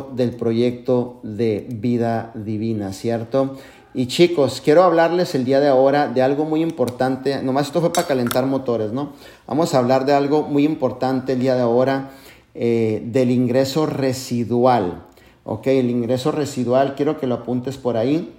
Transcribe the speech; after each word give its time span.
del 0.00 0.30
proyecto 0.30 1.20
de 1.22 1.66
vida 1.68 2.32
divina, 2.34 2.92
¿cierto? 2.92 3.56
Y 3.94 4.06
chicos, 4.06 4.60
quiero 4.62 4.84
hablarles 4.84 5.34
el 5.34 5.44
día 5.44 5.60
de 5.60 5.68
ahora 5.68 6.08
de 6.08 6.22
algo 6.22 6.44
muy 6.44 6.62
importante. 6.62 7.42
Nomás 7.42 7.66
esto 7.66 7.80
fue 7.80 7.92
para 7.92 8.06
calentar 8.06 8.46
motores, 8.46 8.92
¿no? 8.92 9.12
Vamos 9.46 9.74
a 9.74 9.78
hablar 9.78 10.04
de 10.04 10.12
algo 10.12 10.42
muy 10.42 10.64
importante 10.64 11.32
el 11.32 11.40
día 11.40 11.54
de 11.54 11.62
ahora, 11.62 12.10
eh, 12.54 13.02
del 13.06 13.30
ingreso 13.30 13.86
residual. 13.86 15.06
¿Ok? 15.44 15.66
El 15.68 15.90
ingreso 15.90 16.30
residual, 16.30 16.94
quiero 16.94 17.18
que 17.18 17.26
lo 17.26 17.36
apuntes 17.36 17.78
por 17.78 17.96
ahí. 17.96 18.34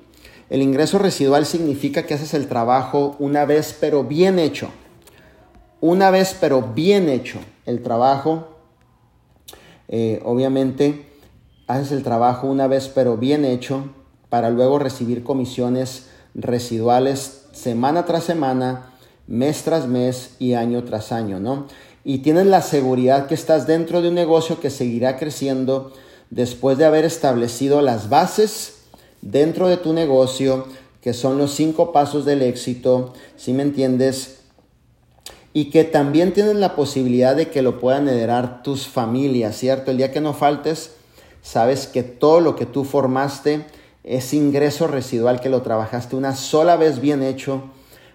El 0.49 0.61
ingreso 0.61 0.99
residual 0.99 1.45
significa 1.45 2.05
que 2.05 2.13
haces 2.13 2.33
el 2.33 2.47
trabajo 2.47 3.15
una 3.19 3.45
vez, 3.45 3.75
pero 3.79 4.03
bien 4.03 4.39
hecho. 4.39 4.69
Una 5.81 6.11
vez, 6.11 6.37
pero 6.39 6.61
bien 6.61 7.09
hecho 7.09 7.39
el 7.65 7.81
trabajo. 7.81 8.47
Eh, 9.87 10.21
obviamente, 10.23 11.08
haces 11.69 11.91
el 11.91 12.01
trabajo 12.01 12.47
una 12.47 12.67
vez, 12.67 12.91
pero 12.93 13.15
bien 13.15 13.45
hecho 13.45 13.83
para 14.29 14.49
luego 14.49 14.79
recibir 14.79 15.23
comisiones 15.23 16.07
residuales 16.33 17.43
semana 17.51 18.05
tras 18.05 18.23
semana, 18.23 18.91
mes 19.27 19.63
tras 19.63 19.87
mes 19.87 20.31
y 20.39 20.55
año 20.55 20.83
tras 20.83 21.11
año, 21.11 21.39
¿no? 21.39 21.67
Y 22.03 22.19
tienes 22.19 22.47
la 22.47 22.63
seguridad 22.63 23.27
que 23.27 23.35
estás 23.35 23.67
dentro 23.67 24.01
de 24.01 24.09
un 24.09 24.15
negocio 24.15 24.59
que 24.59 24.71
seguirá 24.71 25.17
creciendo 25.17 25.93
después 26.31 26.79
de 26.79 26.85
haber 26.85 27.05
establecido 27.05 27.81
las 27.83 28.09
bases 28.09 28.79
dentro 29.21 29.67
de 29.67 29.77
tu 29.77 29.93
negocio, 29.93 30.65
que 31.01 31.13
son 31.13 31.37
los 31.37 31.53
cinco 31.53 31.91
pasos 31.91 32.25
del 32.25 32.41
éxito, 32.41 33.13
si 33.37 33.53
me 33.53 33.61
entiendes, 33.61 34.39
y 35.53 35.65
que 35.65 35.83
también 35.83 36.33
tienes 36.33 36.55
la 36.55 36.75
posibilidad 36.75 37.35
de 37.35 37.49
que 37.49 37.61
lo 37.61 37.79
puedan 37.79 38.07
heredar 38.07 38.63
tus 38.63 38.87
familias, 38.87 39.55
¿cierto? 39.55 39.91
El 39.91 39.97
día 39.97 40.11
que 40.11 40.21
no 40.21 40.33
faltes, 40.33 40.93
sabes 41.41 41.87
que 41.87 42.03
todo 42.03 42.39
lo 42.39 42.55
que 42.55 42.65
tú 42.65 42.83
formaste, 42.83 43.65
ese 44.03 44.35
ingreso 44.35 44.87
residual 44.87 45.39
que 45.39 45.49
lo 45.49 45.61
trabajaste 45.61 46.15
una 46.15 46.35
sola 46.35 46.75
vez 46.75 47.01
bien 47.01 47.23
hecho, 47.23 47.63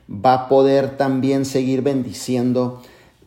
va 0.08 0.34
a 0.34 0.48
poder 0.48 0.96
también 0.96 1.44
seguir 1.44 1.82
bendiciendo 1.82 2.82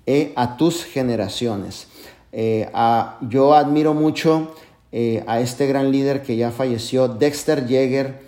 eh, 0.06 0.34
a 0.36 0.58
tus 0.58 0.84
generaciones. 0.84 1.88
Eh, 2.32 2.70
yo 3.22 3.54
admiro 3.54 3.94
mucho 3.94 4.54
eh, 4.92 5.24
a 5.28 5.40
este 5.40 5.68
gran 5.68 5.92
líder 5.92 6.22
que 6.22 6.38
ya 6.38 6.52
falleció, 6.52 7.08
Dexter 7.08 7.68
Yeager, 7.68 8.22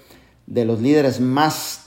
de 0.47 0.65
los 0.65 0.81
líderes 0.81 1.19
más 1.19 1.85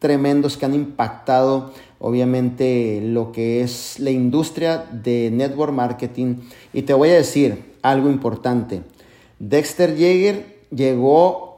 tremendos 0.00 0.56
que 0.56 0.66
han 0.66 0.74
impactado 0.74 1.72
obviamente 2.00 3.00
lo 3.02 3.32
que 3.32 3.62
es 3.62 3.98
la 3.98 4.10
industria 4.10 4.86
de 4.90 5.30
network 5.32 5.72
marketing. 5.72 6.36
Y 6.72 6.82
te 6.82 6.94
voy 6.94 7.10
a 7.10 7.14
decir 7.14 7.67
algo 7.82 8.08
importante. 8.08 8.82
Dexter 9.38 9.96
Yeager 9.96 10.58
llegó 10.70 11.48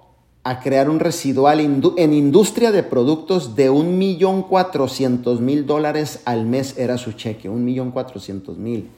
a 0.42 0.60
crear 0.60 0.88
un 0.88 1.00
residual 1.00 1.60
en 1.60 2.12
industria 2.14 2.72
de 2.72 2.82
productos 2.82 3.56
de 3.56 3.68
un 3.68 3.98
millón 3.98 4.42
cuatrocientos 4.42 5.41
mil 5.41 5.66
dólares 5.66 6.20
al 6.24 6.46
mes 6.46 6.78
era 6.78 6.96
su 6.96 7.12
cheque, 7.12 7.48
un 7.48 7.64
millón 7.64 7.91
cuatrocientos 7.91 8.56
mil. 8.56 8.91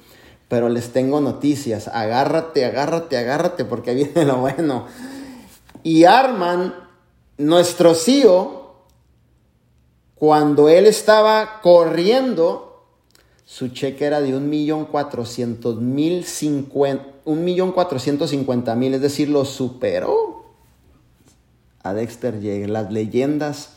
Pero 0.48 0.68
les 0.68 0.92
tengo 0.92 1.20
noticias, 1.20 1.88
agárrate, 1.88 2.64
agárrate, 2.64 3.16
agárrate, 3.16 3.64
porque 3.64 3.94
viene 3.94 4.24
lo 4.24 4.38
bueno. 4.38 4.86
Y 5.82 6.04
Arman, 6.04 6.74
nuestro 7.38 7.94
CEO, 7.94 8.76
cuando 10.14 10.68
él 10.68 10.86
estaba 10.86 11.60
corriendo, 11.60 12.84
su 13.44 13.68
cheque 13.68 14.04
era 14.04 14.20
de 14.20 14.36
un 14.36 14.48
millón 14.48 14.84
cuatrocientos 14.84 15.80
mil 15.80 16.24
un 17.24 17.44
millón 17.44 17.72
cuatrocientos 17.72 18.30
cincuenta 18.30 18.74
mil, 18.74 18.94
es 18.94 19.00
decir, 19.00 19.28
lo 19.28 19.44
superó 19.44 20.44
a 21.82 21.94
Dexter 21.94 22.40
Yeager, 22.40 22.70
las 22.70 22.92
leyendas 22.92 23.74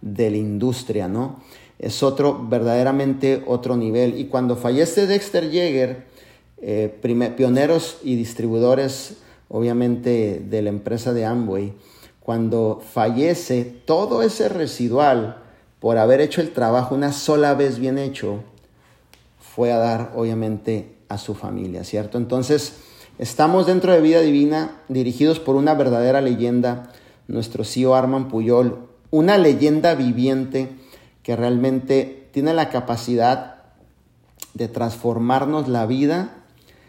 de 0.00 0.30
la 0.30 0.36
industria, 0.36 1.08
¿no? 1.08 1.40
Es 1.78 2.02
otro, 2.02 2.46
verdaderamente 2.48 3.42
otro 3.46 3.76
nivel. 3.76 4.18
Y 4.18 4.26
cuando 4.26 4.56
fallece 4.56 5.06
Dexter 5.06 5.50
Yeager, 5.50 6.06
eh, 6.60 7.32
pioneros 7.36 7.98
y 8.02 8.16
distribuidores, 8.16 9.18
obviamente, 9.48 10.42
de 10.44 10.62
la 10.62 10.70
empresa 10.70 11.12
de 11.12 11.24
Amway, 11.24 11.72
cuando 12.20 12.82
fallece 12.92 13.64
todo 13.64 14.22
ese 14.22 14.48
residual 14.48 15.42
por 15.80 15.98
haber 15.98 16.20
hecho 16.20 16.40
el 16.40 16.52
trabajo 16.52 16.94
una 16.94 17.12
sola 17.12 17.54
vez 17.54 17.78
bien 17.78 17.98
hecho, 17.98 18.40
fue 19.40 19.72
a 19.72 19.78
dar, 19.78 20.12
obviamente, 20.14 20.94
a 21.08 21.16
su 21.18 21.34
familia, 21.34 21.84
¿cierto? 21.84 22.18
Entonces, 22.18 22.74
estamos 23.18 23.66
dentro 23.66 23.92
de 23.92 24.00
Vida 24.00 24.20
Divina, 24.20 24.80
dirigidos 24.88 25.40
por 25.40 25.56
una 25.56 25.74
verdadera 25.74 26.20
leyenda, 26.20 26.92
nuestro 27.26 27.64
CEO 27.64 27.94
Arman 27.94 28.28
Puyol, 28.28 28.88
una 29.10 29.36
leyenda 29.38 29.94
viviente 29.94 30.70
que 31.22 31.36
realmente 31.36 32.28
tiene 32.32 32.54
la 32.54 32.70
capacidad 32.70 33.56
de 34.54 34.68
transformarnos 34.68 35.68
la 35.68 35.86
vida 35.86 36.34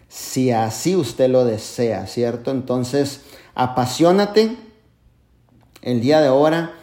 si 0.08 0.52
así 0.52 0.96
usted 0.96 1.30
lo 1.30 1.46
desea, 1.46 2.08
¿cierto? 2.08 2.52
Entonces, 2.52 3.22
apasionate 3.54 4.58
el 5.82 6.02
día 6.02 6.20
de 6.20 6.28
ahora, 6.28 6.74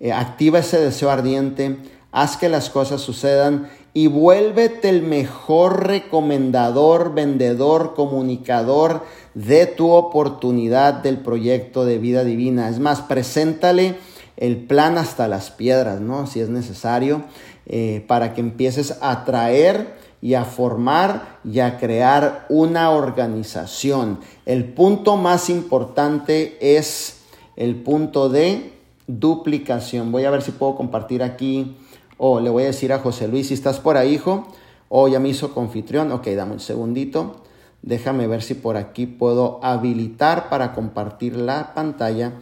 eh, 0.00 0.12
activa 0.12 0.60
ese 0.60 0.80
deseo 0.80 1.10
ardiente, 1.10 1.78
haz 2.10 2.36
que 2.36 2.48
las 2.48 2.70
cosas 2.70 3.00
sucedan 3.00 3.70
y 3.92 4.06
vuélvete 4.06 4.88
el 4.88 5.02
mejor 5.02 5.86
recomendador, 5.86 7.12
vendedor, 7.12 7.94
comunicador 7.94 9.04
de 9.34 9.66
tu 9.66 9.90
oportunidad 9.90 10.94
del 10.94 11.18
proyecto 11.18 11.84
de 11.84 11.98
vida 11.98 12.24
divina. 12.24 12.68
Es 12.68 12.78
más, 12.78 13.00
preséntale 13.00 13.96
el 14.36 14.58
plan 14.58 14.96
hasta 14.96 15.28
las 15.28 15.50
piedras, 15.50 16.00
¿no? 16.00 16.26
Si 16.26 16.40
es 16.40 16.48
necesario, 16.48 17.24
eh, 17.66 18.04
para 18.06 18.32
que 18.32 18.40
empieces 18.40 18.98
a 19.00 19.24
traer 19.24 19.98
y 20.22 20.34
a 20.34 20.44
formar 20.44 21.38
y 21.44 21.60
a 21.60 21.78
crear 21.78 22.46
una 22.48 22.90
organización. 22.90 24.20
El 24.46 24.64
punto 24.64 25.16
más 25.16 25.50
importante 25.50 26.58
es 26.60 27.22
el 27.56 27.76
punto 27.76 28.28
de 28.28 28.72
duplicación. 29.06 30.12
Voy 30.12 30.24
a 30.24 30.30
ver 30.30 30.42
si 30.42 30.52
puedo 30.52 30.76
compartir 30.76 31.22
aquí 31.22 31.76
o 32.22 32.38
le 32.38 32.50
voy 32.50 32.64
a 32.64 32.66
decir 32.66 32.92
a 32.92 32.98
José 32.98 33.28
Luis, 33.28 33.48
si 33.48 33.54
estás 33.54 33.80
por 33.80 33.96
ahí, 33.96 34.12
hijo, 34.12 34.46
o 34.90 35.08
ya 35.08 35.18
me 35.18 35.30
hizo 35.30 35.54
confitrión. 35.54 36.12
Ok, 36.12 36.26
dame 36.28 36.52
un 36.52 36.60
segundito. 36.60 37.42
Déjame 37.80 38.26
ver 38.26 38.42
si 38.42 38.52
por 38.52 38.76
aquí 38.76 39.06
puedo 39.06 39.58
habilitar 39.62 40.50
para 40.50 40.74
compartir 40.74 41.34
la 41.34 41.72
pantalla. 41.72 42.34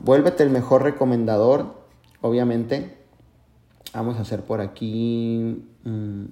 Vuélvete 0.00 0.44
el 0.44 0.48
mejor 0.48 0.82
recomendador, 0.82 1.74
obviamente. 2.22 2.96
Vamos 3.92 4.16
a 4.16 4.22
hacer 4.22 4.44
por 4.44 4.62
aquí. 4.62 5.62
Mm, 5.84 6.24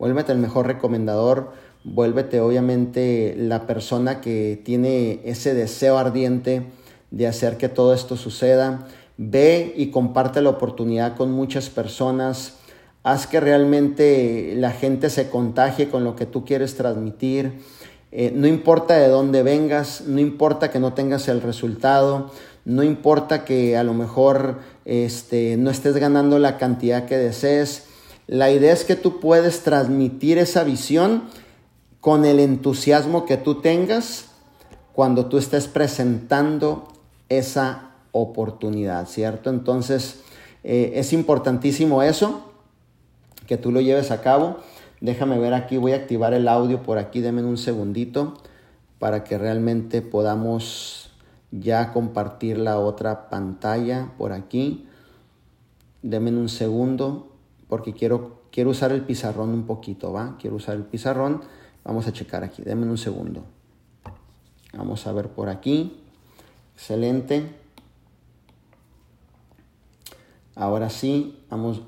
vuélvete 0.00 0.32
el 0.32 0.38
mejor 0.38 0.66
recomendador. 0.66 1.52
Vuélvete 1.84 2.40
obviamente 2.40 3.36
la 3.38 3.68
persona 3.68 4.20
que 4.20 4.60
tiene 4.64 5.20
ese 5.24 5.54
deseo 5.54 5.96
ardiente 5.96 6.66
de 7.12 7.28
hacer 7.28 7.56
que 7.56 7.68
todo 7.68 7.94
esto 7.94 8.16
suceda. 8.16 8.88
Ve 9.16 9.74
y 9.76 9.90
comparte 9.90 10.40
la 10.40 10.50
oportunidad 10.50 11.16
con 11.16 11.30
muchas 11.32 11.68
personas. 11.68 12.54
Haz 13.02 13.26
que 13.26 13.40
realmente 13.40 14.54
la 14.56 14.70
gente 14.70 15.10
se 15.10 15.28
contagie 15.28 15.88
con 15.88 16.04
lo 16.04 16.16
que 16.16 16.26
tú 16.26 16.44
quieres 16.44 16.76
transmitir. 16.76 17.60
Eh, 18.10 18.32
no 18.34 18.46
importa 18.46 18.94
de 18.94 19.08
dónde 19.08 19.42
vengas, 19.42 20.02
no 20.06 20.20
importa 20.20 20.70
que 20.70 20.78
no 20.78 20.92
tengas 20.92 21.28
el 21.28 21.40
resultado, 21.40 22.30
no 22.64 22.82
importa 22.82 23.44
que 23.44 23.76
a 23.76 23.84
lo 23.84 23.94
mejor 23.94 24.58
este, 24.84 25.56
no 25.56 25.70
estés 25.70 25.96
ganando 25.96 26.38
la 26.38 26.58
cantidad 26.58 27.06
que 27.06 27.16
desees. 27.16 27.86
La 28.26 28.50
idea 28.50 28.72
es 28.72 28.84
que 28.84 28.96
tú 28.96 29.18
puedes 29.18 29.60
transmitir 29.60 30.38
esa 30.38 30.62
visión 30.62 31.24
con 32.00 32.24
el 32.24 32.38
entusiasmo 32.38 33.24
que 33.24 33.36
tú 33.36 33.60
tengas 33.60 34.26
cuando 34.92 35.26
tú 35.26 35.38
estés 35.38 35.66
presentando 35.66 36.88
esa 37.28 37.91
oportunidad, 38.12 39.06
¿cierto? 39.08 39.50
Entonces, 39.50 40.22
eh, 40.64 40.92
es 40.96 41.12
importantísimo 41.12 42.02
eso, 42.02 42.52
que 43.46 43.56
tú 43.56 43.72
lo 43.72 43.80
lleves 43.80 44.10
a 44.10 44.20
cabo. 44.20 44.58
Déjame 45.00 45.38
ver 45.38 45.54
aquí, 45.54 45.78
voy 45.78 45.92
a 45.92 45.96
activar 45.96 46.32
el 46.34 46.46
audio 46.46 46.82
por 46.82 46.98
aquí, 46.98 47.20
denme 47.20 47.42
un 47.42 47.58
segundito 47.58 48.34
para 48.98 49.24
que 49.24 49.36
realmente 49.36 50.00
podamos 50.00 51.10
ya 51.50 51.92
compartir 51.92 52.58
la 52.58 52.78
otra 52.78 53.28
pantalla 53.28 54.12
por 54.16 54.32
aquí. 54.32 54.86
Denme 56.02 56.30
un 56.30 56.48
segundo 56.48 57.32
porque 57.68 57.92
quiero, 57.92 58.42
quiero 58.52 58.70
usar 58.70 58.92
el 58.92 59.02
pizarrón 59.02 59.50
un 59.50 59.66
poquito, 59.66 60.12
¿va? 60.12 60.36
Quiero 60.38 60.56
usar 60.56 60.76
el 60.76 60.84
pizarrón. 60.84 61.42
Vamos 61.84 62.06
a 62.06 62.12
checar 62.12 62.44
aquí, 62.44 62.62
denme 62.62 62.86
un 62.86 62.98
segundo. 62.98 63.44
Vamos 64.72 65.06
a 65.06 65.12
ver 65.12 65.28
por 65.28 65.48
aquí. 65.48 66.00
Excelente. 66.74 67.61
Ahora 70.54 70.90
sí, 70.90 71.42
vamos, 71.48 71.80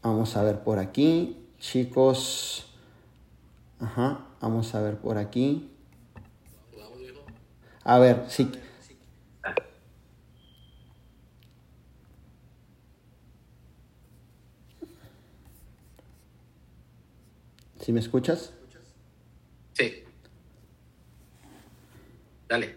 vamos 0.00 0.36
a 0.36 0.44
ver 0.44 0.62
por 0.62 0.78
aquí, 0.78 1.44
chicos. 1.58 2.66
Ajá, 3.80 4.26
vamos 4.40 4.74
a 4.74 4.80
ver 4.80 4.96
por 4.98 5.18
aquí. 5.18 5.68
A 7.84 7.98
ver, 7.98 8.26
sí. 8.28 8.50
¿Sí 17.80 17.92
me 17.92 17.98
escuchas? 17.98 18.52
Sí. 19.72 20.04
Dale. 22.48 22.76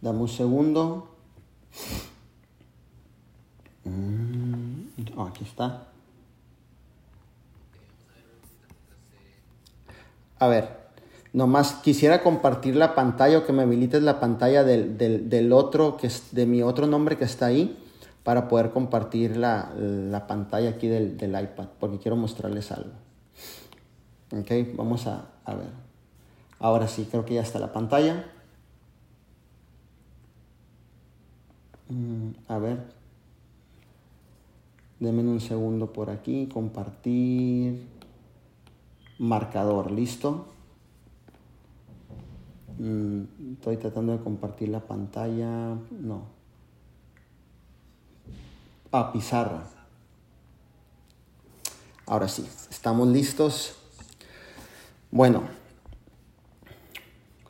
Dame 0.00 0.20
un 0.20 0.28
segundo. 0.28 1.13
Mm, 3.84 4.86
oh, 5.16 5.24
aquí 5.24 5.44
está. 5.44 5.88
A 10.38 10.48
ver, 10.48 10.68
nomás 11.32 11.74
quisiera 11.74 12.22
compartir 12.22 12.76
la 12.76 12.94
pantalla 12.94 13.38
o 13.38 13.46
que 13.46 13.52
me 13.52 13.62
habilites 13.62 14.02
la 14.02 14.20
pantalla 14.20 14.64
del, 14.64 14.98
del, 14.98 15.52
otro, 15.52 15.96
que 15.96 16.06
es 16.06 16.28
de 16.32 16.46
mi 16.46 16.62
otro 16.62 16.86
nombre 16.86 17.16
que 17.16 17.24
está 17.24 17.46
ahí, 17.46 17.78
para 18.22 18.48
poder 18.48 18.70
compartir 18.70 19.36
la, 19.36 19.72
la 19.76 20.26
pantalla 20.26 20.70
aquí 20.70 20.88
del, 20.88 21.16
del, 21.16 21.30
iPad, 21.30 21.66
porque 21.78 21.98
quiero 21.98 22.16
mostrarles 22.16 22.72
algo. 22.72 22.92
Ok, 24.32 24.50
vamos 24.76 25.06
a, 25.06 25.26
a 25.44 25.54
ver. 25.54 25.68
Ahora 26.58 26.88
sí, 26.88 27.06
creo 27.10 27.24
que 27.24 27.34
ya 27.34 27.42
está 27.42 27.58
la 27.58 27.72
pantalla. 27.72 28.24
Mm, 31.88 32.30
a 32.48 32.58
ver. 32.58 32.84
Denme 35.00 35.22
un 35.22 35.40
segundo 35.40 35.92
por 35.92 36.10
aquí. 36.10 36.48
Compartir. 36.52 37.86
Marcador. 39.18 39.90
¿Listo? 39.90 40.46
Mm, 42.78 43.52
estoy 43.54 43.76
tratando 43.76 44.12
de 44.16 44.22
compartir 44.22 44.68
la 44.68 44.80
pantalla. 44.80 45.76
No. 45.90 46.22
Ah, 48.92 49.12
pizarra. 49.12 49.64
Ahora 52.06 52.28
sí, 52.28 52.46
estamos 52.70 53.08
listos. 53.08 53.74
Bueno, 55.10 55.42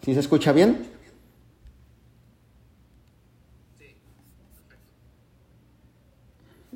¿sí 0.03 0.15
se 0.15 0.21
escucha 0.21 0.53
bien? 0.53 0.94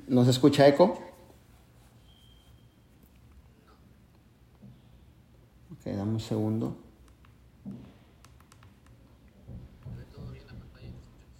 ¿No 0.08 0.24
se 0.24 0.30
escucha 0.30 0.66
eco? 0.66 0.98
Ok, 5.70 5.84
dame 5.84 6.12
un 6.12 6.20
segundo. 6.20 6.76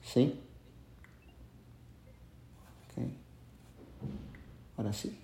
¿Sí? 0.03 0.39
Ok. 2.85 3.05
Ahora 4.77 4.93
sí. 4.93 5.19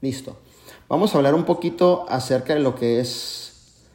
Listo. 0.00 0.38
Vamos 0.88 1.14
a 1.14 1.18
hablar 1.18 1.34
un 1.34 1.44
poquito 1.44 2.06
acerca 2.08 2.54
de 2.54 2.60
lo 2.60 2.74
que 2.74 3.00
es... 3.00 3.86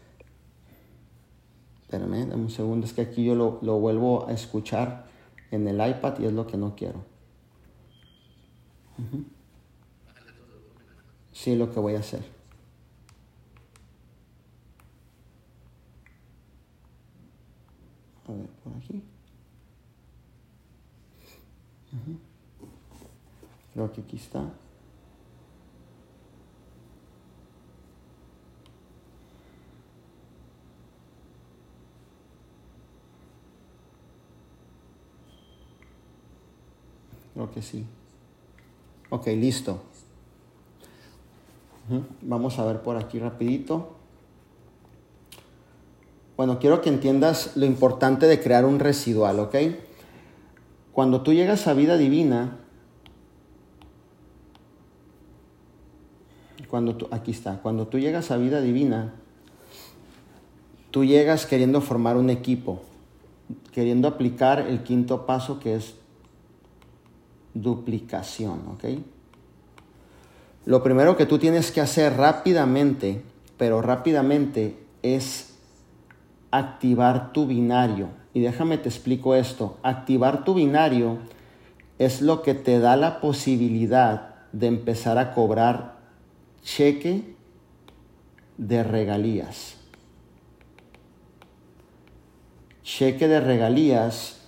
Espérame, 1.81 2.29
dame 2.29 2.43
un 2.43 2.51
segundo. 2.51 2.85
Es 2.85 2.93
que 2.93 3.01
aquí 3.01 3.25
yo 3.25 3.33
lo, 3.33 3.57
lo 3.63 3.79
vuelvo 3.79 4.27
a 4.27 4.33
escuchar 4.33 5.07
en 5.49 5.67
el 5.67 5.75
iPad 5.75 6.19
y 6.19 6.25
es 6.25 6.33
lo 6.33 6.45
que 6.45 6.57
no 6.57 6.75
quiero. 6.75 7.10
Sí, 11.31 11.55
lo 11.55 11.71
que 11.71 11.79
voy 11.79 11.95
a 11.95 11.99
hacer. 11.99 12.23
A 18.27 18.31
ver, 18.31 18.47
por 18.63 18.73
aquí. 18.75 19.01
Creo 23.73 23.91
que 23.91 24.01
aquí 24.01 24.17
está. 24.17 24.51
Creo 37.33 37.51
que 37.51 37.61
sí. 37.61 37.85
Ok, 39.11 39.27
listo. 39.27 39.81
Vamos 42.21 42.57
a 42.59 42.65
ver 42.65 42.81
por 42.81 42.95
aquí 42.95 43.19
rapidito. 43.19 43.89
Bueno, 46.37 46.59
quiero 46.59 46.81
que 46.81 46.87
entiendas 46.87 47.57
lo 47.57 47.65
importante 47.65 48.25
de 48.25 48.39
crear 48.39 48.63
un 48.63 48.79
residual, 48.79 49.39
¿ok? 49.41 49.55
Cuando 50.93 51.23
tú 51.23 51.33
llegas 51.33 51.67
a 51.67 51.73
vida 51.73 51.97
divina, 51.97 52.57
cuando 56.69 56.95
tú, 56.95 57.09
aquí 57.11 57.31
está, 57.31 57.61
cuando 57.61 57.87
tú 57.87 57.99
llegas 57.99 58.31
a 58.31 58.37
vida 58.37 58.61
divina, 58.61 59.13
tú 60.89 61.03
llegas 61.03 61.45
queriendo 61.45 61.81
formar 61.81 62.15
un 62.15 62.29
equipo, 62.29 62.81
queriendo 63.73 64.07
aplicar 64.07 64.61
el 64.61 64.83
quinto 64.83 65.25
paso 65.25 65.59
que 65.59 65.75
es 65.75 65.95
duplicación, 67.53 68.61
¿ok? 68.73 68.85
Lo 70.65 70.83
primero 70.83 71.17
que 71.17 71.25
tú 71.25 71.39
tienes 71.39 71.71
que 71.71 71.81
hacer 71.81 72.17
rápidamente, 72.17 73.21
pero 73.57 73.81
rápidamente, 73.81 74.77
es 75.01 75.55
activar 76.51 77.33
tu 77.33 77.47
binario. 77.47 78.09
Y 78.33 78.41
déjame 78.41 78.77
te 78.77 78.89
explico 78.89 79.35
esto. 79.35 79.77
Activar 79.83 80.43
tu 80.43 80.53
binario 80.53 81.17
es 81.97 82.21
lo 82.21 82.41
que 82.41 82.53
te 82.53 82.79
da 82.79 82.95
la 82.95 83.19
posibilidad 83.21 84.35
de 84.51 84.67
empezar 84.67 85.17
a 85.17 85.33
cobrar 85.33 85.97
cheque 86.63 87.35
de 88.57 88.83
regalías. 88.83 89.75
Cheque 92.83 93.27
de 93.27 93.39
regalías 93.39 94.40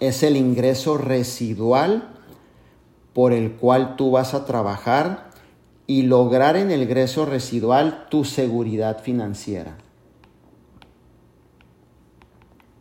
es 0.00 0.22
el 0.22 0.36
ingreso 0.36 0.98
residual 0.98 2.08
por 3.12 3.32
el 3.32 3.52
cual 3.52 3.96
tú 3.96 4.10
vas 4.10 4.34
a 4.34 4.44
trabajar 4.44 5.30
y 5.86 6.02
lograr 6.02 6.56
en 6.56 6.70
el 6.70 6.82
ingreso 6.82 7.26
residual 7.26 8.06
tu 8.10 8.24
seguridad 8.24 9.02
financiera. 9.02 9.76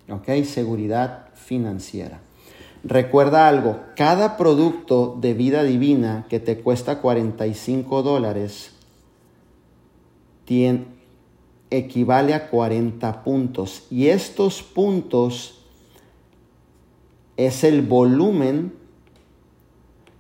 ¿Ok? 0.10 0.43
Seguridad 0.46 1.29
financiera. 1.36 2.22
Recuerda 2.84 3.48
algo, 3.48 3.79
cada 3.96 4.36
producto 4.36 5.17
de 5.20 5.34
vida 5.34 5.63
divina 5.63 6.25
que 6.29 6.39
te 6.39 6.60
cuesta 6.60 7.00
45 7.00 8.03
dólares 8.03 8.74
equivale 11.70 12.34
a 12.34 12.50
40 12.50 13.24
puntos. 13.24 13.84
Y 13.89 14.08
estos 14.08 14.62
puntos 14.62 15.62
es 17.38 17.63
el 17.63 17.82
volumen 17.82 18.74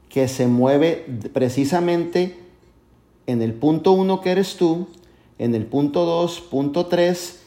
que 0.09 0.27
se 0.27 0.47
mueve 0.47 1.05
precisamente 1.33 2.37
en 3.25 3.41
el 3.41 3.53
punto 3.53 3.93
1 3.93 4.21
que 4.21 4.31
eres 4.31 4.57
tú, 4.57 4.87
en 5.39 5.55
el 5.55 5.65
punto 5.65 6.05
2, 6.05 6.41
punto 6.41 6.85
3 6.85 7.41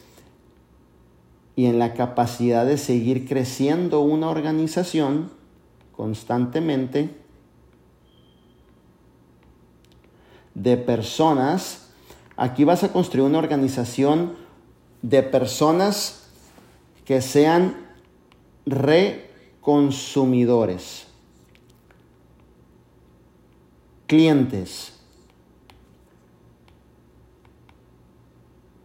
y 1.55 1.65
en 1.65 1.79
la 1.79 1.93
capacidad 1.93 2.65
de 2.65 2.77
seguir 2.77 3.27
creciendo 3.27 4.01
una 4.01 4.29
organización 4.29 5.31
constantemente 5.95 7.09
de 10.53 10.77
personas. 10.77 11.89
Aquí 12.35 12.63
vas 12.63 12.83
a 12.83 12.91
construir 12.91 13.27
una 13.27 13.39
organización 13.39 14.33
de 15.01 15.23
personas 15.23 16.27
que 17.05 17.21
sean 17.21 17.75
re 18.65 19.26
consumidores, 19.67 21.07
clientes. 24.05 24.93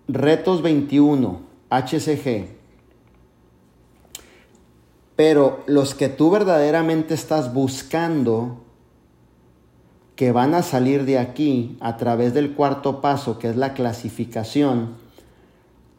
Retos 0.08 0.60
21, 0.60 1.40
HCG. 1.70 2.48
Pero 5.14 5.62
los 5.66 5.94
que 5.94 6.08
tú 6.08 6.32
verdaderamente 6.32 7.14
estás 7.14 7.54
buscando, 7.54 8.64
que 10.16 10.32
van 10.32 10.52
a 10.52 10.64
salir 10.64 11.04
de 11.04 11.20
aquí 11.20 11.76
a 11.78 11.96
través 11.96 12.34
del 12.34 12.54
cuarto 12.54 13.00
paso, 13.00 13.38
que 13.38 13.48
es 13.48 13.56
la 13.56 13.74
clasificación, 13.74 14.96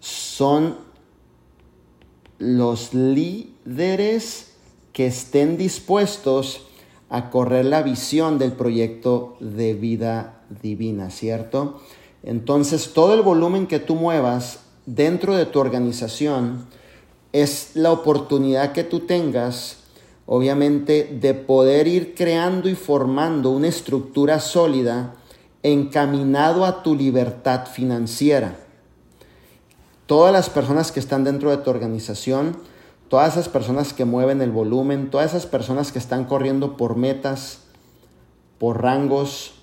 son 0.01 0.75
los 2.37 2.93
líderes 2.93 4.49
que 4.93 5.07
estén 5.07 5.57
dispuestos 5.57 6.61
a 7.09 7.29
correr 7.29 7.65
la 7.65 7.83
visión 7.83 8.39
del 8.39 8.53
proyecto 8.53 9.35
de 9.39 9.73
vida 9.73 10.41
divina, 10.61 11.09
¿cierto? 11.09 11.81
Entonces, 12.23 12.93
todo 12.93 13.13
el 13.13 13.21
volumen 13.21 13.67
que 13.67 13.79
tú 13.79 13.95
muevas 13.95 14.61
dentro 14.85 15.35
de 15.35 15.45
tu 15.45 15.59
organización 15.59 16.65
es 17.33 17.71
la 17.73 17.91
oportunidad 17.91 18.71
que 18.71 18.83
tú 18.83 19.01
tengas, 19.01 19.77
obviamente, 20.25 21.17
de 21.19 21.33
poder 21.33 21.87
ir 21.87 22.15
creando 22.15 22.69
y 22.69 22.75
formando 22.75 23.49
una 23.49 23.67
estructura 23.67 24.39
sólida 24.39 25.15
encaminado 25.63 26.65
a 26.65 26.83
tu 26.83 26.95
libertad 26.95 27.65
financiera. 27.67 28.57
Todas 30.05 30.33
las 30.33 30.49
personas 30.49 30.91
que 30.91 30.99
están 30.99 31.23
dentro 31.23 31.49
de 31.49 31.57
tu 31.57 31.69
organización, 31.69 32.57
todas 33.13 33.33
esas 33.33 33.47
personas 33.47 33.93
que 33.93 34.05
mueven 34.05 34.41
el 34.41 34.49
volumen, 34.49 35.11
todas 35.11 35.35
esas 35.35 35.45
personas 35.45 35.91
que 35.91 35.99
están 35.99 36.25
corriendo 36.25 36.75
por 36.75 36.95
metas, 36.95 37.59
por 38.57 38.81
rangos, 38.81 39.53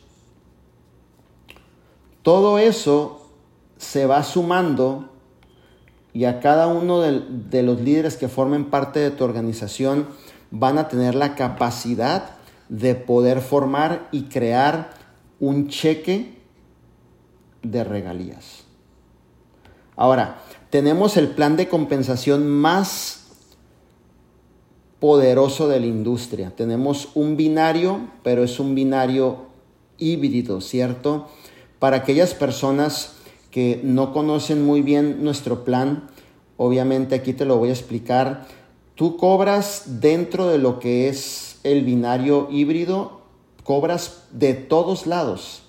todo 2.22 2.60
eso 2.60 3.28
se 3.76 4.06
va 4.06 4.22
sumando 4.22 5.10
y 6.12 6.26
a 6.26 6.38
cada 6.38 6.68
uno 6.68 7.00
de, 7.00 7.62
los 7.64 7.80
líderes 7.80 8.16
que 8.16 8.28
formen 8.28 8.70
parte 8.70 9.00
de 9.00 9.10
tu 9.10 9.24
organización 9.24 10.06
van 10.52 10.78
a 10.78 10.86
tener 10.86 11.16
la 11.16 11.34
capacidad 11.34 12.36
de 12.68 12.94
poder 12.94 13.40
formar 13.40 14.06
y 14.12 14.26
crear 14.26 14.90
un 15.40 15.66
cheque 15.66 16.38
de 17.64 17.82
regalías. 17.82 18.62
Ahora, 19.96 20.38
tenemos 20.70 21.16
el 21.16 21.30
plan 21.30 21.56
de 21.56 21.66
compensación 21.68 22.48
más 22.48 23.19
poderoso 25.00 25.68
de 25.68 25.80
la 25.80 25.86
industria. 25.86 26.52
Tenemos 26.54 27.08
un 27.14 27.36
binario, 27.36 28.08
pero 28.22 28.44
es 28.44 28.60
un 28.60 28.74
binario 28.74 29.46
híbrido, 29.98 30.60
¿cierto? 30.60 31.28
Para 31.78 31.98
aquellas 31.98 32.34
personas 32.34 33.14
que 33.50 33.80
no 33.82 34.12
conocen 34.12 34.64
muy 34.64 34.82
bien 34.82 35.24
nuestro 35.24 35.64
plan, 35.64 36.08
obviamente 36.56 37.14
aquí 37.14 37.32
te 37.32 37.46
lo 37.46 37.56
voy 37.56 37.70
a 37.70 37.72
explicar. 37.72 38.46
Tú 38.94 39.16
cobras 39.16 40.00
dentro 40.00 40.46
de 40.46 40.58
lo 40.58 40.78
que 40.78 41.08
es 41.08 41.58
el 41.64 41.84
binario 41.84 42.48
híbrido, 42.50 43.22
cobras 43.64 44.24
de 44.30 44.54
todos 44.54 45.06
lados. 45.06 45.62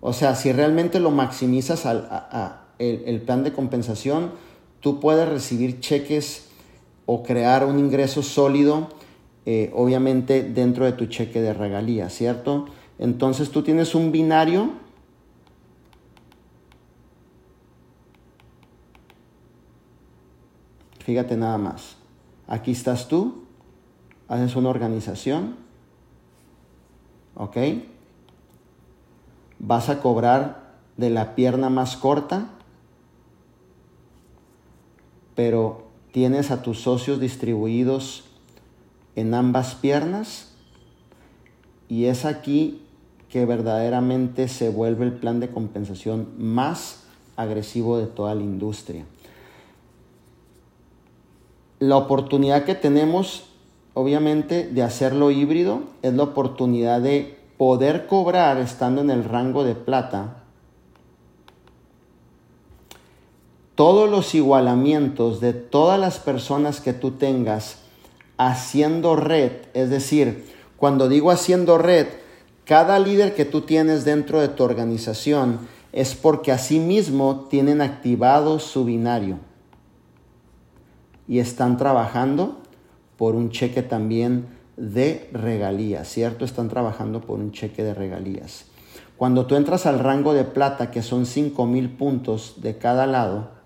O 0.00 0.12
sea, 0.12 0.34
si 0.34 0.50
realmente 0.52 0.98
lo 0.98 1.10
maximizas 1.10 1.86
al 1.86 2.08
el, 2.80 3.20
plan 3.20 3.44
de 3.44 3.52
compensación, 3.52 4.32
tú 4.80 5.00
puedes 5.00 5.28
recibir 5.28 5.80
cheques 5.80 6.46
o 7.12 7.24
crear 7.24 7.64
un 7.64 7.76
ingreso 7.80 8.22
sólido, 8.22 8.88
eh, 9.44 9.72
obviamente 9.74 10.44
dentro 10.44 10.84
de 10.84 10.92
tu 10.92 11.06
cheque 11.06 11.42
de 11.42 11.52
regalía, 11.52 12.08
¿cierto? 12.08 12.66
Entonces 13.00 13.50
tú 13.50 13.62
tienes 13.62 13.96
un 13.96 14.12
binario 14.12 14.70
Fíjate 21.04 21.36
nada 21.36 21.58
más. 21.58 21.96
Aquí 22.46 22.70
estás 22.70 23.08
tú, 23.08 23.42
haces 24.28 24.54
una 24.54 24.68
organización, 24.68 25.56
¿ok? 27.34 27.56
Vas 29.58 29.88
a 29.88 30.00
cobrar 30.00 30.76
de 30.96 31.10
la 31.10 31.34
pierna 31.34 31.68
más 31.68 31.96
corta, 31.96 32.50
pero 35.34 35.89
tienes 36.12 36.50
a 36.50 36.62
tus 36.62 36.80
socios 36.80 37.20
distribuidos 37.20 38.24
en 39.16 39.34
ambas 39.34 39.74
piernas 39.74 40.52
y 41.88 42.06
es 42.06 42.24
aquí 42.24 42.82
que 43.28 43.46
verdaderamente 43.46 44.48
se 44.48 44.70
vuelve 44.70 45.04
el 45.04 45.12
plan 45.12 45.40
de 45.40 45.50
compensación 45.50 46.28
más 46.38 47.04
agresivo 47.36 47.98
de 47.98 48.06
toda 48.06 48.34
la 48.34 48.42
industria. 48.42 49.04
La 51.78 51.96
oportunidad 51.96 52.64
que 52.64 52.74
tenemos, 52.74 53.44
obviamente, 53.94 54.68
de 54.68 54.82
hacerlo 54.82 55.30
híbrido 55.30 55.82
es 56.02 56.12
la 56.12 56.24
oportunidad 56.24 57.00
de 57.00 57.38
poder 57.56 58.06
cobrar 58.06 58.58
estando 58.58 59.00
en 59.00 59.10
el 59.10 59.24
rango 59.24 59.64
de 59.64 59.74
plata 59.74 60.39
todos 63.80 64.10
los 64.10 64.34
igualamientos 64.34 65.40
de 65.40 65.54
todas 65.54 65.98
las 65.98 66.18
personas 66.18 66.82
que 66.82 66.92
tú 66.92 67.12
tengas 67.12 67.78
haciendo 68.36 69.16
red, 69.16 69.52
es 69.72 69.88
decir, 69.88 70.52
cuando 70.76 71.08
digo 71.08 71.30
haciendo 71.30 71.78
red, 71.78 72.06
cada 72.66 72.98
líder 72.98 73.34
que 73.34 73.46
tú 73.46 73.62
tienes 73.62 74.04
dentro 74.04 74.38
de 74.38 74.48
tu 74.48 74.64
organización 74.64 75.60
es 75.94 76.14
porque 76.14 76.52
asimismo 76.52 77.46
tienen 77.48 77.80
activado 77.80 78.58
su 78.58 78.84
binario 78.84 79.38
y 81.26 81.38
están 81.38 81.78
trabajando 81.78 82.58
por 83.16 83.34
un 83.34 83.48
cheque 83.48 83.82
también 83.82 84.48
de 84.76 85.30
regalías, 85.32 86.06
¿cierto? 86.06 86.44
Están 86.44 86.68
trabajando 86.68 87.22
por 87.22 87.38
un 87.38 87.50
cheque 87.50 87.82
de 87.82 87.94
regalías. 87.94 88.66
Cuando 89.16 89.46
tú 89.46 89.54
entras 89.54 89.86
al 89.86 90.00
rango 90.00 90.34
de 90.34 90.44
plata, 90.44 90.90
que 90.90 91.00
son 91.00 91.24
5 91.24 91.64
mil 91.64 91.88
puntos 91.88 92.56
de 92.60 92.76
cada 92.76 93.06
lado, 93.06 93.58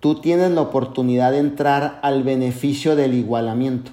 tú 0.00 0.20
tienes 0.20 0.50
la 0.50 0.62
oportunidad 0.62 1.32
de 1.32 1.38
entrar 1.38 2.00
al 2.02 2.22
beneficio 2.22 2.96
del 2.96 3.14
igualamiento. 3.14 3.92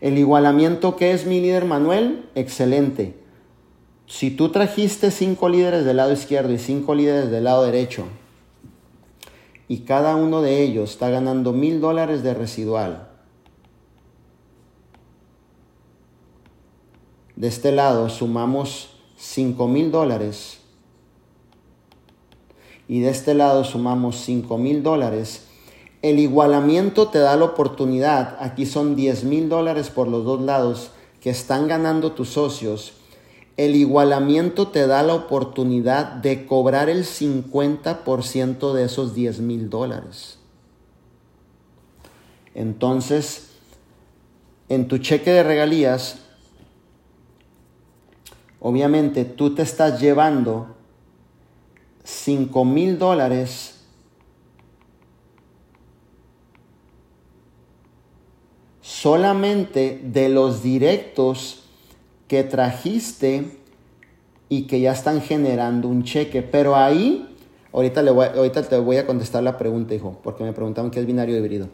El 0.00 0.18
igualamiento 0.18 0.96
que 0.96 1.12
es 1.12 1.26
mi 1.26 1.40
líder 1.40 1.64
Manuel, 1.64 2.28
excelente. 2.34 3.16
Si 4.06 4.30
tú 4.30 4.50
trajiste 4.50 5.10
cinco 5.10 5.48
líderes 5.48 5.84
del 5.86 5.96
lado 5.96 6.12
izquierdo 6.12 6.52
y 6.52 6.58
cinco 6.58 6.94
líderes 6.94 7.30
del 7.30 7.44
lado 7.44 7.64
derecho, 7.64 8.04
y 9.66 9.78
cada 9.80 10.14
uno 10.14 10.42
de 10.42 10.62
ellos 10.62 10.90
está 10.90 11.08
ganando 11.08 11.52
mil 11.52 11.80
dólares 11.80 12.22
de 12.22 12.34
residual, 12.34 13.08
de 17.36 17.48
este 17.48 17.72
lado 17.72 18.10
sumamos 18.10 18.96
cinco 19.16 19.68
mil 19.68 19.90
dólares 19.90 20.60
y 22.88 23.00
de 23.00 23.10
este 23.10 23.34
lado 23.34 23.64
sumamos 23.64 24.16
cinco 24.16 24.58
mil 24.58 24.82
dólares, 24.82 25.44
el 26.02 26.18
igualamiento 26.18 27.08
te 27.08 27.18
da 27.18 27.36
la 27.36 27.44
oportunidad, 27.44 28.36
aquí 28.40 28.66
son 28.66 28.96
diez 28.96 29.24
mil 29.24 29.48
dólares 29.48 29.90
por 29.90 30.08
los 30.08 30.24
dos 30.24 30.40
lados 30.40 30.90
que 31.20 31.30
están 31.30 31.68
ganando 31.68 32.12
tus 32.12 32.28
socios 32.28 32.94
el 33.56 33.76
igualamiento 33.76 34.68
te 34.68 34.86
da 34.86 35.02
la 35.02 35.14
oportunidad 35.14 36.06
de 36.06 36.46
cobrar 36.46 36.88
el 36.88 37.04
50% 37.04 38.72
de 38.72 38.84
esos 38.84 39.14
10 39.14 39.40
mil 39.40 39.70
dólares. 39.70 40.38
Entonces, 42.54 43.50
en 44.68 44.88
tu 44.88 44.98
cheque 44.98 45.30
de 45.30 45.44
regalías, 45.44 46.18
obviamente 48.58 49.24
tú 49.24 49.54
te 49.54 49.62
estás 49.62 50.00
llevando 50.00 50.73
5 52.04 52.64
mil 52.64 52.98
dólares 52.98 53.74
solamente 58.80 60.00
de 60.04 60.28
los 60.28 60.62
directos 60.62 61.64
que 62.28 62.44
trajiste 62.44 63.58
y 64.48 64.62
que 64.62 64.80
ya 64.80 64.92
están 64.92 65.20
generando 65.20 65.88
un 65.88 66.04
cheque. 66.04 66.42
Pero 66.42 66.76
ahí, 66.76 67.34
ahorita, 67.72 68.02
le 68.02 68.10
voy, 68.10 68.26
ahorita 68.34 68.62
te 68.62 68.78
voy 68.78 68.98
a 68.98 69.06
contestar 69.06 69.42
la 69.42 69.56
pregunta, 69.56 69.94
hijo, 69.94 70.18
porque 70.22 70.44
me 70.44 70.52
preguntaron 70.52 70.90
qué 70.90 71.00
es 71.00 71.06
binario 71.06 71.36
híbrido. 71.36 71.68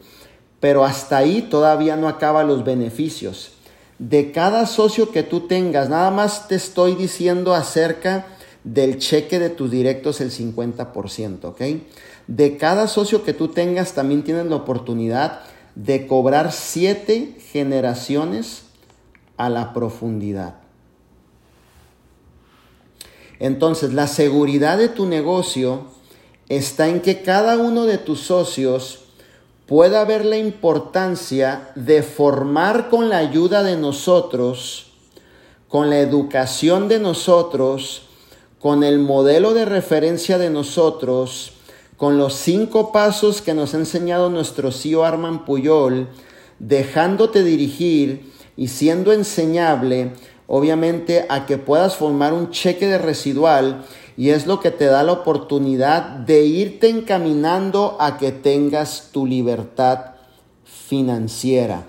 Pero 0.60 0.84
hasta 0.84 1.18
ahí 1.18 1.42
todavía 1.42 1.96
no 1.96 2.08
acaba 2.08 2.44
los 2.44 2.64
beneficios. 2.64 3.52
De 3.98 4.32
cada 4.32 4.66
socio 4.66 5.10
que 5.10 5.22
tú 5.22 5.46
tengas, 5.46 5.88
nada 5.88 6.10
más 6.10 6.48
te 6.48 6.54
estoy 6.54 6.94
diciendo 6.94 7.54
acerca 7.54 8.26
del 8.64 8.98
cheque 8.98 9.38
de 9.38 9.50
tus 9.50 9.70
directos 9.70 10.20
el 10.20 10.30
50%, 10.30 11.44
¿ok? 11.44 11.60
De 12.26 12.56
cada 12.56 12.86
socio 12.86 13.24
que 13.24 13.32
tú 13.32 13.48
tengas 13.48 13.92
también 13.92 14.22
tienes 14.22 14.46
la 14.46 14.56
oportunidad 14.56 15.40
de 15.74 16.06
cobrar 16.06 16.52
siete 16.52 17.36
generaciones 17.52 18.64
a 19.36 19.48
la 19.48 19.72
profundidad. 19.72 20.56
Entonces, 23.38 23.94
la 23.94 24.06
seguridad 24.06 24.76
de 24.76 24.88
tu 24.88 25.06
negocio 25.06 25.86
está 26.50 26.88
en 26.88 27.00
que 27.00 27.22
cada 27.22 27.56
uno 27.56 27.86
de 27.86 27.96
tus 27.96 28.20
socios 28.20 29.04
pueda 29.66 30.04
ver 30.04 30.26
la 30.26 30.36
importancia 30.36 31.70
de 31.74 32.02
formar 32.02 32.90
con 32.90 33.08
la 33.08 33.18
ayuda 33.18 33.62
de 33.62 33.76
nosotros, 33.76 34.92
con 35.68 35.88
la 35.88 36.00
educación 36.00 36.88
de 36.88 36.98
nosotros, 36.98 38.09
con 38.60 38.84
el 38.84 38.98
modelo 38.98 39.54
de 39.54 39.64
referencia 39.64 40.36
de 40.36 40.50
nosotros, 40.50 41.54
con 41.96 42.18
los 42.18 42.34
cinco 42.34 42.92
pasos 42.92 43.40
que 43.40 43.54
nos 43.54 43.74
ha 43.74 43.78
enseñado 43.78 44.28
nuestro 44.28 44.70
CEO 44.70 45.04
Arman 45.04 45.46
Puyol, 45.46 46.08
dejándote 46.58 47.42
dirigir 47.42 48.30
y 48.58 48.68
siendo 48.68 49.12
enseñable, 49.12 50.12
obviamente, 50.46 51.24
a 51.30 51.46
que 51.46 51.56
puedas 51.56 51.96
formar 51.96 52.34
un 52.34 52.50
cheque 52.50 52.86
de 52.86 52.98
residual 52.98 53.82
y 54.18 54.30
es 54.30 54.46
lo 54.46 54.60
que 54.60 54.70
te 54.70 54.84
da 54.84 55.02
la 55.04 55.12
oportunidad 55.12 56.02
de 56.02 56.44
irte 56.44 56.90
encaminando 56.90 57.96
a 57.98 58.18
que 58.18 58.30
tengas 58.30 59.08
tu 59.10 59.24
libertad 59.24 60.16
financiera. 60.64 61.86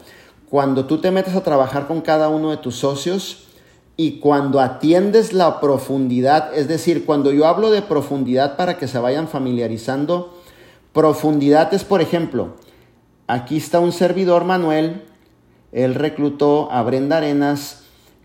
Cuando 0.49 0.85
tú 0.85 0.99
te 0.99 1.11
metes 1.11 1.35
a 1.35 1.43
trabajar 1.43 1.87
con 1.87 1.99
cada 1.99 2.29
uno 2.29 2.51
de 2.51 2.57
tus 2.57 2.77
socios 2.77 3.47
y 4.03 4.13
cuando 4.13 4.59
atiendes 4.59 5.31
la 5.31 5.59
profundidad, 5.59 6.57
es 6.57 6.67
decir, 6.67 7.05
cuando 7.05 7.31
yo 7.31 7.45
hablo 7.45 7.69
de 7.69 7.83
profundidad 7.83 8.57
para 8.57 8.79
que 8.79 8.87
se 8.87 8.97
vayan 8.97 9.27
familiarizando, 9.27 10.35
profundidad 10.91 11.71
es, 11.71 11.83
por 11.83 12.01
ejemplo, 12.01 12.55
aquí 13.27 13.57
está 13.57 13.79
un 13.79 13.91
servidor 13.91 14.43
Manuel, 14.43 15.03
él 15.71 15.93
reclutó 15.93 16.71
a 16.71 16.81
Brenda 16.81 17.17
Arenas, 17.17 17.83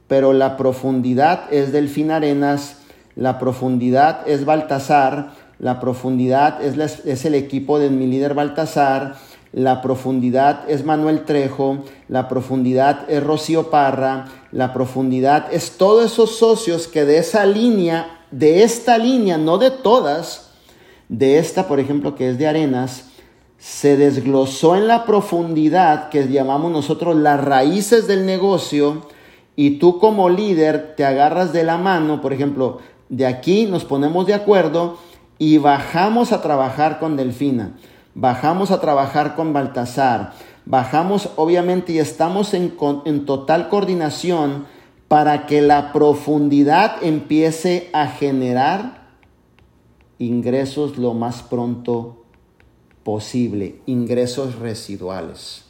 pero 0.09 0.33
la 0.33 0.57
profundidad 0.57 1.53
es 1.53 1.73
Delfín 1.73 2.11
Arenas, 2.11 2.79
la 3.15 3.39
profundidad 3.39 4.27
es 4.27 4.47
Baltasar, 4.47 5.35
la 5.59 5.79
profundidad 5.79 6.63
es, 6.63 7.05
es 7.05 7.27
el 7.27 7.35
equipo 7.35 7.79
de 7.79 7.91
mi 7.91 8.07
líder 8.07 8.33
Baltasar, 8.33 9.17
la 9.53 9.81
profundidad 9.81 10.69
es 10.69 10.85
Manuel 10.85 11.25
Trejo, 11.25 11.79
la 12.09 12.29
profundidad 12.29 13.09
es 13.09 13.23
Rocío 13.23 13.71
Parra, 13.71 14.27
la 14.57 14.73
profundidad 14.73 15.53
es 15.53 15.73
todos 15.73 16.13
esos 16.13 16.39
socios 16.39 16.89
que 16.89 17.05
de 17.05 17.19
esa 17.19 17.45
línea, 17.45 18.23
de 18.31 18.63
esta 18.63 18.97
línea, 18.97 19.37
no 19.37 19.59
de 19.59 19.71
todas, 19.71 20.49
de 21.11 21.39
esta, 21.39 21.69
por 21.69 21.79
ejemplo, 21.79 22.15
que 22.15 22.31
es 22.31 22.39
de 22.39 22.47
Arenas, 22.47 23.11
se 23.59 23.99
desglosó 23.99 24.75
en 24.75 24.89
la 24.89 25.05
profundidad 25.05 26.09
que 26.09 26.27
llamamos 26.29 26.73
nosotros 26.73 27.17
las 27.17 27.45
raíces 27.45 28.07
del 28.07 28.25
negocio 28.25 29.07
y 29.57 29.73
tú 29.73 29.99
como 29.99 30.31
líder 30.31 30.95
te 30.97 31.05
agarras 31.05 31.53
de 31.53 31.63
la 31.63 31.77
mano, 31.77 32.23
por 32.23 32.33
ejemplo, 32.33 32.79
de 33.11 33.27
aquí 33.27 33.67
nos 33.67 33.85
ponemos 33.85 34.27
de 34.27 34.33
acuerdo 34.33 34.97
y 35.39 35.59
bajamos 35.59 36.33
a 36.33 36.41
trabajar 36.41 36.99
con 36.99 37.19
Delfina 37.19 37.75
bajamos 38.17 38.71
a 38.71 38.81
trabajar 38.81 39.37
con 39.37 39.53
Baltasar, 39.53 40.33
bajamos 40.67 41.31
obviamente 41.37 41.93
y 41.93 41.99
estamos 41.99 42.53
en, 42.53 42.77
en 43.07 43.25
total 43.25 43.69
coordinación 43.69 44.67
para 45.09 45.47
que 45.47 45.63
la 45.63 45.93
profundidad 45.93 47.03
empiece 47.03 47.89
a 47.93 48.09
generar 48.09 49.07
ingresos 50.19 50.99
lo 50.99 51.15
más 51.15 51.43
pronto 51.43 52.25
posible, 53.05 53.81
ingresos 53.87 54.57
residuales. 54.57 55.63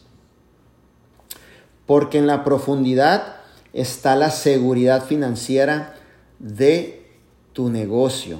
Porque 1.84 2.18
en 2.18 2.26
la 2.26 2.42
profundidad 2.44 3.36
está 3.74 4.16
la 4.16 4.30
seguridad 4.30 5.04
financiera 5.04 5.94
de 6.38 7.06
tu 7.52 7.68
negocio. 7.68 8.38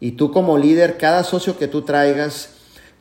Y 0.00 0.12
tú 0.12 0.30
como 0.30 0.58
líder, 0.58 0.98
cada 0.98 1.24
socio 1.24 1.58
que 1.58 1.68
tú 1.68 1.82
traigas, 1.82 2.55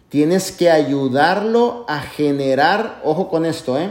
Tienes 0.09 0.51
que 0.51 0.69
ayudarlo 0.69 1.85
a 1.88 2.00
generar, 2.00 3.01
ojo 3.03 3.29
con 3.29 3.45
esto, 3.45 3.77
¿eh? 3.77 3.89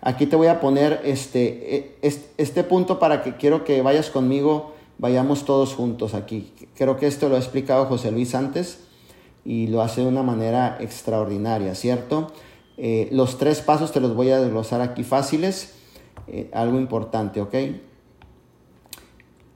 Aquí 0.00 0.26
te 0.26 0.36
voy 0.36 0.48
a 0.48 0.60
poner 0.60 1.00
este, 1.04 1.96
e, 2.02 2.22
este 2.36 2.64
punto 2.64 2.98
para 2.98 3.22
que 3.22 3.36
quiero 3.36 3.64
que 3.64 3.80
vayas 3.80 4.10
conmigo, 4.10 4.74
vayamos 4.98 5.46
todos 5.46 5.74
juntos 5.74 6.12
aquí. 6.12 6.52
Creo 6.76 6.98
que 6.98 7.06
esto 7.06 7.28
lo 7.28 7.36
ha 7.36 7.38
explicado 7.38 7.86
José 7.86 8.10
Luis 8.10 8.34
antes 8.34 8.80
y 9.44 9.68
lo 9.68 9.80
hace 9.80 10.02
de 10.02 10.08
una 10.08 10.22
manera 10.22 10.76
extraordinaria, 10.80 11.74
¿cierto? 11.74 12.32
Eh, 12.76 13.08
los 13.12 13.38
tres 13.38 13.60
pasos 13.60 13.92
te 13.92 14.00
los 14.00 14.14
voy 14.14 14.30
a 14.30 14.40
desglosar 14.40 14.82
aquí 14.82 15.04
fáciles. 15.04 15.74
Eh, 16.26 16.50
algo 16.52 16.78
importante, 16.78 17.40
¿ok? 17.40 17.54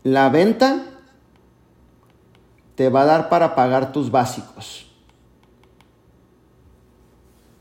La 0.04 0.28
venta 0.30 0.86
te 2.74 2.88
va 2.88 3.02
a 3.02 3.06
dar 3.06 3.28
para 3.28 3.54
pagar 3.54 3.92
tus 3.92 4.10
básicos. 4.10 4.87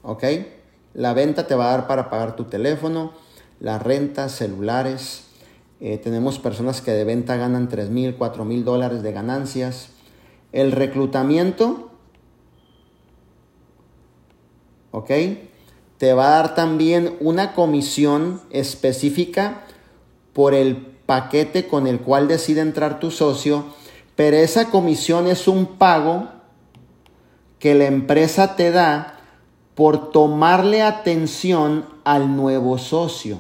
¿Ok? 0.08 0.24
La 0.94 1.14
venta 1.14 1.46
te 1.46 1.54
va 1.54 1.68
a 1.68 1.72
dar 1.72 1.88
para 1.88 2.10
pagar 2.10 2.36
tu 2.36 2.46
teléfono, 2.46 3.12
la 3.60 3.78
renta, 3.78 4.30
celulares. 4.30 5.26
Eh, 5.80 5.98
tenemos 5.98 6.40
personas 6.40 6.82
que 6.82 6.92
de 6.92 7.04
venta 7.04 7.36
ganan 7.36 7.70
3 7.70 7.90
mil, 7.90 8.16
4 8.16 8.46
mil 8.46 8.64
dólares 8.64 9.04
de 9.04 9.12
ganancias. 9.12 9.90
El 10.54 10.72
reclutamiento, 10.72 11.92
¿ok? 14.92 15.12
Te 15.98 16.14
va 16.14 16.28
a 16.28 16.42
dar 16.42 16.56
también 16.56 17.18
una 17.20 17.54
comisión 17.54 18.42
específica 18.50 19.66
por 20.34 20.54
el 20.54 20.78
paquete 21.06 21.68
con 21.68 21.86
el 21.86 22.00
cual 22.00 22.28
decide 22.28 22.62
entrar 22.62 23.00
tu 23.00 23.12
socio, 23.12 23.66
pero 24.16 24.38
esa 24.38 24.70
comisión 24.70 25.28
es 25.28 25.48
un 25.48 25.78
pago 25.78 26.30
que 27.60 27.76
la 27.76 27.86
empresa 27.86 28.56
te 28.56 28.72
da 28.72 29.17
por 29.78 30.10
tomarle 30.10 30.82
atención 30.82 31.86
al 32.04 32.36
nuevo 32.36 32.80
socio. 32.80 33.38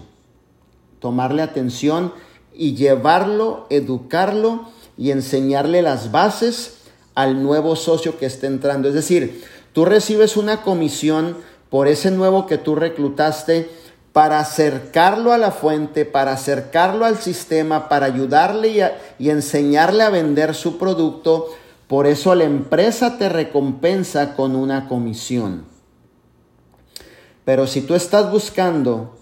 Tomarle 1.00 1.42
atención 1.42 2.14
y 2.54 2.76
llevarlo, 2.76 3.66
educarlo 3.72 4.66
y 5.00 5.10
enseñarle 5.10 5.82
las 5.82 6.12
bases 6.12 6.78
al 7.16 7.42
nuevo 7.42 7.76
socio 7.76 8.20
que 8.20 8.28
esté 8.28 8.46
entrando. 8.46 8.88
Es 8.88 8.94
decir, 8.94 9.46
tú 9.74 9.84
recibes 9.84 10.38
una 10.38 10.62
comisión 10.62 11.38
por 11.72 11.88
ese 11.88 12.12
nuevo 12.12 12.46
que 12.46 12.60
tú 12.60 12.76
reclutaste 12.76 13.72
para 14.14 14.40
acercarlo 14.40 15.34
a 15.34 15.40
la 15.40 15.50
fuente, 15.50 16.06
para 16.06 16.34
acercarlo 16.34 17.06
al 17.06 17.18
sistema, 17.18 17.90
para 17.90 18.06
ayudarle 18.06 18.68
y, 18.68 19.24
y 19.26 19.32
enseñarle 19.32 20.04
a 20.04 20.12
vender 20.12 20.54
su 20.54 20.78
producto. 20.78 21.48
Por 21.88 22.06
eso 22.06 22.36
la 22.36 22.44
empresa 22.44 23.18
te 23.18 23.28
recompensa 23.28 24.36
con 24.36 24.56
una 24.56 24.88
comisión. 24.88 25.77
Pero 27.48 27.66
si 27.66 27.80
tú 27.80 27.96
estás 27.96 28.30
buscando 28.30 29.16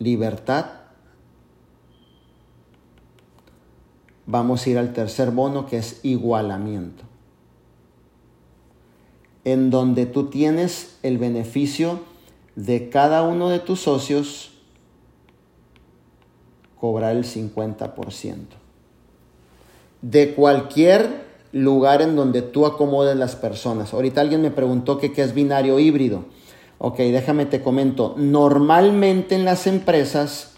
libertad, 0.00 0.66
vamos 4.26 4.66
a 4.66 4.70
ir 4.70 4.78
al 4.78 4.92
tercer 4.92 5.30
bono 5.30 5.66
que 5.66 5.78
es 5.78 6.00
igualamiento. 6.02 7.04
En 9.44 9.70
donde 9.70 10.06
tú 10.06 10.30
tienes 10.30 10.98
el 11.04 11.16
beneficio 11.16 12.00
de 12.56 12.90
cada 12.90 13.22
uno 13.22 13.48
de 13.48 13.60
tus 13.60 13.78
socios 13.78 14.50
cobrar 16.80 17.14
el 17.14 17.24
50%. 17.24 18.46
De 20.02 20.34
cualquier 20.34 21.23
lugar 21.54 22.02
en 22.02 22.16
donde 22.16 22.42
tú 22.42 22.66
acomodes 22.66 23.16
las 23.16 23.36
personas. 23.36 23.94
Ahorita 23.94 24.20
alguien 24.20 24.42
me 24.42 24.50
preguntó 24.50 24.98
que 24.98 25.12
qué 25.12 25.22
es 25.22 25.34
binario 25.34 25.78
híbrido. 25.78 26.24
Ok, 26.78 26.98
déjame 26.98 27.46
te 27.46 27.62
comento. 27.62 28.16
Normalmente 28.18 29.36
en 29.36 29.44
las 29.44 29.68
empresas, 29.68 30.54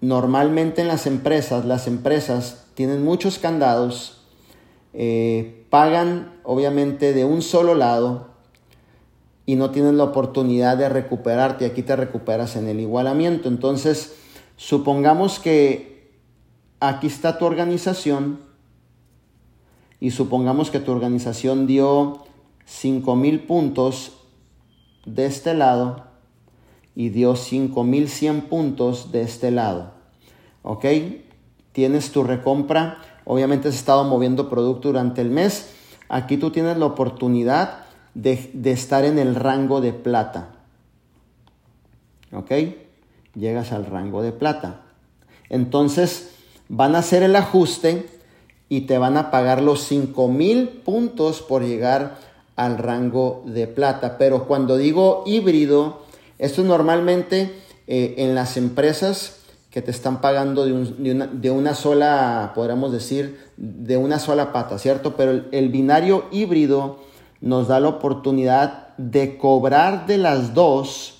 normalmente 0.00 0.80
en 0.80 0.88
las 0.88 1.06
empresas, 1.06 1.66
las 1.66 1.86
empresas 1.86 2.64
tienen 2.72 3.04
muchos 3.04 3.38
candados, 3.38 4.22
eh, 4.94 5.66
pagan 5.68 6.32
obviamente 6.44 7.12
de 7.12 7.26
un 7.26 7.42
solo 7.42 7.74
lado 7.74 8.28
y 9.44 9.56
no 9.56 9.70
tienen 9.70 9.98
la 9.98 10.04
oportunidad 10.04 10.78
de 10.78 10.88
recuperarte. 10.88 11.66
Aquí 11.66 11.82
te 11.82 11.94
recuperas 11.94 12.56
en 12.56 12.68
el 12.68 12.80
igualamiento. 12.80 13.50
Entonces, 13.50 14.16
supongamos 14.56 15.40
que 15.40 16.10
aquí 16.80 17.06
está 17.06 17.36
tu 17.36 17.44
organización 17.44 18.53
y 20.04 20.10
supongamos 20.10 20.70
que 20.70 20.80
tu 20.80 20.92
organización 20.92 21.66
dio 21.66 22.18
5000 22.66 23.46
puntos 23.46 24.12
de 25.06 25.24
este 25.24 25.54
lado 25.54 26.04
y 26.94 27.08
dio 27.08 27.36
5100 27.36 28.42
puntos 28.42 29.12
de 29.12 29.22
este 29.22 29.50
lado. 29.50 29.92
¿Ok? 30.62 30.84
Tienes 31.72 32.12
tu 32.12 32.22
recompra. 32.22 32.98
Obviamente 33.24 33.68
has 33.68 33.76
estado 33.76 34.04
moviendo 34.04 34.50
producto 34.50 34.88
durante 34.88 35.22
el 35.22 35.30
mes. 35.30 35.70
Aquí 36.10 36.36
tú 36.36 36.50
tienes 36.50 36.76
la 36.76 36.84
oportunidad 36.84 37.86
de, 38.12 38.50
de 38.52 38.72
estar 38.72 39.06
en 39.06 39.18
el 39.18 39.34
rango 39.34 39.80
de 39.80 39.94
plata. 39.94 40.50
¿Ok? 42.30 42.52
Llegas 43.34 43.72
al 43.72 43.86
rango 43.86 44.20
de 44.20 44.32
plata. 44.32 44.82
Entonces 45.48 46.34
van 46.68 46.94
a 46.94 46.98
hacer 46.98 47.22
el 47.22 47.36
ajuste 47.36 48.13
y 48.68 48.82
te 48.82 48.98
van 48.98 49.16
a 49.16 49.30
pagar 49.30 49.62
los 49.62 49.82
5 49.84 50.28
mil 50.28 50.68
puntos 50.68 51.42
por 51.42 51.64
llegar 51.64 52.18
al 52.56 52.78
rango 52.78 53.42
de 53.46 53.66
plata. 53.66 54.16
Pero 54.18 54.46
cuando 54.46 54.76
digo 54.76 55.22
híbrido, 55.26 56.02
esto 56.38 56.62
es 56.62 56.66
normalmente 56.66 57.54
eh, 57.86 58.14
en 58.18 58.34
las 58.34 58.56
empresas 58.56 59.40
que 59.70 59.82
te 59.82 59.90
están 59.90 60.20
pagando 60.20 60.64
de, 60.64 60.72
una, 60.72 61.26
de, 61.26 61.50
una, 61.50 61.74
sola, 61.74 62.52
podríamos 62.54 62.92
decir, 62.92 63.40
de 63.56 63.96
una 63.96 64.20
sola 64.20 64.52
pata, 64.52 64.78
¿cierto? 64.78 65.16
Pero 65.16 65.32
el, 65.32 65.48
el 65.50 65.68
binario 65.68 66.26
híbrido 66.30 67.00
nos 67.40 67.68
da 67.68 67.80
la 67.80 67.88
oportunidad 67.88 68.96
de 68.96 69.36
cobrar 69.36 70.06
de 70.06 70.18
las 70.18 70.54
dos 70.54 71.14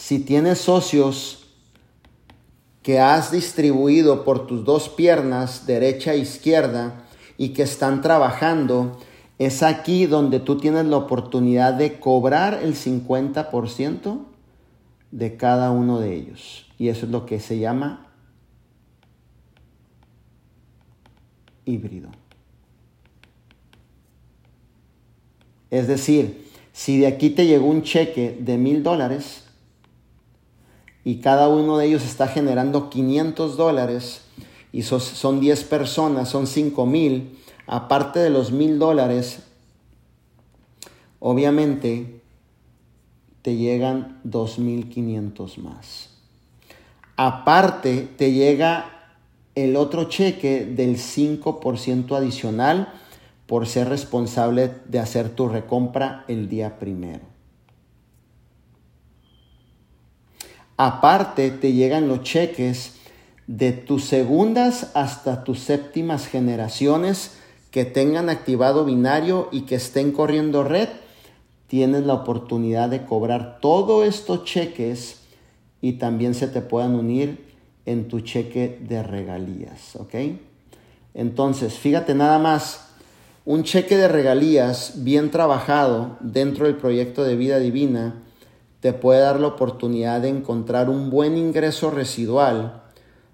si 0.00 0.20
tienes 0.20 0.58
socios 0.58 1.39
que 2.82 2.98
has 2.98 3.30
distribuido 3.30 4.24
por 4.24 4.46
tus 4.46 4.64
dos 4.64 4.88
piernas, 4.88 5.66
derecha 5.66 6.14
e 6.14 6.18
izquierda, 6.18 7.04
y 7.36 7.50
que 7.50 7.62
están 7.62 8.02
trabajando, 8.02 8.98
es 9.38 9.62
aquí 9.62 10.06
donde 10.06 10.40
tú 10.40 10.58
tienes 10.58 10.84
la 10.86 10.98
oportunidad 10.98 11.74
de 11.74 11.98
cobrar 11.98 12.60
el 12.62 12.74
50% 12.74 14.18
de 15.10 15.36
cada 15.36 15.70
uno 15.70 15.98
de 15.98 16.14
ellos. 16.14 16.66
Y 16.78 16.88
eso 16.88 17.06
es 17.06 17.12
lo 17.12 17.26
que 17.26 17.40
se 17.40 17.58
llama 17.58 18.06
híbrido. 21.64 22.10
Es 25.70 25.86
decir, 25.86 26.50
si 26.72 26.98
de 26.98 27.06
aquí 27.06 27.30
te 27.30 27.46
llegó 27.46 27.66
un 27.66 27.82
cheque 27.82 28.36
de 28.40 28.58
mil 28.58 28.82
dólares 28.82 29.44
y 31.04 31.16
cada 31.16 31.48
uno 31.48 31.78
de 31.78 31.86
ellos 31.86 32.04
está 32.04 32.28
generando 32.28 32.90
500 32.90 33.56
dólares 33.56 34.22
y 34.72 34.82
son 34.82 35.40
10 35.40 35.64
personas, 35.64 36.28
son 36.28 36.46
5 36.46 36.86
mil, 36.86 37.38
aparte 37.66 38.18
de 38.20 38.30
los 38.30 38.52
mil 38.52 38.78
dólares, 38.78 39.40
obviamente 41.18 42.20
te 43.42 43.56
llegan 43.56 44.20
2.500 44.24 45.56
más. 45.58 46.10
Aparte 47.16 48.08
te 48.16 48.32
llega 48.32 49.00
el 49.54 49.76
otro 49.76 50.04
cheque 50.04 50.64
del 50.64 50.96
5% 50.96 52.16
adicional 52.16 52.92
por 53.46 53.66
ser 53.66 53.88
responsable 53.88 54.70
de 54.86 55.00
hacer 55.00 55.30
tu 55.30 55.48
recompra 55.48 56.24
el 56.28 56.48
día 56.48 56.78
primero. 56.78 57.29
Aparte 60.82 61.50
te 61.50 61.74
llegan 61.74 62.08
los 62.08 62.22
cheques 62.22 62.94
de 63.46 63.72
tus 63.72 64.02
segundas 64.02 64.92
hasta 64.94 65.44
tus 65.44 65.58
séptimas 65.60 66.26
generaciones 66.26 67.32
que 67.70 67.84
tengan 67.84 68.30
activado 68.30 68.86
binario 68.86 69.50
y 69.52 69.66
que 69.66 69.74
estén 69.74 70.10
corriendo 70.10 70.64
red. 70.64 70.88
Tienes 71.66 72.06
la 72.06 72.14
oportunidad 72.14 72.88
de 72.88 73.04
cobrar 73.04 73.58
todos 73.60 74.06
estos 74.06 74.44
cheques 74.44 75.20
y 75.82 75.98
también 75.98 76.32
se 76.32 76.48
te 76.48 76.62
puedan 76.62 76.94
unir 76.94 77.44
en 77.84 78.08
tu 78.08 78.20
cheque 78.20 78.78
de 78.80 79.02
regalías, 79.02 79.96
¿ok? 79.96 80.14
Entonces, 81.12 81.74
fíjate 81.74 82.14
nada 82.14 82.38
más, 82.38 82.86
un 83.44 83.64
cheque 83.64 83.98
de 83.98 84.08
regalías 84.08 85.04
bien 85.04 85.30
trabajado 85.30 86.16
dentro 86.20 86.64
del 86.64 86.76
proyecto 86.76 87.22
de 87.22 87.36
vida 87.36 87.58
divina 87.58 88.14
te 88.80 88.92
puede 88.92 89.20
dar 89.20 89.38
la 89.38 89.48
oportunidad 89.48 90.22
de 90.22 90.28
encontrar 90.28 90.88
un 90.88 91.10
buen 91.10 91.36
ingreso 91.36 91.90
residual 91.90 92.82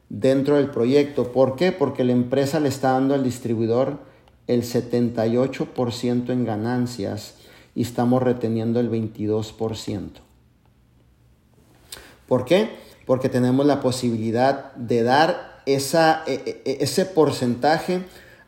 dentro 0.09 0.56
del 0.56 0.70
proyecto. 0.70 1.32
¿Por 1.32 1.56
qué? 1.56 1.72
Porque 1.72 2.04
la 2.04 2.12
empresa 2.12 2.61
le 2.61 2.68
está 2.68 2.92
dando 2.92 3.14
al 3.14 3.22
distribuidor 3.22 3.98
el 4.46 4.62
78% 4.62 6.30
en 6.30 6.44
ganancias 6.44 7.37
y 7.74 7.82
estamos 7.82 8.22
reteniendo 8.22 8.80
el 8.80 8.90
22%. 8.90 10.11
¿Por 12.26 12.44
qué? 12.44 12.70
Porque 13.06 13.28
tenemos 13.28 13.66
la 13.66 13.80
posibilidad 13.80 14.72
de 14.74 15.02
dar 15.04 15.62
esa, 15.66 16.24
e, 16.26 16.62
e, 16.64 16.78
ese 16.80 17.04
porcentaje 17.04 18.02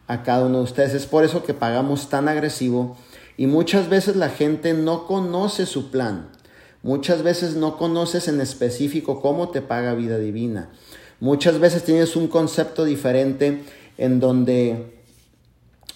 a 0.08 0.22
cada 0.22 0.46
uno 0.46 0.58
de 0.58 0.64
ustedes. 0.64 0.94
Es 0.94 1.06
por 1.06 1.24
eso 1.24 1.44
que 1.44 1.54
pagamos 1.54 2.08
tan 2.08 2.28
agresivo 2.28 2.96
y 3.37 3.46
muchas 3.46 3.88
veces 3.88 4.16
la 4.16 4.30
gente 4.30 4.74
no 4.74 5.06
conoce 5.06 5.66
su 5.66 5.90
plan. 5.90 6.30
Muchas 6.82 7.22
veces 7.22 7.56
no 7.56 7.76
conoces 7.76 8.28
en 8.28 8.40
específico 8.40 9.20
cómo 9.20 9.50
te 9.50 9.62
paga 9.62 9.94
vida 9.94 10.18
divina. 10.18 10.70
Muchas 11.20 11.58
veces 11.58 11.84
tienes 11.84 12.14
un 12.14 12.28
concepto 12.28 12.84
diferente 12.84 13.62
en 13.96 14.20
donde 14.20 15.00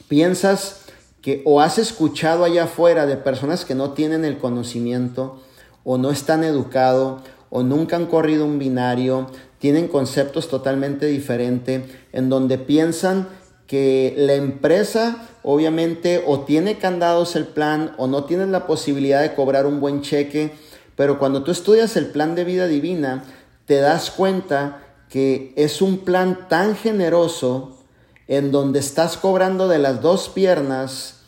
piensas 0.09 0.81
que 1.23 1.43
o 1.45 1.61
has 1.61 1.79
escuchado 1.79 2.45
allá 2.45 2.65
afuera 2.65 3.07
de 3.07 3.17
personas 3.17 3.65
que 3.65 3.77
no 3.77 3.93
tienen 3.93 4.25
el 4.25 4.39
conocimiento 4.39 5.41
o 5.85 5.97
no 5.97 6.11
están 6.11 6.43
educados 6.43 7.23
o 7.49 7.63
nunca 7.63 7.97
han 7.97 8.07
corrido 8.07 8.45
un 8.45 8.59
binario, 8.59 9.31
tienen 9.59 9.87
conceptos 9.87 10.49
totalmente 10.49 11.07
diferentes 11.07 11.83
en 12.13 12.29
donde 12.29 12.59
piensan 12.59 13.29
que 13.67 14.15
la 14.17 14.35
empresa 14.35 15.29
obviamente 15.43 16.23
o 16.27 16.41
tiene 16.41 16.79
candados 16.79 17.37
el 17.37 17.47
plan 17.47 17.95
o 17.97 18.07
no 18.07 18.25
tiene 18.25 18.47
la 18.47 18.67
posibilidad 18.67 19.23
de 19.23 19.35
cobrar 19.35 19.67
un 19.67 19.81
buen 19.81 20.03
cheque, 20.03 20.53
pero 21.03 21.19
cuando 21.19 21.43
tú 21.43 21.51
estudias 21.51 21.97
el 21.97 22.07
plan 22.07 22.37
de 22.37 22.45
vida 22.45 22.69
divina, 22.69 23.25
te 23.67 23.81
das 23.81 24.13
cuenta 24.13 24.85
que 25.11 25.53
es 25.57 25.83
un 25.83 25.99
plan 25.99 26.47
tan 26.49 26.77
generoso 26.77 27.77
en 28.29 28.53
donde 28.53 28.79
estás 28.79 29.17
cobrando 29.17 29.67
de 29.67 29.79
las 29.79 30.01
dos 30.01 30.29
piernas, 30.29 31.23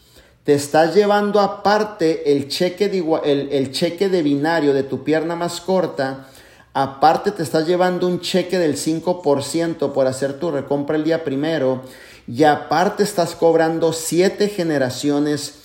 te 0.45 0.55
estás 0.55 0.95
llevando 0.95 1.41
aparte 1.41 2.31
el 2.31 2.47
cheque 2.47 2.89
de, 2.89 3.49
el, 3.51 3.73
cheque 3.73 4.09
de 4.09 4.23
binario 4.23 4.73
de 4.73 4.85
tu 4.85 5.03
pierna 5.03 5.35
más 5.35 5.61
corta, 5.61 6.29
aparte 6.73 7.33
te 7.33 7.43
estás 7.43 7.67
llevando 7.67 8.07
un 8.07 8.21
cheque 8.21 8.61
del 8.61 8.77
5% 8.77 9.93
por 9.93 10.07
hacer 10.07 10.39
tu 10.39 10.53
recompra 10.53 10.95
el 10.95 11.03
día 11.03 11.25
primero, 11.25 11.83
y 12.29 12.45
aparte 12.45 13.03
estás 13.03 13.35
cobrando 13.35 13.93
siete 13.93 14.47
generaciones 14.47 15.63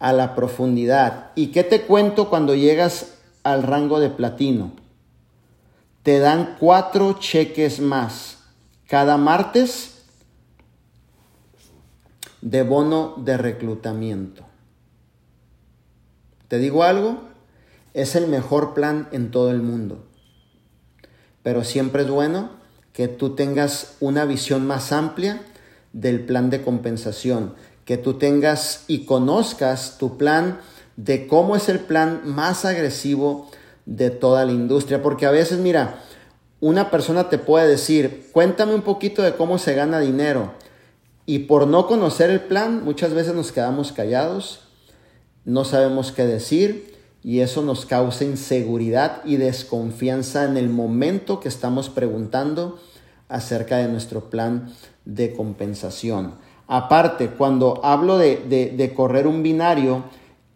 a 0.00 0.12
la 0.12 0.34
profundidad. 0.34 1.30
¿Y 1.36 1.52
qué 1.52 1.62
te 1.62 1.82
cuento 1.82 2.28
cuando 2.28 2.56
llegas 2.56 3.11
al 3.42 3.62
rango 3.62 4.00
de 4.00 4.10
platino? 4.10 4.72
Te 6.02 6.18
dan 6.18 6.56
cuatro 6.58 7.18
cheques 7.18 7.80
más 7.80 8.38
cada 8.88 9.16
martes 9.16 10.02
de 12.40 12.62
bono 12.62 13.14
de 13.18 13.36
reclutamiento. 13.36 14.44
¿Te 16.48 16.58
digo 16.58 16.82
algo? 16.82 17.22
Es 17.94 18.16
el 18.16 18.26
mejor 18.26 18.74
plan 18.74 19.08
en 19.12 19.30
todo 19.30 19.50
el 19.50 19.62
mundo. 19.62 20.04
Pero 21.42 21.64
siempre 21.64 22.02
es 22.02 22.10
bueno 22.10 22.50
que 22.92 23.08
tú 23.08 23.34
tengas 23.34 23.96
una 24.00 24.24
visión 24.24 24.66
más 24.66 24.92
amplia 24.92 25.40
del 25.92 26.20
plan 26.24 26.50
de 26.50 26.62
compensación, 26.62 27.54
que 27.84 27.96
tú 27.96 28.14
tengas 28.14 28.84
y 28.86 29.06
conozcas 29.06 29.96
tu 29.98 30.18
plan 30.18 30.60
de 30.96 31.26
cómo 31.26 31.56
es 31.56 31.68
el 31.68 31.80
plan 31.80 32.22
más 32.24 32.64
agresivo 32.64 33.48
de 33.86 34.10
toda 34.10 34.44
la 34.44 34.52
industria, 34.52 35.02
porque 35.02 35.26
a 35.26 35.30
veces, 35.30 35.58
mira, 35.58 36.00
una 36.60 36.90
persona 36.90 37.28
te 37.28 37.38
puede 37.38 37.68
decir, 37.68 38.28
cuéntame 38.32 38.74
un 38.74 38.82
poquito 38.82 39.22
de 39.22 39.34
cómo 39.34 39.58
se 39.58 39.74
gana 39.74 40.00
dinero, 40.00 40.52
y 41.26 41.40
por 41.40 41.66
no 41.66 41.86
conocer 41.86 42.30
el 42.30 42.40
plan, 42.40 42.84
muchas 42.84 43.14
veces 43.14 43.34
nos 43.34 43.52
quedamos 43.52 43.92
callados, 43.92 44.60
no 45.44 45.64
sabemos 45.64 46.12
qué 46.12 46.26
decir, 46.26 46.96
y 47.22 47.40
eso 47.40 47.62
nos 47.62 47.86
causa 47.86 48.24
inseguridad 48.24 49.22
y 49.24 49.36
desconfianza 49.36 50.44
en 50.44 50.56
el 50.56 50.68
momento 50.68 51.38
que 51.38 51.48
estamos 51.48 51.88
preguntando 51.88 52.80
acerca 53.28 53.78
de 53.78 53.88
nuestro 53.88 54.28
plan 54.28 54.72
de 55.04 55.32
compensación. 55.32 56.34
Aparte, 56.66 57.28
cuando 57.28 57.80
hablo 57.84 58.18
de, 58.18 58.92
correr 58.96 59.26
un 59.26 59.42
binario, 59.42 60.04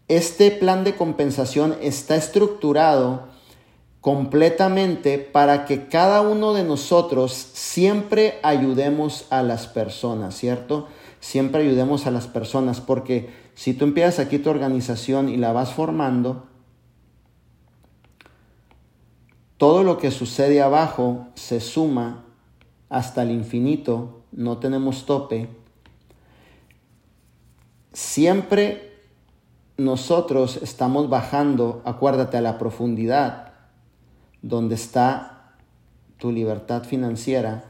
este 0.08 0.50
plan 0.50 0.84
de 0.84 0.94
compensación 0.94 1.76
está 1.80 2.16
estructurado 2.16 3.28
completamente 4.00 5.18
para 5.18 5.64
que 5.64 5.88
cada 5.88 6.20
uno 6.20 6.54
de 6.54 6.62
nosotros 6.62 7.32
siempre 7.32 8.38
ayudemos 8.42 9.26
a 9.30 9.42
las 9.42 9.66
personas, 9.66 10.36
¿cierto? 10.36 10.86
Siempre 11.18 11.62
ayudemos 11.62 12.06
a 12.06 12.12
las 12.12 12.28
personas, 12.28 12.80
porque 12.80 13.30
si 13.54 13.74
tú 13.74 13.84
empiezas 13.84 14.20
aquí 14.20 14.38
tu 14.38 14.50
organización 14.50 15.28
y 15.28 15.36
la 15.36 15.52
vas 15.52 15.72
formando, 15.72 16.46
todo 19.56 19.82
lo 19.82 19.98
que 19.98 20.12
sucede 20.12 20.62
abajo 20.62 21.26
se 21.34 21.60
suma 21.60 22.24
hasta 22.88 23.22
el 23.22 23.32
infinito 23.32 24.22
no 24.30 24.58
tenemos 24.58 25.06
tope, 25.06 25.48
siempre 27.92 28.95
nosotros 29.76 30.58
estamos 30.62 31.08
bajando, 31.10 31.82
acuérdate, 31.84 32.36
a 32.36 32.40
la 32.40 32.58
profundidad 32.58 33.52
donde 34.42 34.74
está 34.74 35.52
tu 36.18 36.32
libertad 36.32 36.84
financiera, 36.84 37.64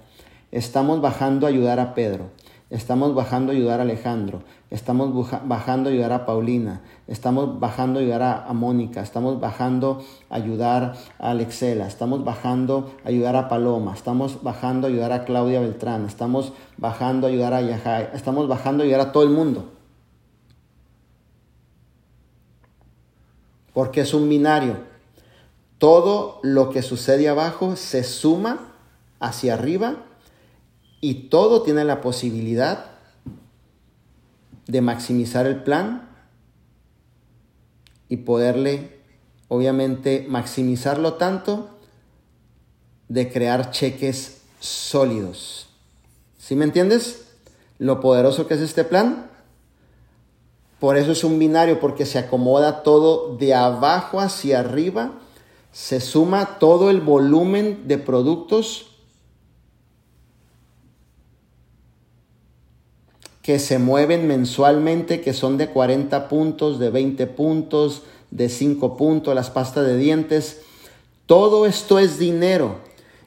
estamos 0.52 1.00
bajando 1.00 1.46
a 1.46 1.48
ayudar 1.48 1.80
a 1.80 1.94
Pedro. 1.94 2.30
Estamos 2.68 3.14
bajando 3.14 3.52
a 3.52 3.54
ayudar 3.54 3.78
a 3.78 3.84
Alejandro, 3.84 4.42
estamos 4.70 5.14
bajando 5.46 5.88
a 5.88 5.92
ayudar 5.92 6.12
a 6.12 6.26
Paulina, 6.26 6.80
estamos 7.06 7.60
bajando 7.60 8.00
a 8.00 8.02
ayudar 8.02 8.22
a, 8.22 8.52
Mónica, 8.54 9.02
estamos 9.02 9.38
bajando 9.38 10.02
a 10.28 10.34
ayudar 10.34 10.96
a 11.20 11.30
Alexela, 11.30 11.86
estamos 11.86 12.24
bajando 12.24 12.90
a 13.04 13.08
ayudar 13.08 13.36
a 13.36 13.48
Paloma, 13.48 13.94
estamos 13.94 14.42
bajando 14.42 14.88
a 14.88 14.90
ayudar 14.90 15.12
a 15.12 15.24
Claudia 15.24 15.60
Beltrán, 15.60 16.06
estamos 16.06 16.52
bajando 16.76 17.28
a 17.28 17.30
ayudar 17.30 17.54
a 17.54 17.62
Yajay, 17.62 18.08
estamos 18.14 18.48
bajando 18.48 18.82
a 18.82 18.86
ayudar 18.86 19.00
a 19.00 19.12
todo 19.12 19.22
el 19.22 19.30
mundo. 19.30 19.75
Porque 23.76 24.00
es 24.00 24.14
un 24.14 24.26
binario. 24.26 24.78
todo 25.76 26.40
lo 26.42 26.70
que 26.70 26.80
sucede 26.80 27.28
abajo 27.28 27.76
se 27.76 28.04
suma 28.04 28.72
hacia 29.20 29.52
arriba 29.52 29.96
y 31.02 31.28
todo 31.28 31.60
tiene 31.60 31.84
la 31.84 32.00
posibilidad 32.00 32.86
de 34.66 34.80
maximizar 34.80 35.44
el 35.46 35.62
plan 35.62 36.08
y 38.08 38.16
poderle, 38.16 38.98
obviamente, 39.48 40.24
maximizarlo 40.26 41.14
tanto 41.14 41.68
de 43.10 43.30
crear 43.30 43.72
cheques 43.72 44.40
sólidos. 44.58 45.68
¿Sí 46.38 46.56
me 46.56 46.64
entiendes? 46.64 47.26
Lo 47.76 48.00
poderoso 48.00 48.46
que 48.46 48.54
es 48.54 48.60
este 48.60 48.84
plan. 48.84 49.30
Por 50.78 50.96
eso 50.96 51.12
es 51.12 51.24
un 51.24 51.38
binario, 51.38 51.80
porque 51.80 52.04
se 52.04 52.18
acomoda 52.18 52.82
todo 52.82 53.36
de 53.36 53.54
abajo 53.54 54.20
hacia 54.20 54.60
arriba, 54.60 55.12
se 55.72 56.00
suma 56.00 56.58
todo 56.58 56.90
el 56.90 57.00
volumen 57.00 57.86
de 57.86 57.98
productos 57.98 58.86
que 63.46 63.58
se 63.60 63.78
mueven 63.78 64.26
mensualmente, 64.26 65.20
que 65.20 65.32
son 65.32 65.56
de 65.56 65.68
40 65.68 66.28
puntos, 66.28 66.80
de 66.80 66.90
20 66.90 67.26
puntos, 67.28 68.02
de 68.32 68.48
5 68.48 68.96
puntos, 68.96 69.36
las 69.36 69.50
pastas 69.50 69.86
de 69.86 69.96
dientes. 69.96 70.62
Todo 71.26 71.64
esto 71.64 72.00
es 72.00 72.18
dinero 72.18 72.80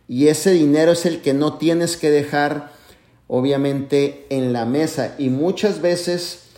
y 0.09 0.27
ese 0.27 0.51
dinero 0.51 0.91
es 0.91 1.05
el 1.05 1.21
que 1.21 1.33
no 1.33 1.53
tienes 1.53 1.95
que 1.95 2.11
dejar 2.11 2.73
obviamente 3.27 4.25
en 4.29 4.51
la 4.51 4.65
mesa 4.65 5.15
y 5.17 5.29
muchas 5.29 5.81
veces 5.81 6.48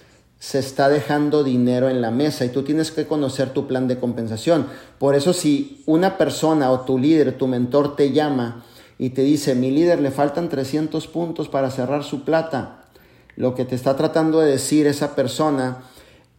se 0.41 0.57
está 0.57 0.89
dejando 0.89 1.43
dinero 1.43 1.87
en 1.87 2.01
la 2.01 2.09
mesa 2.09 2.45
y 2.45 2.49
tú 2.49 2.63
tienes 2.63 2.89
que 2.89 3.05
conocer 3.05 3.53
tu 3.53 3.67
plan 3.67 3.87
de 3.87 3.99
compensación. 3.99 4.65
Por 4.97 5.13
eso 5.13 5.33
si 5.33 5.83
una 5.85 6.17
persona 6.17 6.71
o 6.71 6.79
tu 6.79 6.97
líder, 6.97 7.37
tu 7.37 7.45
mentor 7.45 7.95
te 7.95 8.11
llama 8.11 8.65
y 8.97 9.11
te 9.11 9.21
dice, 9.21 9.53
mi 9.53 9.69
líder 9.69 10.01
le 10.01 10.09
faltan 10.09 10.49
300 10.49 11.05
puntos 11.05 11.47
para 11.47 11.69
cerrar 11.69 12.03
su 12.03 12.23
plata, 12.23 12.85
lo 13.35 13.53
que 13.53 13.65
te 13.65 13.75
está 13.75 13.95
tratando 13.95 14.39
de 14.39 14.49
decir 14.49 14.87
esa 14.87 15.13
persona 15.13 15.83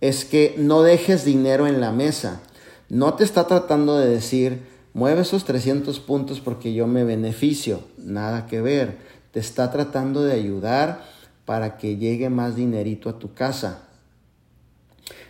es 0.01 0.25
que 0.25 0.57
no 0.59 0.83
dejes 0.83 1.25
dinero 1.25 1.69
en 1.69 1.81
la 1.81 1.93
mesa. 1.93 2.43
No 2.89 3.15
te 3.15 3.23
está 3.23 3.47
tratando 3.47 3.99
de 3.99 4.09
decir, 4.09 4.67
mueve 4.95 5.23
esos 5.23 5.45
300 5.45 6.01
puntos 6.01 6.41
porque 6.41 6.75
yo 6.75 6.89
me 6.89 7.05
beneficio. 7.05 7.85
Nada 7.99 8.47
que 8.49 8.61
ver. 8.61 8.99
Te 9.31 9.39
está 9.39 9.71
tratando 9.71 10.25
de 10.25 10.33
ayudar 10.33 11.05
para 11.45 11.77
que 11.77 11.99
llegue 11.99 12.31
más 12.31 12.57
dinerito 12.57 13.09
a 13.09 13.21
tu 13.21 13.33
casa. 13.33 13.91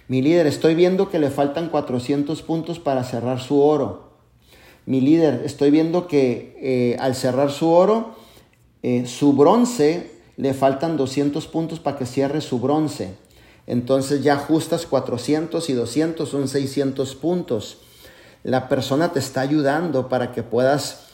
Mi 0.09 0.21
líder, 0.21 0.47
estoy 0.47 0.75
viendo 0.75 1.11
que 1.11 1.19
le 1.19 1.31
faltan 1.31 1.69
400 1.69 2.43
puntos 2.43 2.79
para 2.79 3.05
cerrar 3.05 3.41
su 3.41 3.61
oro. 3.63 4.13
Mi 4.85 5.01
líder, 5.01 5.43
estoy 5.45 5.71
viendo 5.71 6.09
que 6.09 6.59
eh, 6.61 6.97
al 6.99 7.15
cerrar 7.15 7.53
su 7.53 7.71
oro, 7.71 8.17
eh, 8.83 9.07
su 9.07 9.33
bronce 9.33 10.11
le 10.37 10.55
faltan 10.55 10.97
200 10.97 11.47
puntos 11.47 11.79
para 11.79 11.99
que 11.99 12.07
cierre 12.07 12.41
su 12.41 12.59
bronce. 12.59 13.15
Entonces 13.67 14.25
ya 14.25 14.35
ajustas 14.35 14.87
400 14.87 15.71
y 15.71 15.73
200 15.75 16.29
son 16.29 16.49
600 16.49 17.15
puntos. 17.15 17.79
La 18.43 18.69
persona 18.69 19.13
te 19.13 19.21
está 19.21 19.41
ayudando 19.41 20.09
para 20.09 20.33
que 20.33 20.43
puedas 20.43 21.05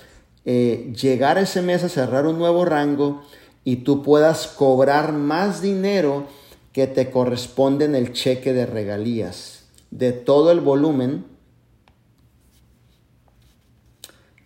eh, 0.47 0.95
llegar 0.99 1.37
ese 1.37 1.61
mes 1.61 1.85
a 1.85 1.91
cerrar 1.91 2.27
un 2.27 2.39
nuevo 2.39 2.65
rango 2.65 3.23
y 3.65 3.77
tú 3.77 4.03
puedas 4.03 4.47
cobrar 4.47 5.13
más 5.13 5.61
dinero 5.61 6.27
que 6.73 6.87
te 6.87 7.11
corresponde 7.11 7.85
en 7.85 7.95
el 7.95 8.13
cheque 8.13 8.53
de 8.53 8.67
regalías 8.67 9.59
de 9.91 10.13
todo 10.13 10.51
el 10.51 10.61
volumen 10.61 11.25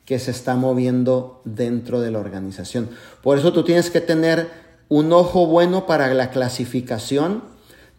que 0.04 0.18
se 0.18 0.30
está 0.30 0.56
moviendo 0.56 1.40
dentro 1.44 2.00
de 2.00 2.10
la 2.10 2.18
organización. 2.18 2.90
Por 3.22 3.38
eso 3.38 3.52
tú 3.52 3.64
tienes 3.64 3.90
que 3.90 4.00
tener 4.00 4.50
un 4.88 5.12
ojo 5.12 5.46
bueno 5.46 5.86
para 5.86 6.12
la 6.12 6.30
clasificación. 6.30 7.44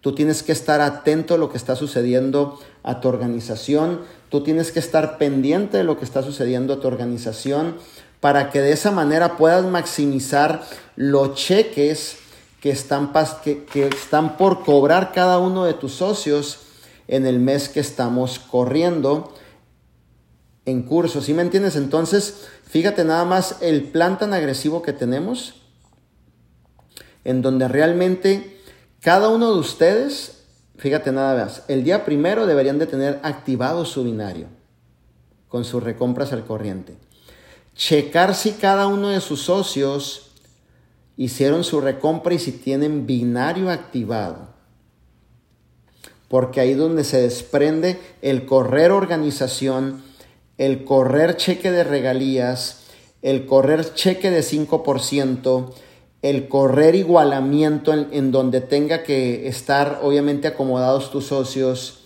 Tú 0.01 0.13
tienes 0.13 0.43
que 0.43 0.51
estar 0.51 0.81
atento 0.81 1.35
a 1.35 1.37
lo 1.37 1.49
que 1.49 1.57
está 1.57 1.75
sucediendo 1.75 2.59
a 2.83 2.99
tu 2.99 3.07
organización. 3.07 4.01
Tú 4.29 4.43
tienes 4.43 4.71
que 4.71 4.79
estar 4.79 5.17
pendiente 5.17 5.77
de 5.77 5.83
lo 5.83 5.97
que 5.97 6.05
está 6.05 6.23
sucediendo 6.23 6.73
a 6.73 6.79
tu 6.79 6.87
organización 6.87 7.77
para 8.19 8.51
que 8.51 8.61
de 8.61 8.71
esa 8.71 8.91
manera 8.91 9.37
puedas 9.37 9.65
maximizar 9.65 10.63
los 10.95 11.35
cheques 11.35 12.17
que 12.63 12.69
están, 12.69 13.11
que, 13.43 13.65
que 13.65 13.87
están 13.87 14.37
por 14.37 14.63
cobrar 14.63 15.11
cada 15.11 15.37
uno 15.37 15.65
de 15.65 15.73
tus 15.73 15.95
socios 15.95 16.59
en 17.09 17.25
el 17.25 17.37
mes 17.37 17.67
que 17.67 17.81
estamos 17.81 18.39
corriendo 18.39 19.33
en 20.63 20.83
curso. 20.83 21.21
¿Sí 21.21 21.33
me 21.33 21.41
entiendes? 21.41 21.75
Entonces, 21.75 22.47
fíjate 22.63 23.03
nada 23.03 23.25
más 23.25 23.57
el 23.59 23.83
plan 23.83 24.17
tan 24.17 24.33
agresivo 24.33 24.81
que 24.81 24.93
tenemos 24.93 25.55
en 27.25 27.41
donde 27.41 27.67
realmente 27.67 28.61
cada 29.01 29.27
uno 29.27 29.51
de 29.51 29.59
ustedes, 29.59 30.45
fíjate 30.77 31.11
nada 31.11 31.43
más, 31.43 31.63
el 31.67 31.83
día 31.83 32.05
primero 32.05 32.45
deberían 32.45 32.79
de 32.79 32.87
tener 32.87 33.19
activado 33.23 33.83
su 33.83 34.05
binario 34.05 34.47
con 35.49 35.65
sus 35.65 35.83
recompras 35.83 36.31
al 36.31 36.45
corriente. 36.45 36.95
Checar 37.75 38.33
si 38.33 38.53
cada 38.53 38.87
uno 38.87 39.09
de 39.09 39.19
sus 39.19 39.41
socios 39.41 40.22
hicieron 41.17 41.63
su 41.63 41.81
recompra 41.81 42.33
y 42.33 42.39
si 42.39 42.51
tienen 42.51 43.05
binario 43.05 43.69
activado. 43.69 44.49
Porque 46.27 46.59
ahí 46.61 46.71
es 46.71 46.77
donde 46.77 47.03
se 47.03 47.21
desprende 47.21 47.99
el 48.21 48.45
correr 48.45 48.91
organización, 48.91 50.03
el 50.57 50.83
correr 50.83 51.37
cheque 51.37 51.71
de 51.71 51.83
regalías, 51.83 52.83
el 53.21 53.45
correr 53.45 53.93
cheque 53.93 54.31
de 54.31 54.41
5%, 54.41 55.73
el 56.23 56.47
correr 56.47 56.95
igualamiento 56.95 57.93
en, 57.93 58.31
donde 58.31 58.61
tenga 58.61 59.03
que 59.03 59.47
estar 59.47 59.99
obviamente 60.01 60.47
acomodados 60.47 61.11
tus 61.11 61.27
socios, 61.27 61.99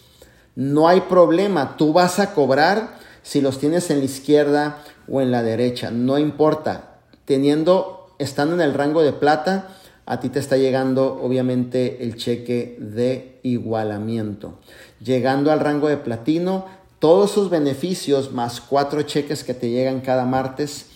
no 0.56 0.88
hay 0.88 1.02
problema, 1.02 1.78
tú 1.78 1.94
vas 1.94 2.20
a 2.20 2.34
cobrar 2.34 2.98
si 3.22 3.42
los 3.42 3.60
tienes 3.60 3.92
en 3.92 4.00
la 4.00 4.06
izquierda 4.06 4.84
o 5.08 5.22
en 5.22 5.32
la 5.32 5.44
derecha, 5.44 5.92
no 5.92 6.18
importa, 6.18 7.00
teniendo, 7.26 7.97
estando 8.20 8.56
en 8.56 8.62
el 8.62 8.74
rango 8.74 9.02
de 9.02 9.14
plata, 9.14 9.70
a 10.06 10.20
ti 10.20 10.30
te 10.30 10.40
está 10.40 10.58
llegando 10.58 11.20
obviamente 11.22 12.04
el 12.04 12.16
cheque 12.16 12.78
de 12.80 13.40
igualamiento. 13.44 14.58
Llegando 15.04 15.52
al 15.52 15.60
rango 15.60 15.90
de 15.90 15.98
platino, 15.98 16.66
todos 17.00 17.32
sus 17.32 17.50
beneficios 17.50 18.32
más 18.32 18.62
cuatro 18.62 19.02
cheques 19.04 19.44
que 19.44 19.54
te 19.54 19.70
llegan 19.70 20.02
cada 20.02 20.26
martes, 20.26 20.88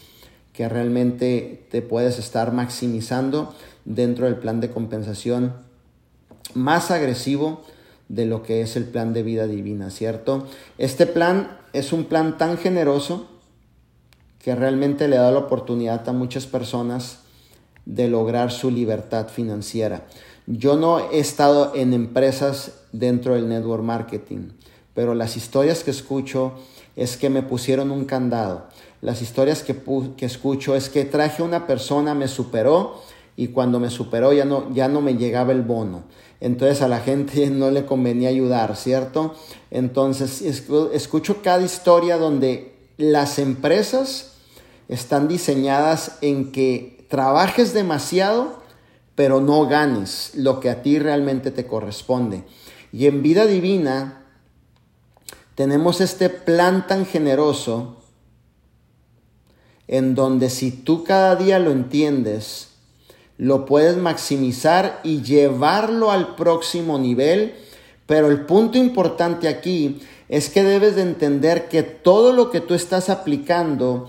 que 0.54 0.68
realmente 0.68 1.68
te 1.70 1.82
puedes 1.82 2.20
estar 2.20 2.54
maximizando 2.54 3.54
dentro 3.86 4.26
del 4.26 4.36
plan 4.36 4.62
de 4.62 4.72
compensación 4.72 5.54
más 6.54 6.92
agresivo 6.92 7.64
de 8.10 8.26
lo 8.26 8.44
que 8.44 8.62
es 8.62 8.76
el 8.76 8.86
plan 8.86 9.14
de 9.14 9.24
vida 9.24 9.48
divina, 9.48 9.90
¿cierto? 9.90 10.48
Este 10.78 11.06
plan 11.06 11.58
es 11.74 11.94
un 11.94 12.06
plan 12.06 12.38
tan 12.38 12.58
generoso 12.58 13.28
que 14.44 14.56
realmente 14.56 15.08
le 15.08 15.18
da 15.18 15.32
la 15.32 15.40
oportunidad 15.40 16.08
a 16.08 16.14
muchas 16.14 16.46
personas 16.46 17.20
de 17.86 18.08
lograr 18.08 18.52
su 18.52 18.72
libertad 18.72 19.28
financiera. 19.28 20.06
Yo 20.48 20.76
no 20.76 21.12
he 21.12 21.20
estado 21.20 21.74
en 21.76 21.94
empresas 21.94 22.74
dentro 22.92 23.36
del 23.36 23.48
network 23.50 23.84
marketing, 23.84 24.50
pero 24.94 25.16
las 25.16 25.38
historias 25.38 25.84
que 25.84 25.92
escucho 25.92 26.54
es 26.96 27.18
que 27.18 27.30
me 27.30 27.42
pusieron 27.42 27.92
un 27.92 28.06
candado 28.06 28.68
las 29.02 29.24
historias 29.24 29.64
que, 29.64 29.76
que 30.16 30.26
escucho 30.26 30.76
es 30.76 30.90
que 30.90 31.06
traje 31.06 31.42
a 31.42 31.46
una 31.46 31.66
persona, 31.66 32.14
me 32.14 32.28
superó 32.28 33.02
y 33.36 33.48
cuando 33.48 33.80
me 33.80 33.90
superó 33.90 34.32
ya 34.32 34.46
no, 34.46 34.72
ya 34.74 34.88
no 34.88 35.02
me 35.02 35.16
llegaba 35.16 35.52
el 35.52 35.64
bono. 35.64 36.04
Entonces 36.40 36.82
a 36.84 36.88
la 36.88 37.00
gente 37.00 37.50
no 37.50 37.72
le 37.72 37.86
convenía 37.86 38.30
ayudar, 38.30 38.76
¿cierto? 38.76 39.34
Entonces 39.72 40.42
escucho 40.42 41.42
cada 41.42 41.64
historia 41.64 42.18
donde 42.18 42.71
las 42.98 43.40
empresas 43.40 44.34
están 44.88 45.28
diseñadas 45.28 46.18
en 46.22 46.52
que 46.52 47.06
trabajes 47.10 47.74
demasiado, 47.74 48.62
pero 49.16 49.42
no 49.42 49.68
ganes 49.68 50.32
lo 50.36 50.60
que 50.60 50.70
a 50.70 50.82
ti 50.82 51.00
realmente 51.00 51.52
te 51.52 51.68
corresponde. 51.68 52.44
Y 52.92 53.08
en 53.08 53.22
vida 53.24 53.46
divina 53.46 54.26
tenemos 55.56 56.02
este 56.02 56.30
plan 56.30 56.88
tan 56.88 57.06
generoso 57.06 58.02
en 59.88 60.16
donde 60.16 60.50
si 60.50 60.72
tú 60.72 61.04
cada 61.04 61.36
día 61.36 61.60
lo 61.60 61.72
entiendes, 61.72 62.70
lo 63.38 63.66
puedes 63.66 63.98
maximizar 63.98 65.02
y 65.04 65.22
llevarlo 65.22 66.12
al 66.12 66.36
próximo 66.36 66.98
nivel. 66.98 67.56
Pero 68.06 68.28
el 68.28 68.46
punto 68.46 68.78
importante 68.78 69.48
aquí 69.48 70.02
es 70.32 70.50
que 70.50 70.64
debes 70.64 70.96
de 70.96 71.02
entender 71.02 71.68
que 71.68 71.84
todo 71.84 72.32
lo 72.32 72.52
que 72.52 72.62
tú 72.62 72.74
estás 72.74 73.10
aplicando 73.10 74.08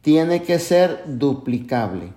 tiene 0.00 0.42
que 0.42 0.58
ser 0.58 1.02
duplicable. 1.06 2.14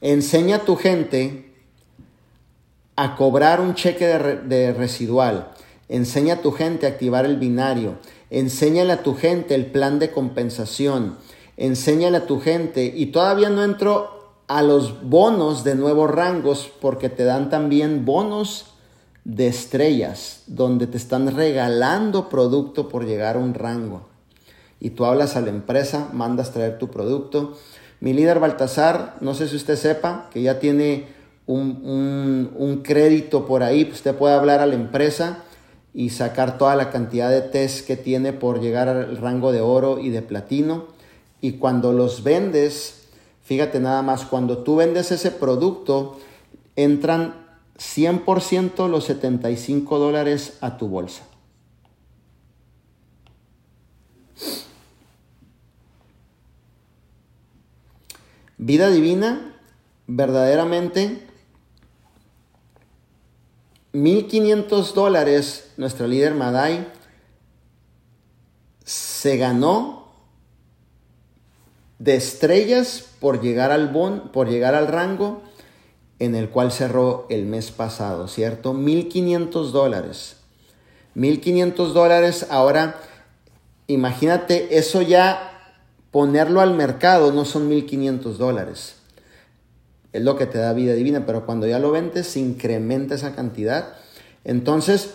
Enseña 0.00 0.56
a 0.56 0.64
tu 0.64 0.76
gente 0.76 1.52
a 2.94 3.16
cobrar 3.16 3.60
un 3.60 3.74
cheque 3.74 4.06
de, 4.06 4.72
residual. 4.72 5.50
Enseña 5.88 6.34
a 6.34 6.40
tu 6.40 6.52
gente 6.52 6.86
a 6.86 6.90
activar 6.90 7.26
el 7.26 7.36
binario. 7.36 7.98
Enséñale 8.30 8.92
a 8.92 9.02
tu 9.02 9.16
gente 9.16 9.56
el 9.56 9.66
plan 9.66 9.98
de 9.98 10.12
compensación. 10.12 11.18
Enséñale 11.56 12.18
a 12.18 12.26
tu 12.26 12.40
gente. 12.40 12.92
Y 12.94 13.06
todavía 13.06 13.50
no 13.50 13.64
entro 13.64 14.23
a 14.46 14.62
los 14.62 15.08
bonos 15.08 15.64
de 15.64 15.74
nuevos 15.74 16.10
rangos 16.10 16.70
porque 16.80 17.08
te 17.08 17.24
dan 17.24 17.50
también 17.50 18.04
bonos 18.04 18.66
de 19.24 19.46
estrellas 19.46 20.42
donde 20.46 20.86
te 20.86 20.98
están 20.98 21.34
regalando 21.34 22.28
producto 22.28 22.88
por 22.88 23.06
llegar 23.06 23.36
a 23.36 23.40
un 23.40 23.54
rango. 23.54 24.06
Y 24.80 24.90
tú 24.90 25.06
hablas 25.06 25.36
a 25.36 25.40
la 25.40 25.48
empresa, 25.48 26.10
mandas 26.12 26.52
traer 26.52 26.78
tu 26.78 26.88
producto. 26.88 27.56
Mi 28.00 28.12
líder 28.12 28.38
Baltasar, 28.38 29.16
no 29.20 29.34
sé 29.34 29.48
si 29.48 29.56
usted 29.56 29.76
sepa 29.76 30.28
que 30.30 30.42
ya 30.42 30.58
tiene 30.58 31.06
un, 31.46 32.80
crédito 32.84 33.46
por 33.46 33.62
ahí, 33.62 33.84
pues 33.84 33.98
usted 33.98 34.14
puede 34.14 34.34
hablar 34.34 34.60
a 34.60 34.66
la 34.66 34.74
empresa 34.74 35.44
y 35.94 36.10
sacar 36.10 36.58
toda 36.58 36.76
la 36.76 36.90
cantidad 36.90 37.30
de 37.30 37.40
test 37.40 37.86
que 37.86 37.96
tiene 37.96 38.32
por 38.32 38.60
llegar 38.60 38.88
al 38.88 39.16
rango 39.16 39.52
de 39.52 39.60
oro 39.60 39.98
y 40.00 40.10
de 40.10 40.22
platino. 40.22 40.86
Y 41.40 41.52
cuando 41.52 41.92
los 41.92 42.22
vendes, 42.24 43.03
fíjate 43.44 43.78
nada 43.78 44.02
más, 44.02 44.24
cuando 44.24 44.58
tú 44.58 44.76
vendes 44.76 45.12
ese 45.12 45.30
producto, 45.30 46.18
entran 46.74 47.46
100% 47.78 48.88
los 48.88 49.04
75 49.04 49.98
dólares 49.98 50.58
a 50.60 50.76
tu 50.76 50.88
bolsa. 50.88 51.22
Vida 58.56 58.88
divina, 58.88 59.54
verdaderamente 60.06 61.26
1.500 63.92 64.92
dólares, 64.92 65.72
nuestra 65.76 66.06
líder 66.06 66.34
Madai 66.34 66.90
se 68.84 69.36
ganó 69.36 70.12
de 71.98 72.16
estrellas 72.16 73.13
por 73.24 73.40
llegar 73.40 73.72
al 73.72 73.88
bon, 73.88 74.28
por 74.32 74.50
llegar 74.50 74.74
al 74.74 74.86
rango 74.86 75.40
en 76.18 76.34
el 76.34 76.50
cual 76.50 76.70
cerró 76.70 77.24
el 77.30 77.46
mes 77.46 77.70
pasado, 77.70 78.28
¿cierto? 78.28 78.74
1.500 78.74 79.70
dólares. 79.70 80.36
1.500 81.16 81.94
dólares, 81.94 82.46
ahora 82.50 83.00
imagínate 83.86 84.76
eso 84.76 85.00
ya 85.00 85.72
ponerlo 86.10 86.60
al 86.60 86.74
mercado 86.74 87.32
no 87.32 87.46
son 87.46 87.70
1.500 87.70 88.36
dólares 88.36 88.96
es 90.12 90.22
lo 90.22 90.36
que 90.36 90.44
te 90.44 90.58
da 90.58 90.74
vida 90.74 90.92
divina, 90.92 91.24
pero 91.24 91.46
cuando 91.46 91.66
ya 91.66 91.78
lo 91.78 91.92
vendes 91.92 92.26
se 92.26 92.40
incrementa 92.40 93.14
esa 93.14 93.34
cantidad. 93.34 93.94
Entonces, 94.44 95.14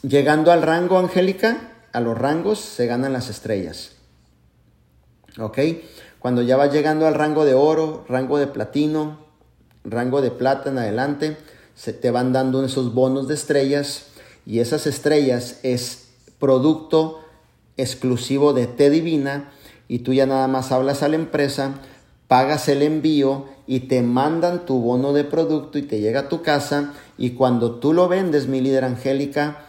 llegando 0.00 0.50
al 0.50 0.62
rango 0.62 0.98
angélica, 0.98 1.72
a 1.92 2.00
los 2.00 2.16
rangos 2.16 2.58
se 2.58 2.86
ganan 2.86 3.12
las 3.12 3.28
estrellas. 3.28 3.93
¿Ok? 5.38 5.58
Cuando 6.18 6.42
ya 6.42 6.56
vas 6.56 6.72
llegando 6.72 7.06
al 7.06 7.14
rango 7.14 7.44
de 7.44 7.54
oro, 7.54 8.04
rango 8.08 8.38
de 8.38 8.46
platino, 8.46 9.18
rango 9.84 10.20
de 10.22 10.30
plata 10.30 10.70
en 10.70 10.78
adelante, 10.78 11.36
se 11.74 11.92
te 11.92 12.10
van 12.10 12.32
dando 12.32 12.64
esos 12.64 12.94
bonos 12.94 13.28
de 13.28 13.34
estrellas 13.34 14.06
y 14.46 14.60
esas 14.60 14.86
estrellas 14.86 15.60
es 15.62 16.08
producto 16.38 17.20
exclusivo 17.76 18.52
de 18.52 18.66
T 18.66 18.90
Divina 18.90 19.50
y 19.88 20.00
tú 20.00 20.12
ya 20.12 20.26
nada 20.26 20.48
más 20.48 20.72
hablas 20.72 21.02
a 21.02 21.08
la 21.08 21.16
empresa 21.16 21.80
pagas 22.28 22.68
el 22.68 22.82
envío 22.82 23.46
y 23.66 23.80
te 23.80 24.02
mandan 24.02 24.66
tu 24.66 24.80
bono 24.80 25.12
de 25.12 25.24
producto 25.24 25.78
y 25.78 25.82
te 25.82 26.00
llega 26.00 26.20
a 26.20 26.28
tu 26.28 26.42
casa 26.42 26.92
y 27.16 27.30
cuando 27.30 27.76
tú 27.76 27.92
lo 27.92 28.08
vendes, 28.08 28.48
mi 28.48 28.60
líder 28.60 28.84
Angélica, 28.84 29.66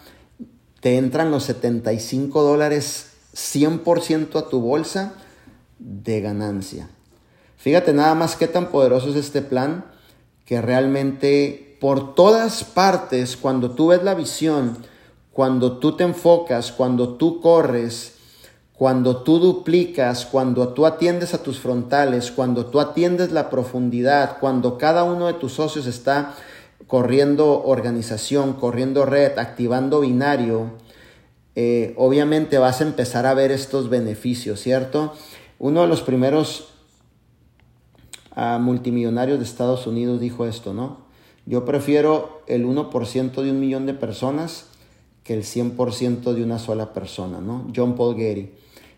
te 0.82 0.98
entran 0.98 1.32
los 1.32 1.44
75 1.44 2.42
dólares 2.44 3.12
100% 3.36 4.36
a 4.36 4.50
tu 4.50 4.62
bolsa 4.62 5.14
de 5.80 6.22
ganancia. 6.22 6.90
Fíjate 7.58 7.94
nada 7.94 8.16
más 8.16 8.36
qué 8.36 8.48
tan 8.48 8.68
poderoso 8.70 9.10
es 9.10 9.16
este 9.16 9.42
plan 9.42 9.86
que 10.46 10.62
realmente 10.62 11.78
por 11.80 12.16
todas 12.16 12.64
partes, 12.64 13.38
cuando 13.38 13.72
tú 13.72 13.88
ves 13.88 14.04
la 14.04 14.14
visión, 14.14 14.78
cuando 15.32 15.78
tú 15.80 15.96
te 15.96 16.04
enfocas, 16.04 16.72
cuando 16.72 17.16
tú 17.16 17.42
corres, 17.42 18.14
cuando 18.74 19.24
tú 19.24 19.40
duplicas, 19.40 20.26
cuando 20.26 20.70
tú 20.70 20.86
atiendes 20.86 21.34
a 21.34 21.44
tus 21.44 21.60
frontales, 21.60 22.32
cuando 22.32 22.66
tú 22.68 22.80
atiendes 22.80 23.32
la 23.32 23.50
profundidad, 23.50 24.38
cuando 24.40 24.78
cada 24.78 25.04
uno 25.04 25.28
de 25.28 25.34
tus 25.34 25.54
socios 25.54 25.88
está 25.88 26.34
corriendo 26.88 27.64
organización, 27.64 28.54
corriendo 28.54 29.06
red, 29.06 29.38
activando 29.38 30.02
binario, 30.02 30.72
eh, 31.56 31.94
obviamente 31.98 32.58
vas 32.58 32.82
a 32.82 32.84
empezar 32.84 33.26
a 33.26 33.34
ver 33.34 33.52
estos 33.52 33.90
beneficios, 33.90 34.60
¿cierto? 34.60 35.14
Uno 35.60 35.82
de 35.82 35.88
los 35.88 36.02
primeros 36.02 36.70
ah, 38.36 38.60
multimillonarios 38.62 39.40
de 39.40 39.46
Estados 39.46 39.88
Unidos 39.88 40.20
dijo 40.20 40.46
esto, 40.46 40.74
¿no? 40.74 41.06
Yo 41.46 41.64
prefiero 41.64 42.42
el 42.48 42.66
1% 42.66 43.42
de 43.42 43.52
un 43.52 43.60
millón 43.60 43.86
de 43.86 43.94
personas 43.94 44.68
que 45.24 45.34
el 45.34 45.44
100% 45.44 46.34
de 46.34 46.44
una 46.44 46.60
sola 46.60 46.94
persona, 46.94 47.40
¿no? 47.40 47.68
John 47.76 47.96
Paul 47.96 48.16
Getty. 48.16 48.52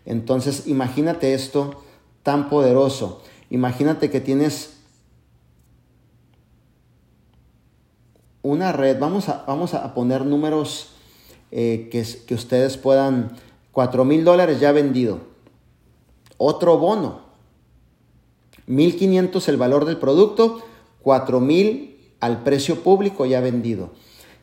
Entonces, 0.04 0.66
imagínate 0.66 1.34
esto 1.34 1.82
tan 2.22 2.48
poderoso. 2.48 3.22
Imagínate 3.50 4.10
que 4.10 4.20
tienes 4.20 4.78
una 8.42 8.72
red, 8.72 8.98
vamos 8.98 9.28
a, 9.28 9.44
vamos 9.46 9.74
a 9.74 9.94
poner 9.94 10.24
números 10.24 10.90
eh, 11.50 11.88
que, 11.90 12.04
que, 12.26 12.34
ustedes 12.34 12.76
puedan, 12.76 13.32
4 13.72 14.04
mil 14.04 14.24
dólares 14.24 14.60
ya 14.60 14.72
vendido, 14.72 15.20
otro 16.38 16.78
bono, 16.78 17.20
1500 18.66 19.48
el 19.48 19.56
valor 19.56 19.84
del 19.84 19.98
producto, 19.98 20.62
4 21.02 21.40
mil 21.40 21.98
al 22.20 22.42
precio 22.42 22.82
público 22.82 23.26
ya 23.26 23.40
vendido. 23.40 23.90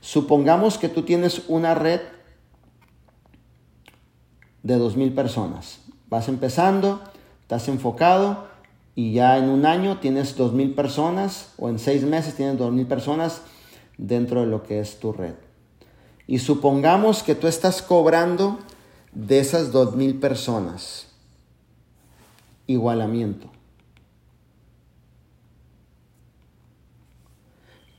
Supongamos 0.02 0.78
que 0.78 0.90
tú 0.90 1.04
tienes 1.04 1.44
una 1.48 1.74
red 1.74 2.02
de 4.64 4.78
2.000 4.78 5.16
personas. 5.16 5.80
Vas 6.10 6.28
empezando, 6.28 7.02
estás 7.42 7.68
enfocado 7.68 8.48
y 8.96 9.14
ya 9.14 9.38
en 9.38 9.50
un 9.50 9.66
año 9.66 10.00
tienes 10.00 10.38
2.000 10.38 10.76
personas 10.76 11.54
o 11.58 11.70
en 11.70 11.80
seis 11.80 12.04
meses 12.04 12.36
tienes 12.36 12.60
2.000 12.60 12.88
personas 12.88 13.42
dentro 13.98 14.42
de 14.42 14.48
lo 14.48 14.64
que 14.64 14.80
es 14.80 15.00
tu 15.00 15.12
red. 15.12 15.36
Y 16.28 16.40
supongamos 16.40 17.24
que 17.24 17.36
tú 17.36 17.48
estás 17.48 17.82
cobrando 17.82 18.60
de 19.12 19.40
esas 19.40 19.72
2.000 19.72 20.20
personas 20.20 21.05
igualamiento. 22.68 23.50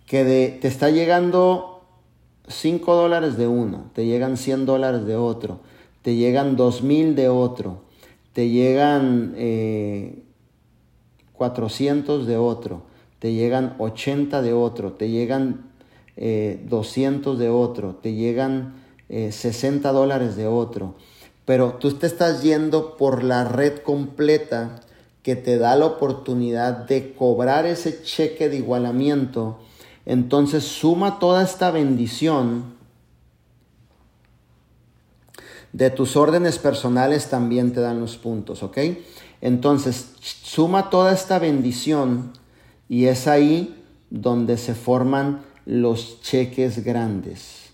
Que 0.06 0.24
de, 0.24 0.58
te 0.60 0.68
está 0.68 0.90
llegando 0.90 1.76
5 2.48 2.94
dólares 2.94 3.36
de 3.36 3.48
uno, 3.48 3.90
te 3.92 4.06
llegan 4.06 4.36
100 4.36 4.66
dólares 4.66 5.04
de 5.04 5.16
otro, 5.16 5.60
te 6.02 6.14
llegan 6.14 6.56
2.000 6.56 7.14
de 7.14 7.28
otro, 7.28 7.82
te 8.32 8.48
llegan 8.48 9.34
400 11.32 12.22
eh, 12.22 12.26
de 12.26 12.36
otro, 12.36 12.82
te 13.18 13.32
llegan 13.32 13.74
80 13.78 14.42
de 14.42 14.52
otro, 14.52 14.92
te 14.92 15.08
llegan 15.08 15.70
200 16.16 17.34
eh, 17.34 17.42
de 17.42 17.48
otro, 17.50 17.94
te 17.96 18.14
llegan 18.14 18.74
60 19.08 19.88
eh, 19.88 19.92
dólares 19.92 20.36
de 20.36 20.46
otro. 20.46 20.94
Pero 21.46 21.78
tú 21.80 21.94
te 21.94 22.06
estás 22.06 22.42
yendo 22.42 22.98
por 22.98 23.24
la 23.24 23.44
red 23.44 23.78
completa 23.78 24.82
que 25.22 25.36
te 25.36 25.56
da 25.56 25.74
la 25.76 25.86
oportunidad 25.86 26.86
de 26.86 27.14
cobrar 27.14 27.64
ese 27.64 28.02
cheque 28.02 28.50
de 28.50 28.58
igualamiento. 28.58 29.58
Entonces 30.04 30.64
suma 30.64 31.18
toda 31.18 31.42
esta 31.42 31.70
bendición 31.70 32.76
de 35.72 35.90
tus 35.90 36.16
órdenes 36.16 36.58
personales 36.58 37.28
también 37.28 37.72
te 37.72 37.80
dan 37.80 38.00
los 38.00 38.16
puntos, 38.16 38.62
¿ok? 38.62 38.78
Entonces, 39.42 40.12
suma 40.20 40.88
toda 40.88 41.12
esta 41.12 41.38
bendición 41.38 42.32
y 42.88 43.06
es 43.06 43.26
ahí 43.26 43.84
donde 44.08 44.56
se 44.56 44.74
forman 44.74 45.42
los 45.66 46.22
cheques 46.22 46.82
grandes 46.82 47.65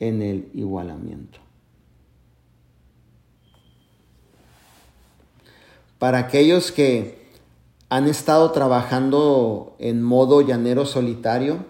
en 0.00 0.22
el 0.22 0.48
igualamiento. 0.54 1.38
Para 5.98 6.18
aquellos 6.18 6.72
que 6.72 7.26
han 7.88 8.06
estado 8.06 8.50
trabajando 8.50 9.76
en 9.78 10.02
modo 10.02 10.42
llanero 10.42 10.84
solitario, 10.84 11.64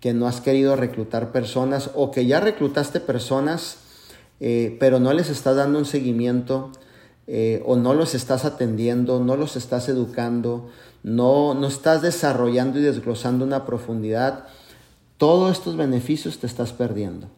que 0.00 0.12
no 0.12 0.26
has 0.26 0.40
querido 0.40 0.76
reclutar 0.76 1.32
personas 1.32 1.90
o 1.94 2.10
que 2.10 2.26
ya 2.26 2.40
reclutaste 2.40 3.00
personas, 3.00 3.78
eh, 4.40 4.76
pero 4.80 5.00
no 5.00 5.12
les 5.12 5.30
estás 5.30 5.56
dando 5.56 5.78
un 5.78 5.84
seguimiento 5.84 6.70
eh, 7.26 7.62
o 7.64 7.76
no 7.76 7.94
los 7.94 8.14
estás 8.14 8.44
atendiendo, 8.44 9.20
no 9.20 9.36
los 9.36 9.56
estás 9.56 9.88
educando, 9.88 10.68
no, 11.02 11.54
no 11.54 11.68
estás 11.68 12.02
desarrollando 12.02 12.78
y 12.78 12.82
desglosando 12.82 13.44
una 13.44 13.64
profundidad, 13.64 14.46
todos 15.18 15.52
estos 15.52 15.76
beneficios 15.76 16.38
te 16.38 16.46
estás 16.46 16.72
perdiendo. 16.72 17.28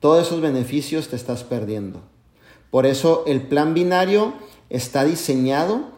Todos 0.00 0.26
esos 0.26 0.40
beneficios 0.40 1.08
te 1.08 1.16
estás 1.16 1.42
perdiendo. 1.42 2.00
Por 2.70 2.86
eso 2.86 3.24
el 3.26 3.42
plan 3.42 3.74
binario 3.74 4.34
está 4.70 5.04
diseñado 5.04 5.96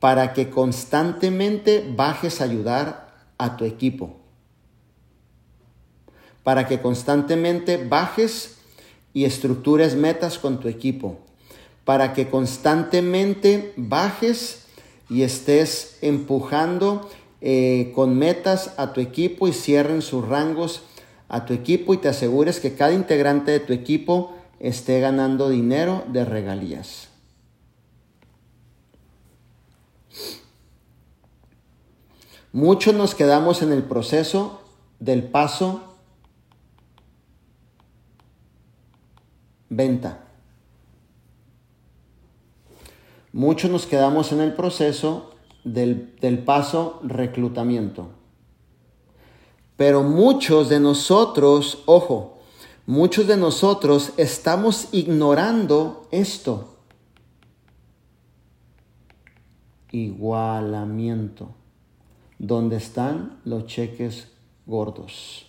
para 0.00 0.32
que 0.32 0.50
constantemente 0.50 1.84
bajes 1.96 2.40
a 2.40 2.44
ayudar 2.44 3.16
a 3.38 3.56
tu 3.56 3.64
equipo. 3.64 4.16
Para 6.44 6.66
que 6.66 6.80
constantemente 6.80 7.76
bajes 7.76 8.58
y 9.12 9.24
estructures 9.24 9.96
metas 9.96 10.38
con 10.38 10.60
tu 10.60 10.68
equipo. 10.68 11.18
Para 11.84 12.12
que 12.12 12.28
constantemente 12.28 13.72
bajes 13.76 14.66
y 15.10 15.22
estés 15.22 15.98
empujando 16.02 17.08
eh, 17.40 17.92
con 17.94 18.18
metas 18.18 18.74
a 18.78 18.92
tu 18.92 19.00
equipo 19.00 19.48
y 19.48 19.52
cierren 19.52 20.02
sus 20.02 20.26
rangos 20.26 20.82
a 21.28 21.44
tu 21.44 21.52
equipo 21.52 21.94
y 21.94 21.98
te 21.98 22.08
asegures 22.08 22.58
que 22.58 22.74
cada 22.74 22.92
integrante 22.92 23.50
de 23.50 23.60
tu 23.60 23.72
equipo 23.72 24.34
esté 24.60 25.00
ganando 25.00 25.48
dinero 25.48 26.04
de 26.08 26.24
regalías. 26.24 27.08
Muchos 32.52 32.94
nos 32.94 33.14
quedamos 33.14 33.62
en 33.62 33.72
el 33.72 33.82
proceso 33.82 34.62
del 34.98 35.22
paso 35.22 35.88
venta. 39.68 40.24
Muchos 43.32 43.70
nos 43.70 43.86
quedamos 43.86 44.32
en 44.32 44.40
el 44.40 44.54
proceso 44.54 45.34
del, 45.64 46.14
del 46.20 46.38
paso 46.38 47.00
reclutamiento. 47.02 48.08
Pero 49.76 50.02
muchos 50.02 50.68
de 50.68 50.80
nosotros, 50.80 51.82
ojo, 51.86 52.38
muchos 52.86 53.26
de 53.26 53.36
nosotros 53.36 54.12
estamos 54.16 54.88
ignorando 54.92 56.08
esto. 56.10 56.76
Igualamiento. 59.90 61.50
¿Dónde 62.38 62.76
están 62.76 63.40
los 63.44 63.66
cheques 63.66 64.28
gordos? 64.64 65.46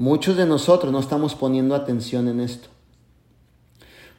Muchos 0.00 0.34
de 0.34 0.46
nosotros 0.46 0.90
no 0.90 0.98
estamos 0.98 1.34
poniendo 1.34 1.74
atención 1.74 2.26
en 2.28 2.40
esto. 2.40 2.69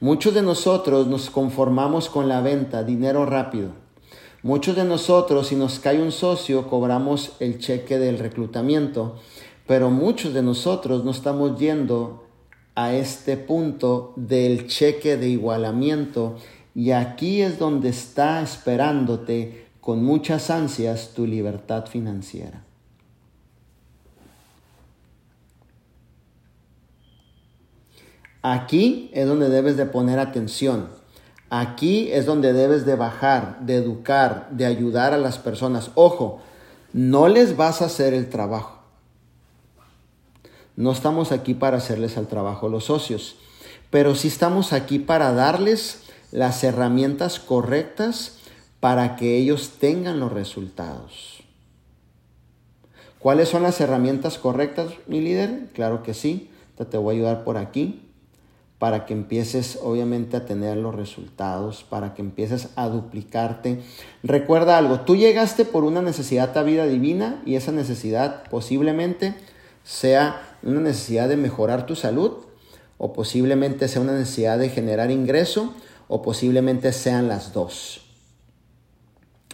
Muchos 0.01 0.33
de 0.33 0.41
nosotros 0.41 1.05
nos 1.05 1.29
conformamos 1.29 2.09
con 2.09 2.27
la 2.27 2.41
venta, 2.41 2.83
dinero 2.83 3.27
rápido. 3.27 3.69
Muchos 4.41 4.75
de 4.75 4.83
nosotros, 4.83 5.49
si 5.49 5.55
nos 5.55 5.77
cae 5.77 6.01
un 6.01 6.11
socio, 6.11 6.67
cobramos 6.67 7.33
el 7.39 7.59
cheque 7.59 7.99
del 7.99 8.17
reclutamiento, 8.17 9.19
pero 9.67 9.91
muchos 9.91 10.33
de 10.33 10.41
nosotros 10.41 11.05
no 11.05 11.11
estamos 11.11 11.59
yendo 11.59 12.23
a 12.73 12.95
este 12.95 13.37
punto 13.37 14.13
del 14.15 14.65
cheque 14.65 15.17
de 15.17 15.29
igualamiento 15.29 16.35
y 16.73 16.89
aquí 16.89 17.43
es 17.43 17.59
donde 17.59 17.89
está 17.89 18.41
esperándote 18.41 19.67
con 19.81 20.03
muchas 20.03 20.49
ansias 20.49 21.11
tu 21.13 21.27
libertad 21.27 21.85
financiera. 21.85 22.63
Aquí 28.41 29.11
es 29.13 29.27
donde 29.27 29.49
debes 29.49 29.77
de 29.77 29.85
poner 29.85 30.19
atención. 30.19 30.89
Aquí 31.49 32.11
es 32.11 32.25
donde 32.25 32.53
debes 32.53 32.85
de 32.85 32.95
bajar, 32.95 33.59
de 33.61 33.75
educar, 33.75 34.49
de 34.51 34.65
ayudar 34.65 35.13
a 35.13 35.17
las 35.17 35.37
personas. 35.37 35.91
Ojo, 35.95 36.41
no 36.93 37.27
les 37.27 37.55
vas 37.55 37.81
a 37.81 37.85
hacer 37.85 38.13
el 38.13 38.29
trabajo. 38.29 38.79
No 40.75 40.91
estamos 40.91 41.31
aquí 41.31 41.53
para 41.53 41.77
hacerles 41.77 42.17
el 42.17 42.27
trabajo 42.27 42.69
los 42.69 42.85
socios, 42.85 43.35
pero 43.89 44.15
sí 44.15 44.29
estamos 44.29 44.73
aquí 44.73 44.97
para 44.97 45.33
darles 45.33 46.03
las 46.31 46.63
herramientas 46.63 47.39
correctas 47.39 48.37
para 48.79 49.15
que 49.17 49.37
ellos 49.37 49.73
tengan 49.79 50.19
los 50.19 50.31
resultados. 50.31 51.43
¿Cuáles 53.19 53.49
son 53.49 53.61
las 53.61 53.79
herramientas 53.81 54.39
correctas, 54.39 54.93
mi 55.05 55.21
líder? 55.21 55.67
Claro 55.73 56.01
que 56.01 56.15
sí. 56.15 56.49
Te 56.89 56.97
voy 56.97 57.13
a 57.13 57.17
ayudar 57.19 57.43
por 57.43 57.57
aquí 57.57 58.10
para 58.81 59.05
que 59.05 59.13
empieces 59.13 59.77
obviamente 59.83 60.35
a 60.35 60.45
tener 60.47 60.75
los 60.75 60.95
resultados, 60.95 61.85
para 61.87 62.15
que 62.15 62.23
empieces 62.23 62.69
a 62.75 62.89
duplicarte. 62.89 63.83
Recuerda 64.23 64.79
algo, 64.79 65.01
tú 65.01 65.15
llegaste 65.15 65.65
por 65.65 65.83
una 65.83 66.01
necesidad 66.01 66.57
a 66.57 66.63
vida 66.63 66.87
divina 66.87 67.43
y 67.45 67.57
esa 67.57 67.71
necesidad 67.71 68.41
posiblemente 68.49 69.35
sea 69.83 70.57
una 70.63 70.79
necesidad 70.79 71.29
de 71.29 71.37
mejorar 71.37 71.85
tu 71.85 71.95
salud 71.95 72.31
o 72.97 73.13
posiblemente 73.13 73.87
sea 73.87 74.01
una 74.01 74.17
necesidad 74.17 74.57
de 74.57 74.69
generar 74.69 75.11
ingreso 75.11 75.75
o 76.07 76.23
posiblemente 76.23 76.91
sean 76.91 77.27
las 77.27 77.53
dos. 77.53 78.01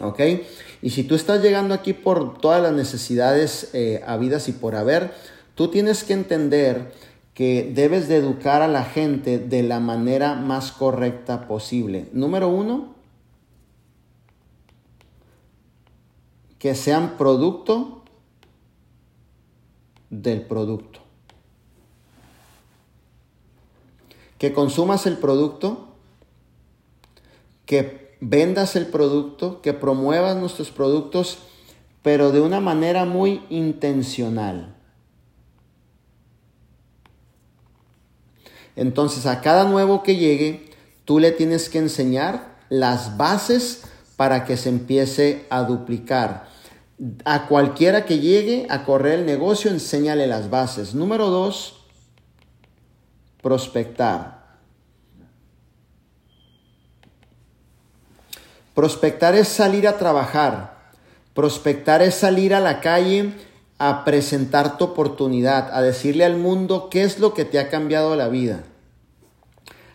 ¿Ok? 0.00 0.20
Y 0.80 0.88
si 0.88 1.04
tú 1.04 1.16
estás 1.16 1.42
llegando 1.42 1.74
aquí 1.74 1.92
por 1.92 2.38
todas 2.38 2.62
las 2.62 2.72
necesidades 2.72 3.68
eh, 3.74 4.02
habidas 4.06 4.48
y 4.48 4.52
por 4.52 4.74
haber, 4.74 5.12
tú 5.54 5.68
tienes 5.68 6.02
que 6.02 6.14
entender 6.14 6.92
que 7.38 7.70
debes 7.72 8.08
de 8.08 8.16
educar 8.16 8.62
a 8.62 8.66
la 8.66 8.82
gente 8.82 9.38
de 9.38 9.62
la 9.62 9.78
manera 9.78 10.34
más 10.34 10.72
correcta 10.72 11.46
posible. 11.46 12.08
Número 12.12 12.48
uno, 12.48 12.96
que 16.58 16.74
sean 16.74 17.16
producto 17.16 18.02
del 20.10 20.42
producto. 20.42 20.98
Que 24.38 24.52
consumas 24.52 25.06
el 25.06 25.18
producto, 25.18 25.90
que 27.66 28.16
vendas 28.20 28.74
el 28.74 28.88
producto, 28.88 29.62
que 29.62 29.74
promuevas 29.74 30.36
nuestros 30.36 30.72
productos, 30.72 31.38
pero 32.02 32.32
de 32.32 32.40
una 32.40 32.58
manera 32.58 33.04
muy 33.04 33.44
intencional. 33.48 34.77
Entonces 38.78 39.26
a 39.26 39.40
cada 39.40 39.64
nuevo 39.64 40.04
que 40.04 40.14
llegue, 40.14 40.70
tú 41.04 41.18
le 41.18 41.32
tienes 41.32 41.68
que 41.68 41.78
enseñar 41.78 42.54
las 42.68 43.16
bases 43.16 43.82
para 44.16 44.44
que 44.44 44.56
se 44.56 44.68
empiece 44.68 45.46
a 45.50 45.64
duplicar. 45.64 46.46
A 47.24 47.48
cualquiera 47.48 48.04
que 48.04 48.20
llegue 48.20 48.68
a 48.70 48.84
correr 48.84 49.18
el 49.18 49.26
negocio, 49.26 49.72
enséñale 49.72 50.28
las 50.28 50.48
bases. 50.48 50.94
Número 50.94 51.28
dos, 51.28 51.86
prospectar. 53.42 54.46
Prospectar 58.76 59.34
es 59.34 59.48
salir 59.48 59.88
a 59.88 59.98
trabajar. 59.98 60.92
Prospectar 61.34 62.00
es 62.00 62.14
salir 62.14 62.54
a 62.54 62.60
la 62.60 62.80
calle 62.80 63.32
a 63.78 64.04
presentar 64.04 64.76
tu 64.76 64.84
oportunidad, 64.84 65.72
a 65.72 65.80
decirle 65.80 66.24
al 66.24 66.36
mundo 66.36 66.88
qué 66.90 67.04
es 67.04 67.20
lo 67.20 67.32
que 67.32 67.44
te 67.44 67.60
ha 67.60 67.68
cambiado 67.68 68.16
la 68.16 68.28
vida, 68.28 68.64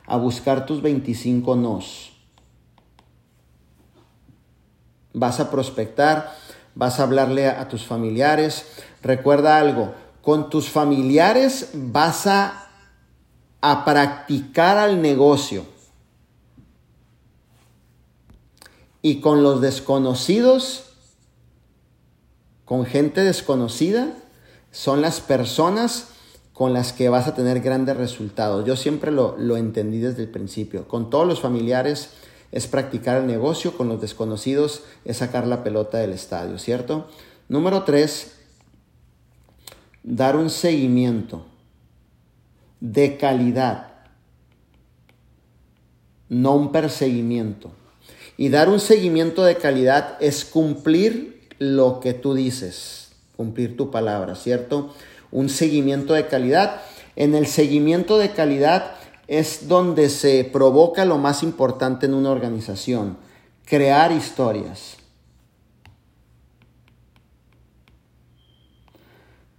a 0.08 0.16
buscar 0.16 0.66
tus 0.66 0.82
25 0.82 1.56
nos. 1.58 2.14
Vas 5.14 5.40
a 5.40 5.52
prospectar, 5.52 6.34
vas 6.76 7.00
a 7.00 7.04
hablarle 7.04 7.48
a, 7.48 7.68
tus 7.68 7.86
familiares. 7.86 8.66
Recuerda 9.04 9.60
algo, 9.60 9.94
con 10.22 10.50
tus 10.50 10.70
familiares 10.70 11.72
vas 11.74 12.26
a, 12.26 12.70
a 13.62 13.86
practicar 13.86 14.78
al 14.78 15.02
negocio. 15.02 15.66
Y 19.02 19.20
con 19.20 19.44
los 19.44 19.60
desconocidos 19.60 20.93
con 22.66 22.86
gente 22.86 23.22
desconocida 23.22 24.14
son 24.72 25.02
las 25.02 25.22
personas 25.22 26.10
con 26.54 26.74
las 26.74 26.94
que 26.94 27.10
vas 27.10 27.28
a 27.28 27.36
tener 27.36 27.62
grandes 27.62 27.98
resultados. 27.98 28.66
Yo 28.66 28.76
siempre 28.76 29.12
lo, 29.12 29.36
lo, 29.38 29.58
entendí 29.58 30.00
desde 30.00 30.24
el 30.24 30.30
principio. 30.30 30.88
Con 30.88 31.10
todos 31.10 31.28
los 31.28 31.42
familiares 31.42 32.12
es 32.52 32.68
practicar 32.68 33.18
el 33.18 33.28
negocio, 33.28 33.76
con 33.76 33.90
los 33.90 34.00
desconocidos 34.00 34.84
es 35.06 35.18
sacar 35.18 35.48
la 35.48 35.64
pelota 35.64 35.98
del 35.98 36.14
estadio, 36.14 36.60
¿cierto? 36.60 37.08
Número 37.50 37.84
tres, 37.84 38.34
dar 40.04 40.36
un 40.36 40.50
seguimiento 40.50 41.46
de 42.80 43.18
calidad, 43.18 43.94
no 46.30 46.56
un 46.56 46.72
perseguimiento. 46.72 47.72
Y 48.38 48.50
dar 48.50 48.70
un 48.70 48.80
seguimiento 48.80 49.44
de 49.44 49.58
calidad 49.58 50.18
es 50.20 50.46
cumplir 50.46 51.43
lo 51.64 52.00
que 52.00 52.14
tú 52.14 52.34
dices, 52.34 53.12
cumplir 53.36 53.78
tu 53.78 53.92
palabra, 53.92 54.36
¿cierto? 54.36 54.94
Un 55.32 55.50
seguimiento 55.50 56.14
de 56.14 56.28
calidad. 56.28 56.82
En 57.16 57.36
el 57.36 57.48
seguimiento 57.48 58.18
de 58.18 58.32
calidad 58.32 58.96
es 59.28 59.68
donde 59.68 60.10
se 60.10 60.44
provoca 60.44 61.06
lo 61.06 61.18
más 61.18 61.44
importante 61.44 62.06
en 62.06 62.14
una 62.14 62.32
organización, 62.32 63.18
crear 63.66 64.12
historias. 64.12 64.98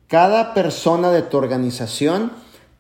Cada 0.07 0.55
persona 0.55 1.11
de 1.11 1.23
tu 1.23 1.39
organización 1.39 2.31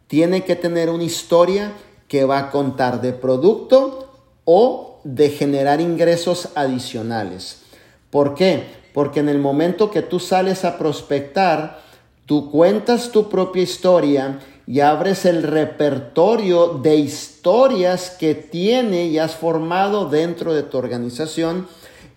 tiene 0.06 0.44
que 0.44 0.54
tener 0.54 0.90
una 0.90 1.04
historia 1.04 1.72
que 2.06 2.24
va 2.24 2.38
a 2.38 2.50
contar 2.50 3.00
de 3.00 3.12
producto 3.12 4.12
o 4.44 5.00
de 5.04 5.30
generar 5.30 5.80
ingresos 5.80 6.50
adicionales. 6.54 7.62
¿Por 8.10 8.34
qué? 8.34 8.83
Porque 8.94 9.18
en 9.20 9.28
el 9.28 9.38
momento 9.38 9.90
que 9.90 10.02
tú 10.02 10.20
sales 10.20 10.64
a 10.64 10.78
prospectar, 10.78 11.80
tú 12.26 12.50
cuentas 12.52 13.10
tu 13.10 13.28
propia 13.28 13.64
historia 13.64 14.38
y 14.68 14.80
abres 14.80 15.26
el 15.26 15.42
repertorio 15.42 16.78
de 16.80 16.96
historias 16.96 18.10
que 18.10 18.36
tiene 18.36 19.06
y 19.06 19.18
has 19.18 19.34
formado 19.34 20.08
dentro 20.08 20.54
de 20.54 20.62
tu 20.62 20.78
organización. 20.78 21.66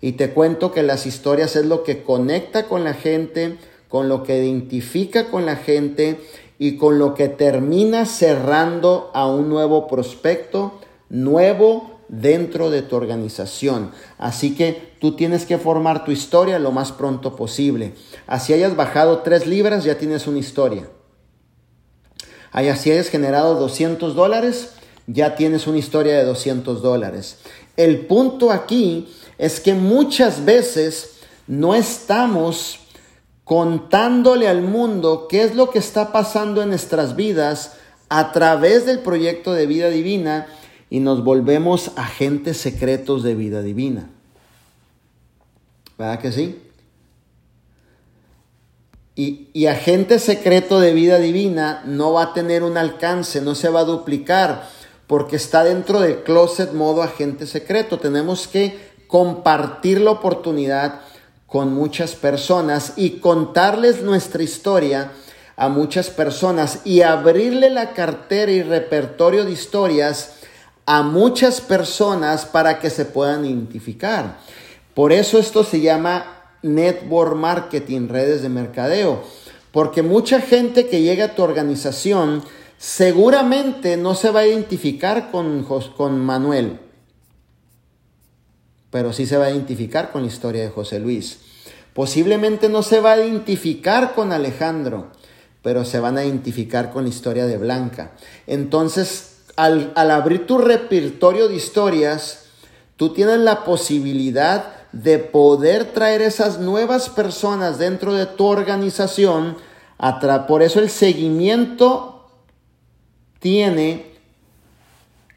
Y 0.00 0.12
te 0.12 0.30
cuento 0.30 0.70
que 0.70 0.84
las 0.84 1.04
historias 1.04 1.56
es 1.56 1.66
lo 1.66 1.82
que 1.82 2.04
conecta 2.04 2.66
con 2.66 2.84
la 2.84 2.94
gente, 2.94 3.58
con 3.88 4.08
lo 4.08 4.22
que 4.22 4.38
identifica 4.38 5.30
con 5.32 5.46
la 5.46 5.56
gente 5.56 6.20
y 6.60 6.76
con 6.76 7.00
lo 7.00 7.14
que 7.14 7.28
termina 7.28 8.06
cerrando 8.06 9.10
a 9.14 9.26
un 9.26 9.48
nuevo 9.48 9.88
prospecto, 9.88 10.78
nuevo 11.08 11.97
dentro 12.08 12.70
de 12.70 12.82
tu 12.82 12.96
organización. 12.96 13.92
Así 14.18 14.54
que 14.54 14.94
tú 15.00 15.16
tienes 15.16 15.44
que 15.44 15.58
formar 15.58 16.04
tu 16.04 16.10
historia 16.10 16.58
lo 16.58 16.72
más 16.72 16.92
pronto 16.92 17.36
posible. 17.36 17.94
Así 18.26 18.52
hayas 18.52 18.76
bajado 18.76 19.18
tres 19.18 19.46
libras, 19.46 19.84
ya 19.84 19.98
tienes 19.98 20.26
una 20.26 20.38
historia. 20.38 20.88
Así 22.50 22.90
hayas 22.90 23.08
generado 23.08 23.54
200 23.56 24.14
dólares, 24.14 24.70
ya 25.06 25.36
tienes 25.36 25.66
una 25.66 25.78
historia 25.78 26.16
de 26.18 26.24
200 26.24 26.82
dólares. 26.82 27.38
El 27.76 28.06
punto 28.06 28.50
aquí 28.50 29.08
es 29.36 29.60
que 29.60 29.74
muchas 29.74 30.44
veces 30.44 31.18
no 31.46 31.74
estamos 31.74 32.80
contándole 33.44 34.48
al 34.48 34.62
mundo 34.62 35.26
qué 35.28 35.42
es 35.42 35.54
lo 35.54 35.70
que 35.70 35.78
está 35.78 36.12
pasando 36.12 36.62
en 36.62 36.68
nuestras 36.68 37.16
vidas 37.16 37.76
a 38.10 38.32
través 38.32 38.84
del 38.84 38.98
proyecto 38.98 39.54
de 39.54 39.66
vida 39.66 39.88
divina 39.88 40.46
y 40.90 41.00
nos 41.00 41.22
volvemos 41.22 41.92
agentes 41.96 42.56
secretos 42.56 43.22
de 43.22 43.34
vida 43.34 43.62
divina. 43.62 44.10
¿Verdad 45.98 46.20
que 46.20 46.32
sí? 46.32 46.62
Y, 49.14 49.48
y, 49.52 49.66
agente 49.66 50.20
secreto 50.20 50.78
de 50.78 50.92
vida 50.92 51.18
divina 51.18 51.82
no 51.84 52.12
va 52.12 52.22
a 52.22 52.34
tener 52.34 52.62
un 52.62 52.76
alcance, 52.76 53.40
no 53.40 53.56
se 53.56 53.68
va 53.68 53.80
a 53.80 53.84
duplicar, 53.84 54.68
porque 55.08 55.34
está 55.34 55.64
dentro 55.64 55.98
del 55.98 56.22
closet 56.22 56.72
modo 56.72 57.02
agente 57.02 57.46
secreto. 57.46 57.98
Tenemos 57.98 58.46
que 58.46 58.78
compartir 59.08 60.00
la 60.00 60.12
oportunidad 60.12 61.00
con 61.48 61.72
muchas 61.72 62.14
personas 62.14 62.92
y 62.96 63.18
contarles 63.18 64.02
nuestra 64.02 64.44
historia 64.44 65.10
a 65.56 65.68
muchas 65.68 66.10
personas 66.10 66.82
y 66.84 67.02
abrirle 67.02 67.70
la 67.70 67.92
cartera 67.94 68.52
y 68.52 68.62
repertorio 68.62 69.44
de 69.44 69.50
historias 69.50 70.37
a 70.88 71.02
muchas 71.02 71.60
personas 71.60 72.46
para 72.46 72.80
que 72.80 72.90
se 72.90 73.04
puedan 73.04 73.44
identificar. 73.44 74.38
Por 74.94 75.12
eso 75.12 75.38
esto 75.38 75.62
se 75.62 75.80
llama 75.80 76.56
network 76.62 77.36
marketing, 77.36 78.08
redes 78.08 78.42
de 78.42 78.48
mercadeo, 78.48 79.22
porque 79.70 80.02
mucha 80.02 80.40
gente 80.40 80.88
que 80.88 81.02
llega 81.02 81.26
a 81.26 81.34
tu 81.34 81.42
organización 81.42 82.42
seguramente 82.78 83.96
no 83.96 84.14
se 84.14 84.30
va 84.30 84.40
a 84.40 84.46
identificar 84.46 85.30
con, 85.30 85.64
con 85.96 86.18
Manuel 86.18 86.80
pero 88.90 89.12
sí 89.12 89.26
se 89.26 89.36
va 89.36 89.46
a 89.46 89.50
identificar 89.50 90.12
con 90.12 90.22
la 90.22 90.28
historia 90.28 90.62
de 90.62 90.70
José 90.70 90.98
Luis. 90.98 91.40
Posiblemente 91.92 92.68
no 92.68 92.82
se 92.82 93.00
va 93.00 93.12
a 93.12 93.24
identificar 93.24 94.14
con 94.14 94.32
Alejandro, 94.32 95.10
pero 95.62 95.84
se 95.84 96.00
van 96.00 96.16
a 96.16 96.24
identificar 96.24 96.92
con 96.92 97.04
la 97.04 97.10
historia 97.10 97.46
de 97.46 97.58
Blanca. 97.58 98.12
Entonces, 98.46 99.37
al, 99.58 99.92
abrir 99.96 100.46
tu 100.46 100.58
repertorio 100.58 101.48
de 101.48 101.56
historias, 101.56 102.44
tú 102.96 103.12
tienes 103.12 103.40
la 103.40 103.64
posibilidad 103.64 104.66
de 104.92 105.18
poder 105.18 105.86
traer 105.86 106.22
esas 106.22 106.60
nuevas 106.60 107.08
personas 107.08 107.76
dentro 107.76 108.14
de 108.14 108.26
tu 108.26 108.46
organización. 108.46 109.56
Por 110.46 110.62
eso 110.62 110.78
el 110.78 110.88
seguimiento 110.88 112.30
tiene 113.40 114.14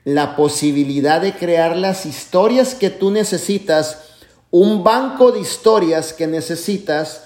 la 0.03 0.35
posibilidad 0.35 1.19
de 1.19 1.33
crear 1.33 1.75
las 1.75 2.05
historias 2.05 2.75
que 2.75 2.91
tú 2.91 3.09
necesitas, 3.09 4.03
un 4.51 4.83
banco 4.83 5.31
de 5.31 5.39
historias 5.39 6.13
que 6.13 6.27
necesitas 6.27 7.23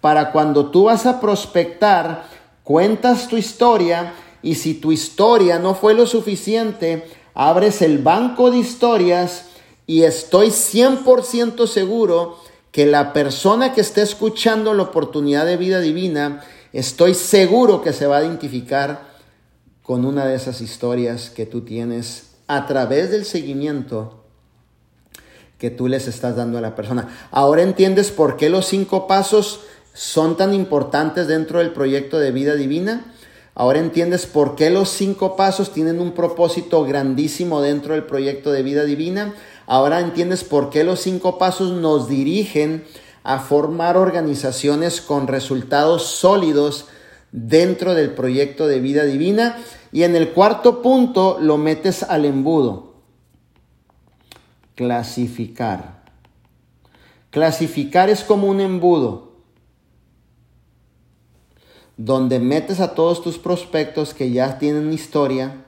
para 0.00 0.30
cuando 0.30 0.70
tú 0.70 0.84
vas 0.84 1.06
a 1.06 1.20
prospectar, 1.20 2.24
cuentas 2.62 3.26
tu 3.26 3.36
historia 3.36 4.12
y 4.46 4.54
si 4.54 4.74
tu 4.74 4.92
historia 4.92 5.58
no 5.58 5.74
fue 5.74 5.92
lo 5.92 6.06
suficiente, 6.06 7.04
abres 7.34 7.82
el 7.82 7.98
banco 7.98 8.52
de 8.52 8.58
historias 8.58 9.46
y 9.88 10.04
estoy 10.04 10.50
100% 10.50 11.66
seguro 11.66 12.38
que 12.70 12.86
la 12.86 13.12
persona 13.12 13.72
que 13.72 13.80
esté 13.80 14.02
escuchando 14.02 14.72
la 14.72 14.84
oportunidad 14.84 15.46
de 15.46 15.56
vida 15.56 15.80
divina, 15.80 16.44
estoy 16.72 17.14
seguro 17.14 17.82
que 17.82 17.92
se 17.92 18.06
va 18.06 18.18
a 18.18 18.22
identificar 18.22 19.08
con 19.82 20.04
una 20.04 20.24
de 20.26 20.36
esas 20.36 20.60
historias 20.60 21.30
que 21.30 21.44
tú 21.44 21.62
tienes 21.62 22.36
a 22.46 22.66
través 22.66 23.10
del 23.10 23.24
seguimiento 23.24 24.22
que 25.58 25.70
tú 25.70 25.88
les 25.88 26.06
estás 26.06 26.36
dando 26.36 26.58
a 26.58 26.60
la 26.60 26.76
persona. 26.76 27.08
Ahora 27.32 27.62
entiendes 27.62 28.12
por 28.12 28.36
qué 28.36 28.48
los 28.48 28.66
cinco 28.66 29.08
pasos 29.08 29.62
son 29.92 30.36
tan 30.36 30.54
importantes 30.54 31.26
dentro 31.26 31.58
del 31.58 31.72
proyecto 31.72 32.20
de 32.20 32.30
vida 32.30 32.54
divina. 32.54 33.12
Ahora 33.58 33.78
entiendes 33.78 34.26
por 34.26 34.54
qué 34.54 34.68
los 34.68 34.90
cinco 34.90 35.34
pasos 35.34 35.72
tienen 35.72 35.98
un 35.98 36.12
propósito 36.12 36.84
grandísimo 36.84 37.62
dentro 37.62 37.94
del 37.94 38.04
proyecto 38.04 38.52
de 38.52 38.62
vida 38.62 38.84
divina. 38.84 39.34
Ahora 39.66 40.00
entiendes 40.00 40.44
por 40.44 40.68
qué 40.68 40.84
los 40.84 41.00
cinco 41.00 41.38
pasos 41.38 41.72
nos 41.72 42.06
dirigen 42.06 42.84
a 43.22 43.38
formar 43.38 43.96
organizaciones 43.96 45.00
con 45.00 45.26
resultados 45.26 46.02
sólidos 46.04 46.88
dentro 47.32 47.94
del 47.94 48.10
proyecto 48.10 48.66
de 48.66 48.80
vida 48.80 49.04
divina. 49.04 49.56
Y 49.90 50.02
en 50.02 50.16
el 50.16 50.32
cuarto 50.32 50.82
punto 50.82 51.38
lo 51.40 51.56
metes 51.56 52.02
al 52.02 52.26
embudo. 52.26 52.96
Clasificar. 54.74 56.04
Clasificar 57.30 58.10
es 58.10 58.22
como 58.22 58.48
un 58.48 58.60
embudo 58.60 59.25
donde 61.96 62.38
metes 62.38 62.80
a 62.80 62.94
todos 62.94 63.22
tus 63.22 63.38
prospectos 63.38 64.12
que 64.12 64.30
ya 64.30 64.58
tienen 64.58 64.92
historia, 64.92 65.64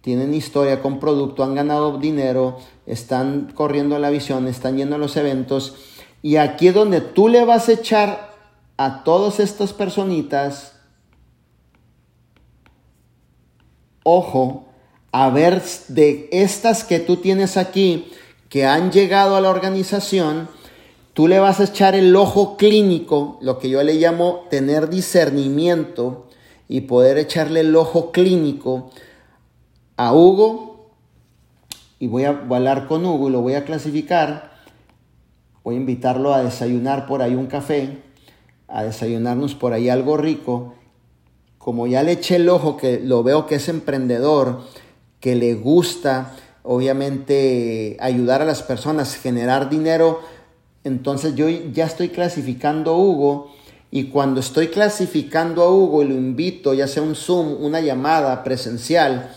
tienen 0.00 0.34
historia 0.34 0.80
con 0.80 1.00
producto, 1.00 1.44
han 1.44 1.54
ganado 1.54 1.98
dinero, 1.98 2.58
están 2.86 3.52
corriendo 3.54 3.98
la 3.98 4.10
visión, 4.10 4.48
están 4.48 4.76
yendo 4.76 4.96
a 4.96 4.98
los 4.98 5.16
eventos. 5.16 5.76
Y 6.22 6.36
aquí 6.36 6.68
es 6.68 6.74
donde 6.74 7.00
tú 7.00 7.28
le 7.28 7.44
vas 7.44 7.68
a 7.68 7.72
echar 7.72 8.34
a 8.76 9.04
todas 9.04 9.38
estas 9.40 9.72
personitas, 9.72 10.72
ojo, 14.02 14.68
a 15.12 15.30
ver 15.30 15.62
de 15.88 16.28
estas 16.32 16.84
que 16.84 17.00
tú 17.00 17.16
tienes 17.16 17.56
aquí, 17.56 18.10
que 18.48 18.66
han 18.66 18.90
llegado 18.90 19.36
a 19.36 19.40
la 19.40 19.50
organización, 19.50 20.48
tú 21.18 21.26
le 21.26 21.40
vas 21.40 21.58
a 21.58 21.64
echar 21.64 21.96
el 21.96 22.14
ojo 22.14 22.56
clínico, 22.56 23.38
lo 23.40 23.58
que 23.58 23.68
yo 23.68 23.82
le 23.82 23.94
llamo 23.94 24.46
tener 24.50 24.88
discernimiento 24.88 26.28
y 26.68 26.82
poder 26.82 27.18
echarle 27.18 27.58
el 27.58 27.74
ojo 27.74 28.12
clínico 28.12 28.92
a 29.96 30.14
Hugo 30.14 30.92
y 31.98 32.06
voy 32.06 32.22
a 32.22 32.46
hablar 32.48 32.86
con 32.86 33.04
Hugo 33.04 33.28
y 33.28 33.32
lo 33.32 33.40
voy 33.40 33.54
a 33.54 33.64
clasificar. 33.64 34.52
Voy 35.64 35.74
a 35.74 35.78
invitarlo 35.78 36.32
a 36.32 36.44
desayunar 36.44 37.08
por 37.08 37.20
ahí 37.20 37.34
un 37.34 37.48
café 37.48 37.98
a 38.68 38.84
desayunarnos 38.84 39.56
por 39.56 39.72
ahí 39.72 39.88
algo 39.88 40.18
rico, 40.18 40.74
como 41.58 41.88
ya 41.88 42.04
le 42.04 42.12
eché 42.12 42.36
el 42.36 42.48
ojo 42.48 42.76
que 42.76 43.00
lo 43.00 43.24
veo 43.24 43.46
que 43.46 43.56
es 43.56 43.68
emprendedor, 43.68 44.60
que 45.18 45.34
le 45.34 45.54
gusta 45.54 46.36
obviamente 46.62 47.96
ayudar 47.98 48.40
a 48.40 48.44
las 48.44 48.62
personas, 48.62 49.16
generar 49.16 49.68
dinero, 49.68 50.37
entonces 50.84 51.34
yo 51.34 51.48
ya 51.48 51.86
estoy 51.86 52.08
clasificando 52.10 52.92
a 52.92 52.96
Hugo 52.96 53.52
y 53.90 54.04
cuando 54.04 54.40
estoy 54.40 54.68
clasificando 54.68 55.62
a 55.62 55.72
Hugo 55.72 56.02
y 56.02 56.08
lo 56.08 56.14
invito, 56.14 56.74
ya 56.74 56.86
sea 56.86 57.02
un 57.02 57.14
Zoom, 57.14 57.62
una 57.62 57.80
llamada 57.80 58.44
presencial, 58.44 59.30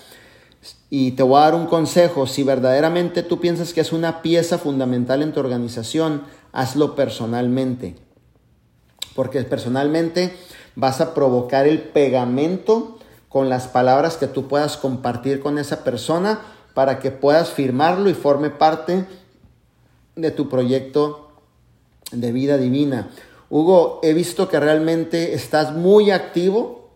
y 0.89 1.11
te 1.11 1.23
voy 1.23 1.37
a 1.37 1.45
dar 1.45 1.55
un 1.55 1.67
consejo, 1.67 2.27
si 2.27 2.43
verdaderamente 2.43 3.23
tú 3.23 3.39
piensas 3.39 3.73
que 3.73 3.79
es 3.79 3.93
una 3.93 4.21
pieza 4.21 4.57
fundamental 4.57 5.21
en 5.21 5.31
tu 5.31 5.39
organización, 5.39 6.23
hazlo 6.51 6.95
personalmente. 6.95 7.95
Porque 9.15 9.41
personalmente 9.43 10.35
vas 10.75 10.99
a 10.99 11.13
provocar 11.13 11.65
el 11.65 11.79
pegamento 11.79 12.99
con 13.29 13.47
las 13.47 13.67
palabras 13.67 14.17
que 14.17 14.27
tú 14.27 14.49
puedas 14.49 14.75
compartir 14.75 15.39
con 15.39 15.57
esa 15.57 15.85
persona 15.85 16.41
para 16.73 16.99
que 16.99 17.11
puedas 17.11 17.51
firmarlo 17.51 18.09
y 18.09 18.13
forme 18.13 18.49
parte 18.49 19.05
de 20.17 20.31
tu 20.31 20.49
proyecto 20.49 21.30
de 22.11 22.31
vida 22.31 22.57
divina. 22.57 23.09
Hugo, 23.49 23.99
he 24.03 24.13
visto 24.13 24.47
que 24.47 24.59
realmente 24.59 25.33
estás 25.33 25.73
muy 25.73 26.11
activo 26.11 26.89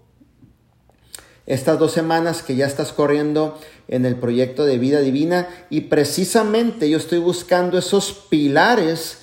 estas 1.45 1.77
dos 1.77 1.91
semanas 1.91 2.41
que 2.41 2.55
ya 2.55 2.65
estás 2.65 2.91
corriendo 2.91 3.57
en 3.87 4.05
el 4.05 4.15
proyecto 4.15 4.65
de 4.65 4.77
vida 4.77 4.99
divina 4.99 5.47
y 5.69 5.81
precisamente 5.81 6.89
yo 6.89 6.97
estoy 6.97 7.19
buscando 7.19 7.77
esos 7.77 8.13
pilares 8.29 9.19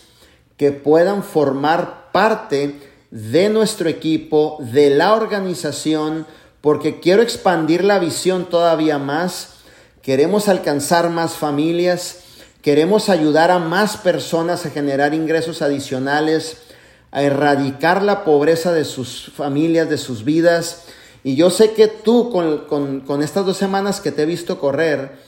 que 0.57 0.71
puedan 0.71 1.25
formar 1.25 2.13
parte 2.13 2.79
de 3.11 3.49
nuestro 3.49 3.89
equipo, 3.89 4.59
de 4.73 4.91
la 4.91 5.15
organización, 5.15 6.27
porque 6.61 7.01
quiero 7.01 7.23
expandir 7.23 7.83
la 7.83 7.99
visión 7.99 8.49
todavía 8.49 8.99
más, 8.99 9.55
queremos 10.01 10.49
alcanzar 10.49 11.11
más 11.11 11.33
familias, 11.33 12.22
queremos 12.63 13.09
ayudar 13.09 13.51
a 13.51 13.59
más 13.59 13.97
personas 13.97 14.65
a 14.65 14.71
generar 14.71 15.15
ingresos 15.15 15.61
adicionales, 15.63 16.59
a 17.11 17.23
erradicar 17.23 18.03
la 18.03 18.25
pobreza 18.25 18.73
de 18.73 18.85
sus 18.85 19.31
familias, 19.35 19.91
de 19.91 19.99
sus 19.99 20.25
vidas. 20.25 20.85
Y 21.25 21.35
yo 21.35 21.51
sé 21.51 21.73
que 21.73 21.89
tú, 21.89 22.31
con, 22.31 23.23
estas 23.23 23.45
dos 23.45 23.57
semanas 23.57 24.01
que 24.01 24.13
te 24.13 24.23
he 24.23 24.27
visto 24.27 24.61
correr, 24.61 25.19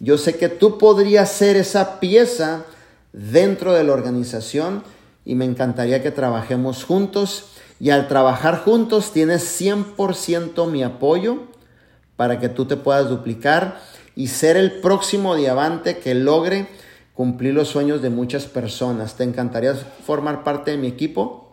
yo 0.00 0.18
sé 0.18 0.36
que 0.36 0.48
tú 0.48 0.78
podrías 0.78 1.30
ser 1.30 1.56
esa 1.56 1.98
pieza 1.98 2.64
dentro 3.12 3.72
de 3.72 3.84
la 3.84 3.92
organización 3.92 4.84
y 5.24 5.34
me 5.34 5.44
encantaría 5.44 6.02
que 6.02 6.10
trabajemos 6.10 6.84
juntos. 6.84 7.46
Y 7.80 7.90
al 7.90 8.06
trabajar 8.06 8.62
juntos 8.64 9.12
tienes 9.12 9.60
100% 9.60 10.70
mi 10.70 10.82
apoyo 10.82 11.38
para 12.16 12.38
que 12.38 12.48
tú 12.48 12.66
te 12.66 12.76
puedas 12.76 13.08
duplicar 13.08 13.80
y 14.14 14.28
ser 14.28 14.56
el 14.56 14.80
próximo 14.80 15.34
diamante 15.34 15.98
que 15.98 16.14
logre 16.14 16.68
cumplir 17.14 17.54
los 17.54 17.68
sueños 17.68 18.02
de 18.02 18.10
muchas 18.10 18.46
personas. 18.46 19.16
¿Te 19.16 19.24
encantaría 19.24 19.74
formar 19.74 20.44
parte 20.44 20.70
de 20.70 20.78
mi 20.78 20.88
equipo? 20.88 21.52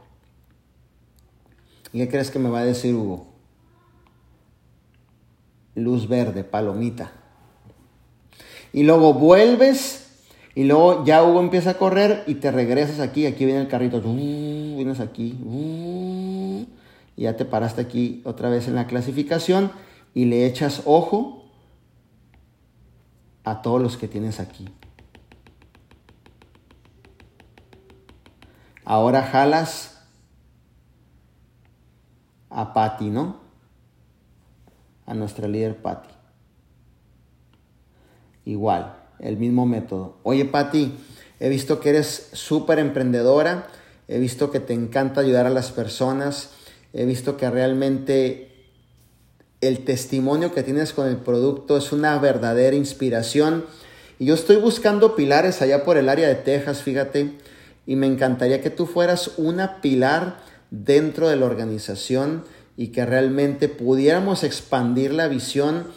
¿Y 1.91 1.99
qué 1.99 2.09
crees 2.09 2.31
que 2.31 2.39
me 2.39 2.49
va 2.49 2.59
a 2.59 2.65
decir 2.65 2.93
Hugo? 2.93 3.27
Luz 5.75 6.07
verde, 6.07 6.43
palomita. 6.43 7.11
Y 8.73 8.83
luego 8.83 9.13
vuelves 9.13 10.09
y 10.55 10.65
luego 10.65 11.05
ya 11.05 11.23
Hugo 11.23 11.39
empieza 11.39 11.71
a 11.71 11.77
correr 11.77 12.23
y 12.27 12.35
te 12.35 12.51
regresas 12.51 12.99
aquí, 12.99 13.25
aquí 13.25 13.45
viene 13.45 13.61
el 13.61 13.67
carrito, 13.67 13.97
uh, 13.97 14.75
vienes 14.75 14.99
aquí, 14.99 15.37
y 17.15 17.21
ya 17.23 17.37
te 17.37 17.45
paraste 17.45 17.81
aquí 17.81 18.21
otra 18.25 18.49
vez 18.49 18.67
en 18.67 18.75
la 18.75 18.87
clasificación 18.87 19.71
y 20.13 20.25
le 20.25 20.45
echas 20.45 20.83
ojo 20.85 21.45
a 23.43 23.61
todos 23.61 23.81
los 23.81 23.97
que 23.97 24.07
tienes 24.07 24.39
aquí. 24.39 24.67
Ahora 28.89 29.21
jalas 29.21 29.99
a 32.49 32.73
Patty, 32.73 33.11
¿no? 33.11 33.39
A 35.05 35.13
nuestra 35.13 35.47
líder 35.47 35.79
Patty. 35.79 36.09
Igual, 38.45 38.95
el 39.19 39.37
mismo 39.37 39.67
método. 39.67 40.17
Oye, 40.23 40.43
Patty, 40.45 40.97
he 41.39 41.49
visto 41.49 41.79
que 41.79 41.89
eres 41.89 42.31
súper 42.33 42.79
emprendedora, 42.79 43.67
he 44.07 44.17
visto 44.17 44.49
que 44.49 44.59
te 44.59 44.73
encanta 44.73 45.21
ayudar 45.21 45.45
a 45.45 45.51
las 45.51 45.71
personas, 45.71 46.49
he 46.91 47.05
visto 47.05 47.37
que 47.37 47.47
realmente 47.47 48.71
el 49.61 49.85
testimonio 49.85 50.51
que 50.51 50.63
tienes 50.63 50.93
con 50.93 51.07
el 51.07 51.17
producto 51.17 51.77
es 51.77 51.91
una 51.91 52.17
verdadera 52.17 52.75
inspiración. 52.75 53.65
Y 54.17 54.25
yo 54.25 54.33
estoy 54.33 54.55
buscando 54.55 55.15
pilares 55.15 55.61
allá 55.61 55.83
por 55.83 55.97
el 55.97 56.09
área 56.09 56.27
de 56.27 56.33
Texas, 56.33 56.81
fíjate 56.81 57.37
y 57.89 57.95
me 57.95 58.05
encantaría 58.05 58.61
que 58.61 58.69
tú 58.69 58.85
fueras 58.85 59.31
una 59.37 59.81
pilar 59.81 60.37
dentro 60.69 61.27
de 61.27 61.37
la 61.37 61.47
organización 61.47 62.43
y 62.77 62.89
que 62.89 63.03
realmente 63.03 63.67
pudiéramos 63.67 64.43
expandir 64.43 65.11
la 65.11 65.27
visión 65.27 65.87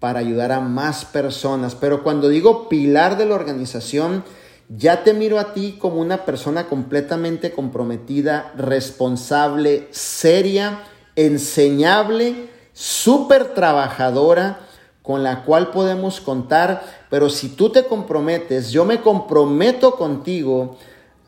para 0.00 0.20
ayudar 0.20 0.52
a 0.52 0.60
más 0.60 1.04
personas. 1.04 1.74
Pero 1.74 2.02
cuando 2.02 2.30
digo 2.30 2.70
pilar 2.70 3.18
de 3.18 3.26
la 3.26 3.34
organización, 3.34 4.24
ya 4.70 5.04
te 5.04 5.12
miro 5.12 5.38
a 5.38 5.52
ti 5.52 5.76
como 5.78 6.00
una 6.00 6.24
persona 6.24 6.66
completamente 6.66 7.52
comprometida, 7.52 8.50
responsable, 8.56 9.88
seria, 9.90 10.80
enseñable, 11.14 12.48
súper 12.72 13.52
trabajadora, 13.52 14.60
con 15.02 15.22
la 15.22 15.44
cual 15.44 15.72
podemos 15.72 16.22
contar. 16.22 16.82
Pero 17.10 17.28
si 17.28 17.50
tú 17.50 17.68
te 17.68 17.84
comprometes, 17.84 18.70
yo 18.70 18.86
me 18.86 19.02
comprometo 19.02 19.96
contigo 19.96 20.78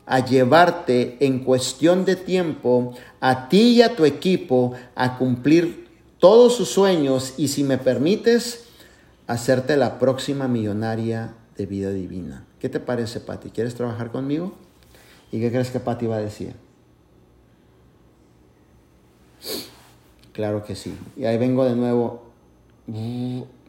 a 0.07 0.25
llevarte 0.25 1.17
en 1.19 1.39
cuestión 1.43 2.05
de 2.05 2.15
tiempo 2.15 2.93
a 3.19 3.49
ti 3.49 3.75
y 3.75 3.81
a 3.81 3.95
tu 3.95 4.05
equipo 4.05 4.73
a 4.95 5.17
cumplir 5.17 5.87
todos 6.17 6.55
sus 6.55 6.69
sueños 6.69 7.33
y 7.37 7.49
si 7.49 7.63
me 7.63 7.77
permites, 7.77 8.65
hacerte 9.27 9.75
la 9.75 9.99
próxima 9.99 10.47
millonaria 10.47 11.35
de 11.57 11.65
vida 11.65 11.91
divina. 11.91 12.45
¿Qué 12.59 12.69
te 12.69 12.79
parece, 12.79 13.19
Pati? 13.19 13.49
¿Quieres 13.49 13.75
trabajar 13.75 14.11
conmigo? 14.11 14.53
¿Y 15.31 15.41
qué 15.41 15.51
crees 15.51 15.69
que 15.69 15.81
Pati 15.81 16.07
va 16.07 16.15
a 16.15 16.21
decir? 16.21 16.55
Claro 20.31 20.63
que 20.63 20.75
sí. 20.75 20.95
Y 21.17 21.25
ahí 21.25 21.37
vengo 21.37 21.65
de 21.65 21.75
nuevo. 21.75 22.23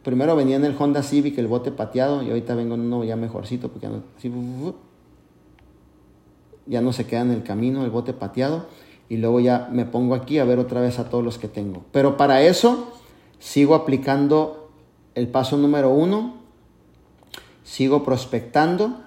Primero 0.03 0.35
venía 0.37 0.55
en 0.55 0.63
el 0.63 0.75
Honda 0.79 1.03
Civic 1.03 1.37
el 1.37 1.47
bote 1.47 1.71
pateado 1.71 2.23
y 2.23 2.29
ahorita 2.29 2.55
vengo 2.55 2.75
en 2.75 2.81
uno 2.81 3.03
ya 3.03 3.17
mejorcito 3.17 3.67
porque 3.67 3.87
ya 3.87 3.91
ya 6.69 6.81
no 6.81 6.93
se 6.93 7.07
queda 7.07 7.21
en 7.21 7.31
el 7.31 7.43
camino 7.43 7.83
el 7.83 7.89
bote 7.89 8.13
pateado 8.13 8.67
y 9.09 9.17
luego 9.17 9.39
ya 9.39 9.67
me 9.71 9.85
pongo 9.85 10.13
aquí 10.13 10.37
a 10.37 10.45
ver 10.45 10.59
otra 10.59 10.81
vez 10.81 10.99
a 10.99 11.09
todos 11.09 11.23
los 11.23 11.39
que 11.39 11.47
tengo. 11.47 11.83
Pero 11.91 12.15
para 12.15 12.43
eso 12.43 12.93
sigo 13.39 13.73
aplicando 13.73 14.69
el 15.15 15.27
paso 15.27 15.57
número 15.57 15.89
uno, 15.89 16.35
sigo 17.63 18.03
prospectando 18.03 19.01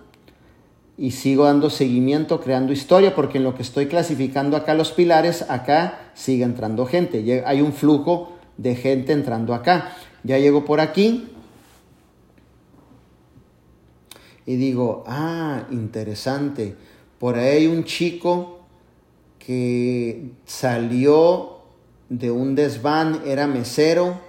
y 0.98 1.12
sigo 1.12 1.44
dando 1.44 1.70
seguimiento, 1.70 2.40
creando 2.40 2.72
historia, 2.72 3.14
porque 3.14 3.38
en 3.38 3.44
lo 3.44 3.54
que 3.54 3.62
estoy 3.62 3.86
clasificando 3.86 4.56
acá 4.56 4.74
los 4.74 4.90
pilares, 4.90 5.48
acá 5.48 6.10
sigue 6.14 6.42
entrando 6.42 6.84
gente. 6.84 7.44
Hay 7.46 7.60
un 7.60 7.72
flujo 7.72 8.32
de 8.56 8.74
gente 8.74 9.12
entrando 9.12 9.54
acá. 9.54 9.96
Ya 10.24 10.38
llego 10.38 10.64
por 10.64 10.80
aquí 10.80 11.28
y 14.46 14.56
digo, 14.56 15.04
ah, 15.06 15.62
interesante 15.70 16.76
por 17.22 17.36
ahí 17.36 17.58
hay 17.58 17.66
un 17.68 17.84
chico 17.84 18.62
que 19.38 20.32
salió 20.44 21.60
de 22.08 22.32
un 22.32 22.56
desván, 22.56 23.22
era 23.24 23.46
mesero. 23.46 24.20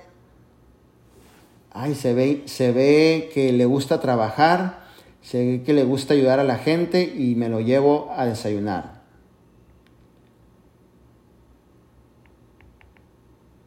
Ay, 1.72 1.96
se 1.96 2.14
ve, 2.14 2.44
se 2.46 2.72
ve 2.72 3.32
que 3.34 3.52
le 3.52 3.66
gusta 3.66 4.00
trabajar, 4.00 4.86
se 5.24 5.44
ve 5.44 5.64
que 5.64 5.74
le 5.74 5.84
gusta 5.84 6.14
ayudar 6.14 6.39
a 6.39 6.44
la 6.44 6.60
gente 6.60 7.02
y 7.02 7.34
me 7.34 7.50
lo 7.50 7.62
llevo 7.62 8.14
a 8.16 8.28
desayunar. 8.28 9.02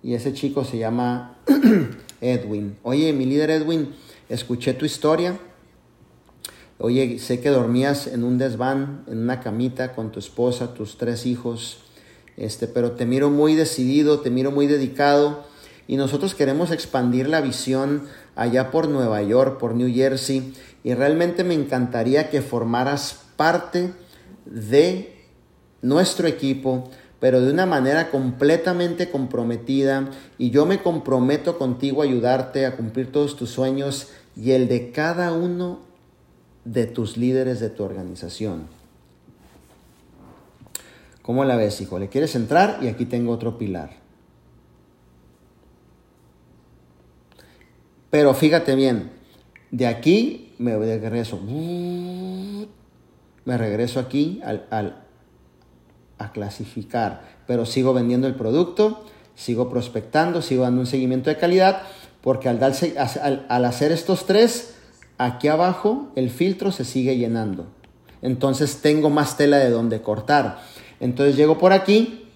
Y 0.05 0.15
ese 0.15 0.35
chico 0.35 0.63
se 0.63 0.79
llama 0.79 1.37
Edwin. 2.21 2.79
Oye, 2.85 3.13
mi 3.13 3.25
líder 3.25 3.51
Edwin, 3.51 3.93
escuché 4.29 4.73
tu 4.73 4.85
historia 4.85 5.37
Oye, 6.79 7.19
sé 7.19 7.41
que 7.41 7.49
dormías 7.49 8.07
en 8.07 8.23
un 8.23 8.37
desván, 8.37 9.03
en 9.07 9.19
una 9.19 9.41
camita 9.41 9.95
con 9.95 10.13
tu 10.13 10.19
esposa, 10.19 10.75
tus 10.75 10.99
tres 10.99 11.25
hijos, 11.25 11.79
este, 12.37 12.67
pero 12.67 12.93
te 12.93 13.07
miro 13.07 13.31
muy 13.31 13.55
decidido, 13.55 14.21
te 14.21 14.31
miro 14.31 14.51
muy 14.51 14.67
dedicado 14.67 15.45
y 15.89 15.97
nosotros 15.97 16.35
queremos 16.35 16.71
expandir 16.71 17.29
la 17.29 17.41
visión 17.41 18.03
allá 18.35 18.71
por 18.71 18.89
Nueva 18.89 19.23
York, 19.23 19.59
por 19.59 19.75
New 19.75 19.91
Jersey 19.91 20.53
y 20.85 20.93
realmente 20.93 21.45
me 21.45 21.55
encantaría 21.55 22.29
que 22.29 22.43
formaras 22.43 23.23
parte 23.37 23.95
de 24.45 25.15
nuestro 25.81 26.29
equipo, 26.29 26.91
pero 27.21 27.41
de 27.41 27.53
una 27.53 27.65
manera 27.65 28.11
completamente 28.11 29.09
comprometida 29.11 30.11
y 30.37 30.51
yo 30.51 30.67
me 30.67 30.83
comprometo 30.83 31.57
contigo 31.57 32.03
a 32.03 32.05
ayudarte 32.05 32.67
a 32.67 32.77
cumplir 32.77 33.11
todos 33.11 33.35
tus 33.35 33.49
sueños 33.49 34.09
y 34.37 34.51
el 34.51 34.69
de 34.69 34.91
cada 34.93 35.33
uno 35.33 35.86
de 36.67 36.87
tus 36.87 37.17
líderes 37.17 37.61
de 37.61 37.71
tu 37.71 37.85
organización. 37.85 38.67
¿Cómo 41.23 41.45
la 41.45 41.57
ves, 41.57 41.81
hijo? 41.81 41.99
¿Le 41.99 42.09
quieres 42.09 42.35
entrar? 42.35 42.81
Y 42.83 42.89
aquí 42.89 43.07
tengo 43.07 43.33
otro 43.33 43.57
pilar. 43.57 43.91
Pero 48.11 48.35
fíjate 48.35 48.75
bien, 48.75 49.13
de 49.71 49.87
aquí 49.87 50.55
me 50.59 50.77
regreso. 50.77 51.41
Me 53.45 53.59
regreso 53.59 54.01
aquí 54.01 54.41
al, 54.45 55.05
a 56.19 56.33
clasificar. 56.33 57.37
Pero 57.47 57.65
sigo 57.65 57.95
vendiendo 57.95 58.27
el 58.27 58.35
producto, 58.35 59.05
sigo 59.37 59.71
prospectando, 59.71 60.43
sigo 60.43 60.65
dando 60.65 60.81
un 60.81 60.87
seguimiento 60.87 61.31
de 61.31 61.37
calidad, 61.37 61.83
porque 62.23 62.49
al, 62.49 62.61
al, 62.63 63.47
al 63.49 63.65
hacer 63.65 63.93
estos 63.93 64.27
tres, 64.27 64.76
Aquí 65.19 65.49
abajo 65.49 66.11
el 66.15 66.31
filtro 66.31 66.73
se 66.73 66.85
sigue 66.85 67.17
llenando. 67.17 67.67
Entonces 68.23 68.81
tengo 68.83 69.11
más 69.11 69.37
tela 69.37 69.59
de 69.59 69.71
donde 69.71 70.03
cortar. 70.03 70.61
Entonces 71.01 71.37
llego 71.37 71.59
por 71.59 71.73
aquí 71.73 72.27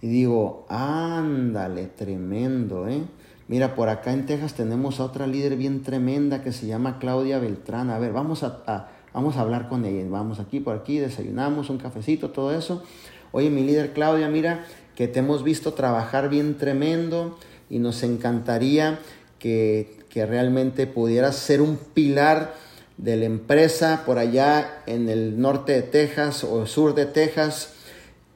y 0.00 0.08
digo, 0.08 0.66
ándale, 0.68 1.86
tremendo, 1.86 2.88
¿eh? 2.88 3.02
Mira, 3.48 3.76
por 3.76 3.88
acá 3.88 4.12
en 4.12 4.26
Texas 4.26 4.54
tenemos 4.54 4.98
a 4.98 5.04
otra 5.04 5.26
líder 5.26 5.56
bien 5.56 5.82
tremenda 5.82 6.42
que 6.42 6.52
se 6.52 6.66
llama 6.66 6.98
Claudia 6.98 7.38
Beltrán. 7.38 7.90
A 7.90 7.98
ver, 7.98 8.12
vamos 8.12 8.42
a, 8.42 8.88
vamos 9.14 9.36
a 9.36 9.40
hablar 9.40 9.68
con 9.68 9.84
ella. 9.84 10.04
Vamos 10.10 10.40
aquí, 10.40 10.58
por 10.58 10.76
aquí, 10.76 10.98
desayunamos, 10.98 11.70
un 11.70 11.78
cafecito, 11.78 12.30
todo 12.30 12.52
eso. 12.52 12.82
Oye, 13.30 13.50
mi 13.50 13.62
líder 13.62 13.92
Claudia, 13.92 14.28
mira 14.28 14.64
que 14.96 15.06
te 15.06 15.20
hemos 15.20 15.44
visto 15.44 15.74
trabajar 15.74 16.28
bien 16.28 16.56
tremendo 16.56 17.38
y 17.70 17.78
nos 17.78 18.02
encantaría 18.02 18.98
que 19.38 19.95
que 20.16 20.24
realmente 20.24 20.86
pudiera 20.86 21.30
ser 21.30 21.60
un 21.60 21.76
pilar 21.76 22.54
de 22.96 23.18
la 23.18 23.26
empresa 23.26 24.04
por 24.06 24.16
allá 24.16 24.82
en 24.86 25.10
el 25.10 25.38
norte 25.38 25.72
de 25.72 25.82
Texas 25.82 26.42
o 26.42 26.64
sur 26.64 26.94
de 26.94 27.04
Texas 27.04 27.74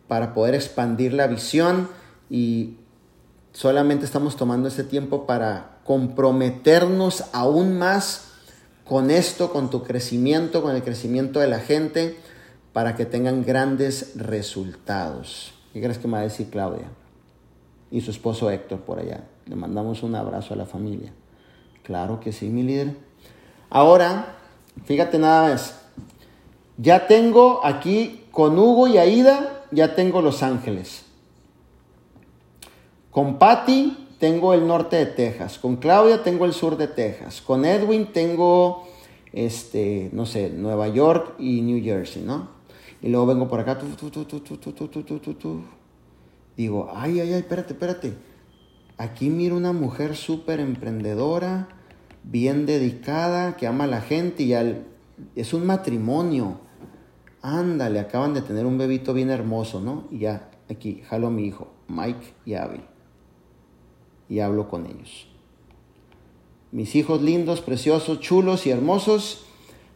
para 0.07 0.35
poder 0.35 0.55
expandir 0.55 1.15
la 1.15 1.27
visión 1.27 1.89
y 2.29 2.77
solamente 3.55 4.05
estamos 4.05 4.37
tomando 4.37 4.69
este 4.69 4.85
tiempo 4.85 5.25
para 5.25 5.79
comprometernos 5.85 7.25
aún 7.33 7.79
más 7.79 8.27
con 8.85 9.11
esto, 9.11 9.51
con 9.51 9.71
tu 9.71 9.83
crecimiento, 9.83 10.61
con 10.61 10.77
el 10.77 10.83
crecimiento 10.83 11.41
de 11.41 11.49
la 11.49 11.61
gente, 11.61 12.19
para 12.75 12.95
que 12.95 13.07
tengan 13.07 13.43
grandes 13.43 14.13
resultados. 14.17 15.55
¿Qué 15.73 15.81
crees 15.81 15.97
que 15.97 16.09
me 16.09 16.13
va 16.13 16.19
a 16.19 16.25
decir 16.25 16.51
Claudia? 16.51 16.91
Y 17.91 18.03
su 18.03 18.11
esposo 18.11 18.51
Héctor 18.51 18.81
por 18.81 18.99
allá. 18.99 19.25
Le 19.47 19.57
mandamos 19.57 20.03
un 20.03 20.15
abrazo 20.15 20.53
a 20.53 20.59
la 20.59 20.67
familia. 20.67 21.15
Claro 21.91 22.21
que 22.21 22.31
sí, 22.31 22.47
mi 22.51 22.63
líder. 22.63 22.95
Ahora, 23.69 24.37
fíjate 24.85 25.19
nada 25.19 25.49
más. 25.51 25.81
Ya 26.77 27.09
tengo 27.09 27.67
aquí 27.67 28.27
con 28.31 28.57
Hugo 28.57 28.87
y 28.87 28.97
Aida, 28.97 29.65
ya 29.73 29.97
tengo 29.97 30.23
Los 30.23 30.45
Ángeles. 30.45 31.05
Con 33.11 33.41
Patty 33.41 34.07
tengo 34.21 34.55
el 34.55 34.69
norte 34.69 34.99
de 34.99 35.07
Texas. 35.07 35.59
Con 35.59 35.79
Claudia 35.79 36.23
tengo 36.23 36.45
el 36.45 36.53
sur 36.53 36.77
de 36.77 36.87
Texas. 36.87 37.43
Con 37.43 37.65
Edwin 37.65 38.13
tengo, 38.13 38.87
este, 39.33 40.11
no 40.13 40.27
sé, 40.27 40.49
Nueva 40.51 40.87
York 40.87 41.35
y 41.41 41.61
New 41.61 41.83
Jersey, 41.83 42.23
¿no? 42.23 42.51
Y 43.03 43.09
luego 43.09 43.27
vengo 43.27 43.49
por 43.49 43.59
acá. 43.59 43.77
Tu, 43.77 43.89
tu, 43.97 44.25
tu, 45.35 45.65
Digo, 46.57 46.89
ay, 46.95 47.19
ay, 47.19 47.33
ay, 47.33 47.41
espérate, 47.41 47.73
espérate. 47.73 48.13
Aquí 48.97 49.29
miro 49.29 49.57
una 49.57 49.73
mujer 49.73 50.15
súper 50.15 50.61
emprendedora 50.61 51.80
bien 52.23 52.67
dedicada, 52.67 53.57
que 53.57 53.67
ama 53.67 53.85
a 53.85 53.89
la 53.89 54.01
gente 54.01 54.43
y 54.43 54.55
al... 54.55 54.87
es 55.35 55.53
un 55.53 55.67
matrimonio. 55.67 56.61
Ándale, 57.43 58.01
acaban 58.01 58.35
de 58.35 58.43
tener 58.43 58.67
un 58.67 58.79
bebito 58.79 59.15
bien 59.15 59.31
hermoso, 59.31 59.81
¿no? 59.81 60.05
Y 60.11 60.21
ya, 60.21 60.51
aquí, 60.71 61.03
jalo 61.09 61.29
a 61.29 61.31
mi 61.31 61.47
hijo, 61.47 61.73
Mike 61.89 62.35
y 62.45 62.55
Abby. 62.55 62.83
Y 64.29 64.41
hablo 64.41 64.69
con 64.69 64.87
ellos. 64.87 65.27
Mis 66.73 66.95
hijos 66.95 67.23
lindos, 67.23 67.63
preciosos, 67.63 68.21
chulos 68.21 68.67
y 68.67 68.71
hermosos, 68.71 69.45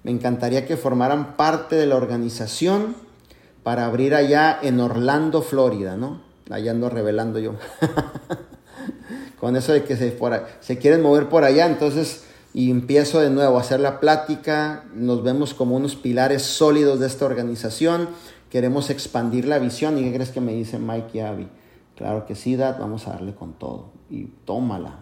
me 0.03 0.11
encantaría 0.11 0.67
que 0.67 0.77
formaran 0.77 1.37
parte 1.37 1.77
de 1.77 1.87
la 1.87 1.97
organización 1.97 2.97
para 3.63 3.87
abrir 3.87 4.15
allá 4.15 4.59
en 4.63 4.81
Orlando, 4.81 5.41
Florida, 5.41 5.97
¿no? 5.97 6.21
Allá 6.51 6.73
ando 6.73 6.91
revelando 6.91 7.39
yo. 7.39 7.55
con 9.45 9.57
eso 9.57 9.75
de 9.75 9.85
que 9.85 9.95
se, 9.95 10.79
quieren 10.79 11.03
mover 11.03 11.29
por 11.29 11.45
allá, 11.45 11.67
entonces 11.67 12.25
empiezo 12.55 13.21
de 13.21 13.29
nuevo 13.29 13.59
a 13.59 13.61
hacer 13.61 13.79
la 13.79 14.01
plática, 14.01 14.85
nos 14.95 15.23
vemos 15.23 15.53
como 15.53 15.77
unos 15.77 15.97
pilares 15.97 16.41
sólidos 16.41 16.99
de 16.99 17.07
esta 17.09 17.27
organización, 17.27 18.09
queremos 18.49 18.89
expandir 18.89 19.45
la 19.45 19.59
visión 19.59 19.99
y 19.99 20.03
¿qué 20.03 20.15
crees 20.15 20.31
que 20.31 20.41
me 20.41 20.55
dice 20.55 20.79
Mike 20.79 21.11
y 21.13 21.21
Abby? 21.21 21.49
Claro 21.95 22.25
que 22.25 22.37
sí, 22.37 22.57
Dad, 22.57 22.79
vamos 22.81 23.07
a 23.07 23.11
darle 23.11 23.35
con 23.35 23.53
todo 23.53 23.91
y 24.09 24.29
tómala. 24.47 25.01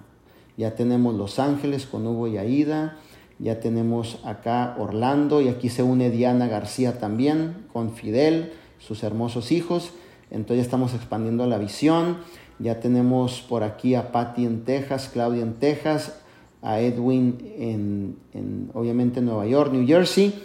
Ya 0.57 0.75
tenemos 0.75 1.15
Los 1.15 1.39
Ángeles 1.39 1.87
con 1.87 2.05
Hugo 2.05 2.27
y 2.27 2.39
Aida, 2.39 2.97
ya 3.39 3.61
tenemos 3.61 4.19
acá 4.25 4.75
Orlando 4.77 5.41
y 5.41 5.51
aquí 5.51 5.69
se 5.69 5.85
une 5.85 6.11
Diana 6.11 6.49
García 6.49 6.99
también 6.99 7.69
con 7.73 7.93
Fidel, 7.93 8.55
sus 8.81 9.05
hermosos 9.05 9.53
hijos, 9.53 9.93
entonces 10.33 10.57
ya 10.57 10.63
estamos 10.63 10.95
expandiendo 10.95 11.47
la 11.47 11.59
visión 11.59 12.17
ya 12.59 12.81
tenemos 12.81 13.41
por 13.41 13.63
aquí 13.63 13.95
a 13.95 14.13
Patty 14.13 14.45
en 14.45 14.65
Texas, 14.65 15.11
Claudia 15.13 15.43
en 15.43 15.55
Texas, 15.55 16.15
a 16.63 16.81
Edwin 16.81 17.55
en, 17.59 18.19
en 18.33 18.71
obviamente 18.75 19.21
Nueva 19.21 19.47
York, 19.47 19.73
New 19.73 19.87
Jersey. 19.87 20.43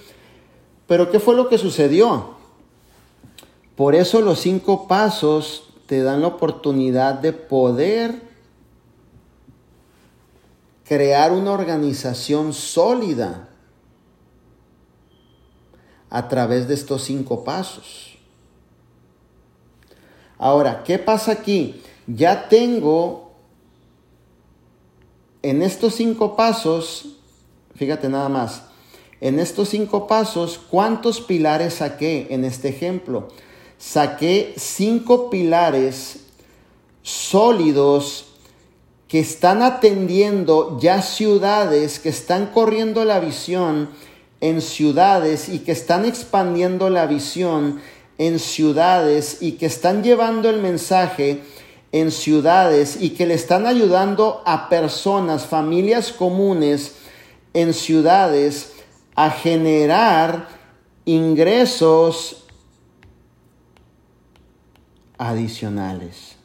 Pero 0.87 1.11
¿qué 1.11 1.19
fue 1.19 1.35
lo 1.35 1.49
que 1.49 1.57
sucedió? 1.57 2.35
Por 3.75 3.93
eso 3.93 4.21
los 4.21 4.39
cinco 4.39 4.87
pasos 4.87 5.69
te 5.85 6.01
dan 6.01 6.21
la 6.21 6.27
oportunidad 6.27 7.15
de 7.15 7.33
poder 7.33 8.27
crear 10.87 11.33
una 11.33 11.51
organización 11.51 12.53
sólida 12.53 13.49
a 16.09 16.27
través 16.27 16.67
de 16.67 16.73
estos 16.73 17.03
cinco 17.03 17.43
pasos. 17.43 18.17
Ahora, 20.37 20.83
¿qué 20.83 20.97
pasa 20.97 21.31
aquí? 21.31 21.81
ya 22.07 22.47
tengo 22.49 23.31
en 25.41 25.61
estos 25.61 25.95
cinco 25.95 26.35
pasos, 26.35 27.17
fíjate 27.75 28.09
nada 28.09 28.29
más, 28.29 28.63
en 29.19 29.39
estos 29.39 29.69
cinco 29.69 30.07
pasos, 30.07 30.59
¿cuántos 30.69 31.21
pilares 31.21 31.75
saqué 31.75 32.27
en 32.29 32.45
este 32.45 32.69
ejemplo? 32.69 33.29
Saqué 33.77 34.53
cinco 34.57 35.29
pilares 35.29 36.21
sólidos 37.01 38.25
que 39.07 39.19
están 39.19 39.61
atendiendo 39.61 40.77
ya 40.79 41.01
ciudades, 41.01 41.99
que 41.99 42.09
están 42.09 42.47
corriendo 42.47 43.05
la 43.05 43.19
visión 43.19 43.89
en 44.41 44.61
ciudades 44.61 45.49
y 45.49 45.59
que 45.59 45.71
están 45.71 46.05
expandiendo 46.05 46.89
la 46.89 47.07
visión 47.07 47.81
en 48.17 48.39
ciudades 48.39 49.37
y 49.41 49.53
que 49.53 49.67
están 49.67 50.03
llevando 50.03 50.49
el 50.49 50.61
mensaje 50.61 51.41
en 51.99 52.11
ciudades 52.11 52.97
y 53.01 53.11
que 53.11 53.25
le 53.25 53.33
están 53.33 53.65
ayudando 53.65 54.41
a 54.45 54.69
personas, 54.69 55.45
familias 55.45 56.11
comunes 56.11 56.95
en 57.53 57.73
ciudades 57.73 58.73
a 59.15 59.31
generar 59.31 60.47
ingresos 61.05 62.45
adicionales. 65.17 66.35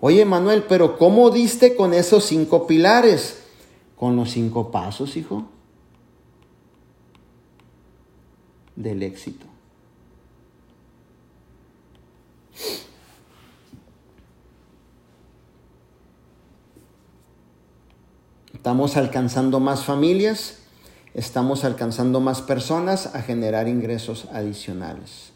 Oye 0.00 0.24
Manuel, 0.24 0.64
pero 0.68 0.98
¿cómo 0.98 1.30
diste 1.30 1.76
con 1.76 1.94
esos 1.94 2.24
cinco 2.24 2.66
pilares? 2.66 3.40
Con 3.96 4.16
los 4.16 4.32
cinco 4.32 4.72
pasos, 4.72 5.16
hijo, 5.16 5.44
del 8.74 9.04
éxito. 9.04 9.51
Estamos 18.54 18.96
alcanzando 18.96 19.58
más 19.58 19.84
familias, 19.84 20.58
estamos 21.14 21.64
alcanzando 21.64 22.20
más 22.20 22.42
personas 22.42 23.14
a 23.14 23.22
generar 23.22 23.66
ingresos 23.66 24.28
adicionales. 24.32 25.32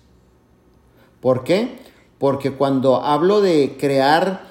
¿Por 1.20 1.42
qué? 1.42 1.78
Porque 2.18 2.52
cuando 2.52 3.02
hablo 3.02 3.40
de 3.40 3.76
crear 3.80 4.46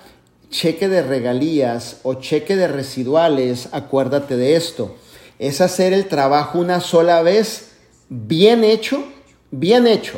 cheque 0.50 0.90
de 0.90 1.04
regalías 1.04 2.02
o 2.04 2.16
cheque 2.16 2.58
de 2.58 2.68
residuales, 2.68 3.70
acuérdate 3.72 4.36
de 4.36 4.58
esto, 4.58 4.96
es 5.40 5.62
hacer 5.62 5.94
el 5.94 6.08
trabajo 6.08 6.60
una 6.60 6.82
sola 6.82 7.22
vez, 7.22 7.78
bien 8.10 8.64
hecho, 8.64 9.06
bien 9.52 9.88
hecho. 9.88 10.18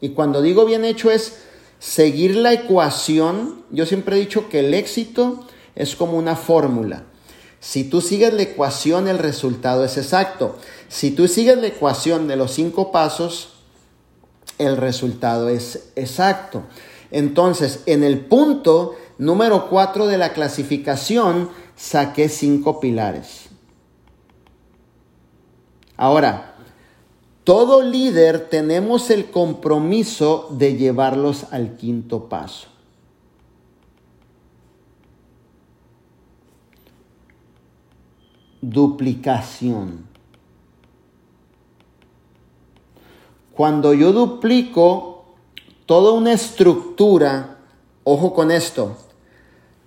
Y 0.00 0.10
cuando 0.10 0.42
digo 0.42 0.66
bien 0.66 0.84
hecho 0.84 1.10
es 1.10 1.38
seguir 1.82 2.36
la 2.36 2.52
ecuación, 2.52 3.64
yo 3.70 3.86
siempre 3.86 4.14
he 4.14 4.20
dicho 4.20 4.48
que 4.48 4.60
el 4.60 4.72
éxito 4.72 5.44
es 5.74 5.96
como 5.96 6.16
una 6.16 6.36
fórmula. 6.36 7.06
Si 7.58 7.82
tú 7.82 8.00
sigues 8.00 8.32
la 8.32 8.42
ecuación, 8.42 9.08
el 9.08 9.18
resultado 9.18 9.84
es 9.84 9.96
exacto. 9.96 10.56
Si 10.88 11.10
tú 11.10 11.26
sigues 11.26 11.58
la 11.58 11.66
ecuación 11.66 12.28
de 12.28 12.36
los 12.36 12.52
cinco 12.52 12.92
pasos, 12.92 13.54
el 14.58 14.76
resultado 14.76 15.48
es 15.48 15.88
exacto. 15.96 16.62
Entonces, 17.10 17.80
en 17.86 18.04
el 18.04 18.26
punto 18.26 18.94
número 19.18 19.68
4 19.68 20.06
de 20.06 20.18
la 20.18 20.32
clasificación, 20.32 21.50
saqué 21.74 22.28
cinco 22.28 22.78
pilares. 22.78 23.46
Ahora, 25.96 26.51
todo 27.44 27.82
líder 27.82 28.48
tenemos 28.48 29.10
el 29.10 29.30
compromiso 29.30 30.48
de 30.50 30.76
llevarlos 30.76 31.46
al 31.52 31.76
quinto 31.76 32.28
paso. 32.28 32.68
Duplicación. 38.60 40.06
Cuando 43.54 43.92
yo 43.92 44.12
duplico 44.12 45.24
toda 45.84 46.12
una 46.12 46.32
estructura, 46.32 47.58
ojo 48.04 48.32
con 48.32 48.50
esto, 48.50 48.96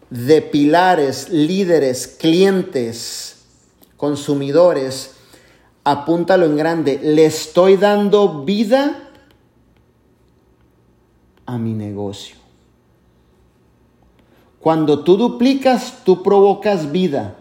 de 0.09 0.41
pilares, 0.41 1.29
líderes, 1.29 2.07
clientes, 2.07 3.45
consumidores, 3.97 5.14
apúntalo 5.85 6.47
en 6.47 6.57
grande, 6.57 6.99
le 7.01 7.25
estoy 7.25 7.77
dando 7.77 8.43
vida 8.43 9.09
a 11.45 11.57
mi 11.57 11.73
negocio. 11.73 12.35
Cuando 14.59 15.03
tú 15.03 15.15
duplicas, 15.15 15.99
tú 16.03 16.23
provocas 16.23 16.91
vida 16.91 17.35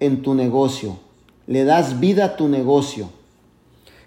en 0.00 0.22
tu 0.22 0.34
negocio. 0.34 0.98
Le 1.46 1.64
das 1.64 2.00
vida 2.00 2.24
a 2.24 2.36
tu 2.36 2.48
negocio. 2.48 3.08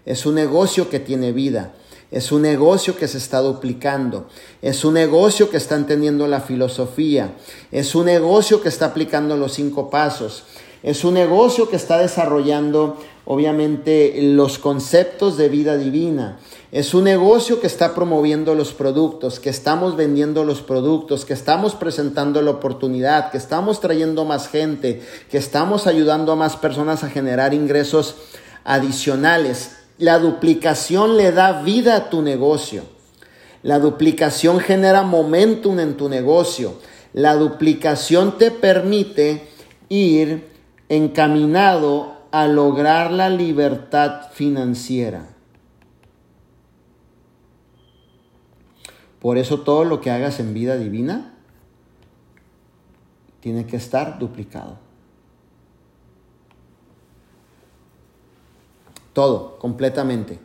Es 0.05 0.25
un 0.25 0.35
negocio 0.35 0.89
que 0.89 0.99
tiene 0.99 1.31
vida. 1.31 1.73
Es 2.11 2.33
un 2.33 2.41
negocio 2.41 2.97
que 2.97 3.07
se 3.07 3.17
está 3.17 3.39
duplicando. 3.39 4.27
Es 4.61 4.83
un 4.83 4.95
negocio 4.95 5.49
que 5.49 5.55
está 5.55 5.75
entendiendo 5.75 6.27
la 6.27 6.41
filosofía. 6.41 7.33
Es 7.71 7.95
un 7.95 8.05
negocio 8.05 8.61
que 8.61 8.67
está 8.67 8.87
aplicando 8.87 9.37
los 9.37 9.53
cinco 9.53 9.89
pasos. 9.89 10.43
Es 10.83 11.05
un 11.05 11.13
negocio 11.13 11.69
que 11.69 11.77
está 11.77 11.97
desarrollando 11.97 12.97
obviamente 13.29 14.17
los 14.21 14.57
conceptos 14.57 15.35
de 15.35 15.49
vida 15.49 15.75
divina. 15.75 16.39
Es 16.71 16.93
un 16.93 17.03
negocio 17.03 17.59
que 17.59 17.67
está 17.67 17.93
promoviendo 17.93 18.55
los 18.55 18.71
productos, 18.71 19.41
que 19.41 19.49
estamos 19.49 19.97
vendiendo 19.97 20.45
los 20.45 20.61
productos, 20.61 21.25
que 21.25 21.33
estamos 21.33 21.75
presentando 21.75 22.41
la 22.41 22.51
oportunidad, 22.51 23.29
que 23.29 23.37
estamos 23.37 23.81
trayendo 23.81 24.23
más 24.23 24.47
gente, 24.47 25.01
que 25.29 25.37
estamos 25.37 25.87
ayudando 25.87 26.31
a 26.31 26.35
más 26.37 26.55
personas 26.55 27.03
a 27.03 27.09
generar 27.09 27.53
ingresos 27.53 28.15
adicionales. 28.63 29.75
La 29.97 30.19
duplicación 30.19 31.17
le 31.17 31.33
da 31.33 31.63
vida 31.63 31.97
a 31.97 32.09
tu 32.09 32.21
negocio. 32.21 32.83
La 33.61 33.79
duplicación 33.79 34.61
genera 34.61 35.03
momentum 35.03 35.79
en 35.79 35.97
tu 35.97 36.07
negocio. 36.07 36.75
La 37.11 37.35
duplicación 37.35 38.37
te 38.37 38.51
permite 38.51 39.49
ir 39.89 40.47
encaminado 40.87 42.16
a 42.31 42.47
lograr 42.47 43.11
la 43.11 43.29
libertad 43.29 44.29
financiera. 44.31 45.29
Por 49.19 49.37
eso 49.37 49.61
todo 49.61 49.83
lo 49.83 49.99
que 49.99 50.11
hagas 50.11 50.39
en 50.39 50.53
vida 50.53 50.77
divina 50.77 51.33
tiene 53.39 53.65
que 53.65 53.77
estar 53.77 54.19
duplicado. 54.19 54.77
Todo, 59.13 59.57
completamente. 59.57 60.39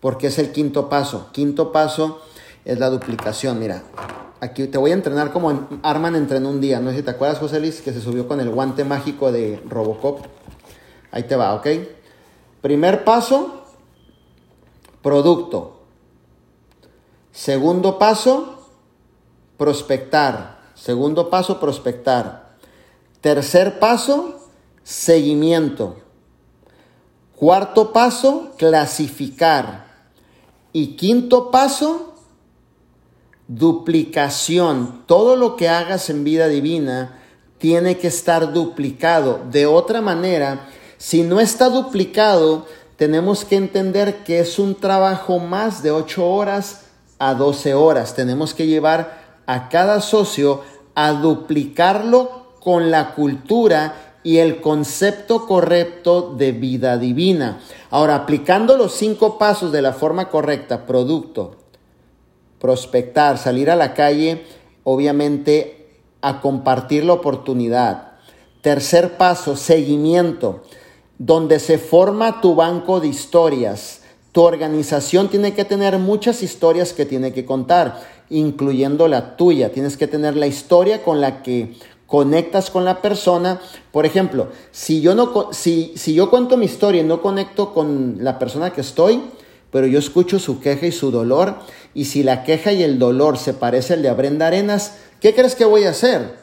Porque 0.00 0.28
es 0.28 0.38
el 0.38 0.52
quinto 0.52 0.88
paso. 0.88 1.28
Quinto 1.32 1.72
paso 1.72 2.22
es 2.64 2.78
la 2.78 2.88
duplicación. 2.88 3.58
Mira, 3.58 3.82
aquí 4.40 4.66
te 4.66 4.78
voy 4.78 4.92
a 4.92 4.94
entrenar 4.94 5.32
como 5.32 5.68
Arman 5.82 6.16
entrenó 6.16 6.48
un 6.48 6.60
día. 6.60 6.80
No 6.80 6.90
sé 6.90 6.96
si 6.96 7.02
te 7.02 7.10
acuerdas, 7.10 7.38
José 7.38 7.60
Luis, 7.60 7.82
que 7.82 7.92
se 7.92 8.00
subió 8.00 8.26
con 8.26 8.40
el 8.40 8.48
guante 8.48 8.84
mágico 8.84 9.30
de 9.30 9.62
Robocop. 9.68 10.20
Ahí 11.10 11.24
te 11.24 11.36
va, 11.36 11.54
¿ok? 11.54 11.66
Primer 12.60 13.04
paso, 13.04 13.64
producto. 15.02 15.80
Segundo 17.32 17.98
paso, 17.98 18.68
prospectar. 19.56 20.60
Segundo 20.74 21.30
paso, 21.30 21.60
prospectar. 21.60 22.56
Tercer 23.20 23.78
paso, 23.78 24.48
seguimiento. 24.82 25.96
Cuarto 27.36 27.92
paso, 27.92 28.52
clasificar. 28.56 29.86
Y 30.72 30.96
quinto 30.96 31.50
paso, 31.50 32.14
duplicación. 33.48 35.02
Todo 35.06 35.36
lo 35.36 35.56
que 35.56 35.68
hagas 35.68 36.10
en 36.10 36.24
vida 36.24 36.48
divina 36.48 37.18
tiene 37.58 37.98
que 37.98 38.08
estar 38.08 38.52
duplicado. 38.52 39.40
De 39.50 39.66
otra 39.66 40.00
manera, 40.00 40.68
si 41.00 41.22
no 41.22 41.40
está 41.40 41.70
duplicado, 41.70 42.66
tenemos 42.96 43.46
que 43.46 43.56
entender 43.56 44.22
que 44.22 44.38
es 44.38 44.58
un 44.58 44.74
trabajo 44.74 45.38
más 45.38 45.82
de 45.82 45.92
8 45.92 46.28
horas 46.28 46.82
a 47.18 47.32
12 47.32 47.72
horas. 47.72 48.14
Tenemos 48.14 48.52
que 48.52 48.66
llevar 48.66 49.40
a 49.46 49.70
cada 49.70 50.02
socio 50.02 50.60
a 50.94 51.12
duplicarlo 51.12 52.48
con 52.60 52.90
la 52.90 53.14
cultura 53.14 54.18
y 54.22 54.36
el 54.36 54.60
concepto 54.60 55.46
correcto 55.46 56.34
de 56.36 56.52
vida 56.52 56.98
divina. 56.98 57.60
Ahora, 57.88 58.14
aplicando 58.14 58.76
los 58.76 58.92
cinco 58.92 59.38
pasos 59.38 59.72
de 59.72 59.80
la 59.80 59.94
forma 59.94 60.28
correcta, 60.28 60.84
producto, 60.84 61.56
prospectar, 62.58 63.38
salir 63.38 63.70
a 63.70 63.76
la 63.76 63.94
calle, 63.94 64.44
obviamente 64.84 66.02
a 66.20 66.42
compartir 66.42 67.06
la 67.06 67.14
oportunidad. 67.14 68.18
Tercer 68.60 69.16
paso, 69.16 69.56
seguimiento 69.56 70.62
donde 71.20 71.58
se 71.60 71.76
forma 71.76 72.40
tu 72.40 72.54
banco 72.54 72.98
de 72.98 73.08
historias. 73.08 74.00
Tu 74.32 74.40
organización 74.40 75.28
tiene 75.28 75.52
que 75.52 75.66
tener 75.66 75.98
muchas 75.98 76.42
historias 76.42 76.94
que 76.94 77.04
tiene 77.04 77.34
que 77.34 77.44
contar, 77.44 78.00
incluyendo 78.30 79.06
la 79.06 79.36
tuya. 79.36 79.70
Tienes 79.70 79.98
que 79.98 80.06
tener 80.06 80.34
la 80.34 80.46
historia 80.46 81.02
con 81.02 81.20
la 81.20 81.42
que 81.42 81.74
conectas 82.06 82.70
con 82.70 82.86
la 82.86 83.02
persona. 83.02 83.60
Por 83.92 84.06
ejemplo, 84.06 84.48
si 84.70 85.02
yo, 85.02 85.14
no, 85.14 85.50
si, 85.52 85.92
si 85.94 86.14
yo 86.14 86.30
cuento 86.30 86.56
mi 86.56 86.64
historia 86.64 87.02
y 87.02 87.04
no 87.04 87.20
conecto 87.20 87.74
con 87.74 88.16
la 88.20 88.38
persona 88.38 88.72
que 88.72 88.80
estoy, 88.80 89.20
pero 89.70 89.86
yo 89.86 89.98
escucho 89.98 90.38
su 90.38 90.58
queja 90.58 90.86
y 90.86 90.92
su 90.92 91.10
dolor, 91.10 91.56
y 91.92 92.06
si 92.06 92.22
la 92.22 92.44
queja 92.44 92.72
y 92.72 92.82
el 92.82 92.98
dolor 92.98 93.36
se 93.36 93.52
parece 93.52 93.92
al 93.92 94.02
de 94.02 94.10
Brenda 94.12 94.46
Arenas, 94.46 94.96
¿qué 95.20 95.34
crees 95.34 95.54
que 95.54 95.66
voy 95.66 95.84
a 95.84 95.90
hacer? 95.90 96.39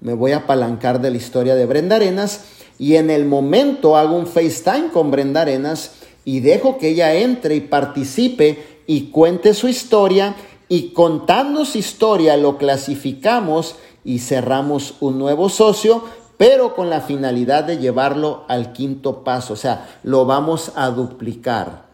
Me 0.00 0.14
voy 0.14 0.32
a 0.32 0.38
apalancar 0.38 1.00
de 1.00 1.10
la 1.10 1.16
historia 1.16 1.54
de 1.54 1.66
Brenda 1.66 1.96
Arenas 1.96 2.44
y 2.78 2.96
en 2.96 3.10
el 3.10 3.26
momento 3.26 3.96
hago 3.96 4.16
un 4.16 4.26
FaceTime 4.26 4.88
con 4.92 5.10
Brenda 5.10 5.42
Arenas 5.42 5.92
y 6.24 6.40
dejo 6.40 6.78
que 6.78 6.88
ella 6.88 7.14
entre 7.14 7.56
y 7.56 7.60
participe 7.60 8.82
y 8.86 9.10
cuente 9.10 9.52
su 9.54 9.68
historia 9.68 10.34
y 10.68 10.92
contando 10.92 11.64
su 11.64 11.78
historia 11.78 12.36
lo 12.36 12.56
clasificamos 12.56 13.76
y 14.04 14.20
cerramos 14.20 14.94
un 15.00 15.18
nuevo 15.18 15.48
socio, 15.48 16.04
pero 16.38 16.74
con 16.74 16.88
la 16.88 17.00
finalidad 17.00 17.64
de 17.64 17.78
llevarlo 17.78 18.44
al 18.48 18.72
quinto 18.72 19.24
paso, 19.24 19.54
o 19.54 19.56
sea, 19.56 19.98
lo 20.02 20.24
vamos 20.24 20.72
a 20.76 20.88
duplicar. 20.90 21.90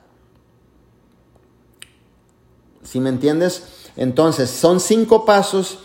¿Sí 2.82 3.00
me 3.00 3.08
entiendes? 3.08 3.64
Entonces, 3.96 4.50
son 4.50 4.78
cinco 4.78 5.24
pasos 5.24 5.80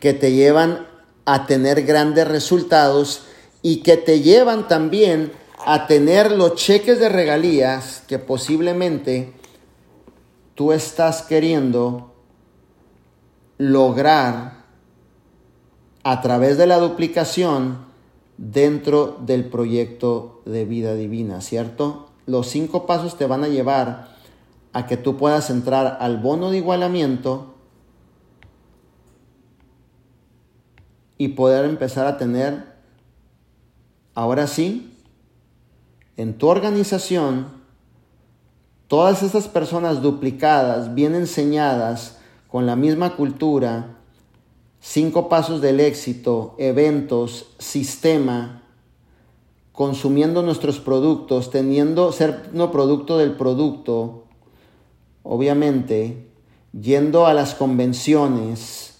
que 0.00 0.12
te 0.12 0.32
llevan 0.32 0.88
a 1.24 1.46
tener 1.46 1.82
grandes 1.82 2.26
resultados 2.26 3.22
y 3.62 3.78
que 3.82 3.96
te 3.96 4.20
llevan 4.20 4.68
también 4.68 5.32
a 5.64 5.86
tener 5.86 6.32
los 6.32 6.56
cheques 6.56 6.98
de 6.98 7.08
regalías 7.08 8.02
que 8.08 8.18
posiblemente 8.18 9.32
tú 10.54 10.72
estás 10.72 11.22
queriendo 11.22 12.12
lograr 13.58 14.64
a 16.02 16.20
través 16.20 16.58
de 16.58 16.66
la 16.66 16.78
duplicación 16.78 17.86
dentro 18.36 19.18
del 19.20 19.44
proyecto 19.44 20.42
de 20.44 20.64
vida 20.64 20.94
divina, 20.94 21.40
¿cierto? 21.40 22.08
Los 22.26 22.48
cinco 22.48 22.86
pasos 22.86 23.16
te 23.16 23.26
van 23.26 23.44
a 23.44 23.48
llevar 23.48 24.16
a 24.72 24.86
que 24.86 24.96
tú 24.96 25.16
puedas 25.16 25.50
entrar 25.50 25.98
al 26.00 26.18
bono 26.18 26.50
de 26.50 26.56
igualamiento 26.56 27.51
y 31.22 31.28
poder 31.28 31.64
empezar 31.64 32.06
a 32.06 32.16
tener 32.18 32.72
Ahora 34.14 34.46
sí, 34.46 34.94
en 36.18 36.36
tu 36.36 36.48
organización, 36.48 37.46
todas 38.88 39.22
estas 39.22 39.48
personas 39.48 40.02
duplicadas, 40.02 40.94
bien 40.94 41.14
enseñadas, 41.14 42.18
con 42.46 42.66
la 42.66 42.76
misma 42.76 43.16
cultura, 43.16 43.96
cinco 44.80 45.30
pasos 45.30 45.62
del 45.62 45.80
éxito, 45.80 46.54
eventos, 46.58 47.46
sistema, 47.58 48.64
consumiendo 49.72 50.42
nuestros 50.42 50.78
productos, 50.78 51.48
teniendo, 51.50 52.12
ser 52.12 52.50
no 52.52 52.70
producto 52.70 53.16
del 53.16 53.32
producto, 53.32 54.24
obviamente, 55.22 56.28
yendo 56.78 57.24
a 57.24 57.32
las 57.32 57.54
convenciones, 57.54 58.91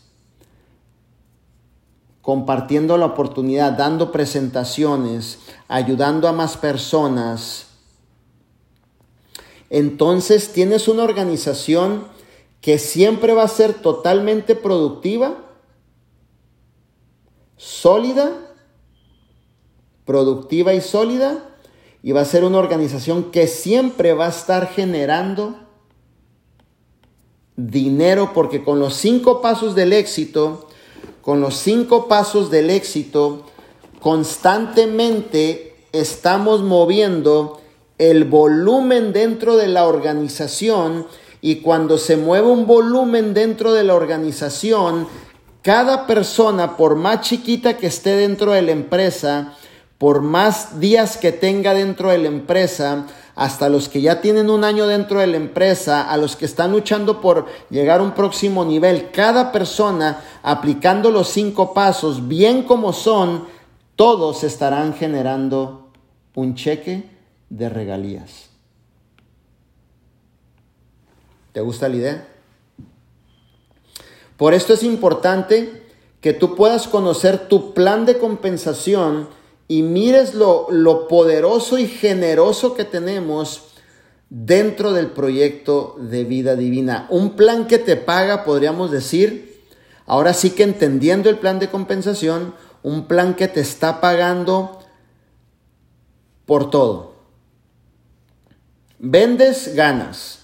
compartiendo 2.22 2.96
la 2.96 3.06
oportunidad, 3.06 3.72
dando 3.72 4.12
presentaciones, 4.12 5.40
ayudando 5.68 6.28
a 6.28 6.32
más 6.32 6.56
personas, 6.56 7.66
entonces 9.68 10.52
tienes 10.52 10.86
una 10.86 11.02
organización 11.02 12.04
que 12.60 12.78
siempre 12.78 13.32
va 13.32 13.42
a 13.44 13.48
ser 13.48 13.72
totalmente 13.72 14.54
productiva, 14.54 15.34
sólida, 17.56 18.32
productiva 20.04 20.74
y 20.74 20.82
sólida, 20.82 21.48
y 22.02 22.12
va 22.12 22.20
a 22.20 22.26
ser 22.26 22.44
una 22.44 22.58
organización 22.58 23.30
que 23.30 23.46
siempre 23.46 24.12
va 24.12 24.26
a 24.26 24.30
estar 24.30 24.68
generando 24.68 25.56
dinero, 27.56 28.32
porque 28.34 28.62
con 28.62 28.78
los 28.78 28.94
cinco 28.94 29.40
pasos 29.40 29.74
del 29.74 29.92
éxito, 29.92 30.68
con 31.22 31.40
los 31.40 31.56
cinco 31.56 32.08
pasos 32.08 32.50
del 32.50 32.68
éxito, 32.68 33.46
constantemente 34.00 35.76
estamos 35.92 36.62
moviendo 36.62 37.60
el 37.98 38.24
volumen 38.24 39.12
dentro 39.12 39.56
de 39.56 39.68
la 39.68 39.86
organización 39.86 41.06
y 41.40 41.56
cuando 41.56 41.96
se 41.96 42.16
mueve 42.16 42.48
un 42.48 42.66
volumen 42.66 43.34
dentro 43.34 43.72
de 43.72 43.84
la 43.84 43.94
organización, 43.94 45.06
cada 45.62 46.08
persona, 46.08 46.76
por 46.76 46.96
más 46.96 47.20
chiquita 47.20 47.76
que 47.76 47.86
esté 47.86 48.16
dentro 48.16 48.52
de 48.52 48.62
la 48.62 48.72
empresa, 48.72 49.56
por 49.98 50.22
más 50.22 50.80
días 50.80 51.16
que 51.16 51.30
tenga 51.30 51.74
dentro 51.74 52.10
de 52.10 52.18
la 52.18 52.28
empresa, 52.28 53.06
hasta 53.34 53.68
los 53.68 53.88
que 53.88 54.00
ya 54.00 54.20
tienen 54.20 54.50
un 54.50 54.64
año 54.64 54.86
dentro 54.86 55.20
de 55.20 55.26
la 55.26 55.36
empresa, 55.36 56.10
a 56.10 56.16
los 56.16 56.36
que 56.36 56.44
están 56.44 56.72
luchando 56.72 57.20
por 57.20 57.46
llegar 57.70 58.00
a 58.00 58.02
un 58.02 58.12
próximo 58.12 58.64
nivel, 58.64 59.10
cada 59.10 59.52
persona 59.52 60.22
aplicando 60.42 61.10
los 61.10 61.28
cinco 61.28 61.72
pasos, 61.72 62.28
bien 62.28 62.62
como 62.62 62.92
son, 62.92 63.46
todos 63.96 64.44
estarán 64.44 64.94
generando 64.94 65.90
un 66.34 66.54
cheque 66.54 67.08
de 67.48 67.68
regalías. 67.68 68.50
¿Te 71.52 71.60
gusta 71.60 71.88
la 71.88 71.96
idea? 71.96 72.28
Por 74.36 74.54
esto 74.54 74.72
es 74.72 74.82
importante 74.82 75.82
que 76.20 76.32
tú 76.32 76.54
puedas 76.54 76.88
conocer 76.88 77.48
tu 77.48 77.74
plan 77.74 78.06
de 78.06 78.18
compensación 78.18 79.28
y 79.68 79.82
mires 79.82 80.34
lo, 80.34 80.66
lo 80.70 81.08
poderoso 81.08 81.78
y 81.78 81.86
generoso 81.86 82.74
que 82.74 82.84
tenemos 82.84 83.72
dentro 84.28 84.92
del 84.92 85.08
proyecto 85.08 85.96
de 85.98 86.24
vida 86.24 86.56
divina. 86.56 87.06
Un 87.10 87.36
plan 87.36 87.66
que 87.66 87.78
te 87.78 87.96
paga, 87.96 88.44
podríamos 88.44 88.90
decir, 88.90 89.60
ahora 90.06 90.32
sí 90.32 90.50
que 90.50 90.62
entendiendo 90.62 91.28
el 91.28 91.38
plan 91.38 91.58
de 91.58 91.68
compensación, 91.68 92.54
un 92.82 93.06
plan 93.06 93.34
que 93.34 93.48
te 93.48 93.60
está 93.60 94.00
pagando 94.00 94.78
por 96.46 96.70
todo. 96.70 97.12
Vendes, 98.98 99.74
ganas 99.74 100.40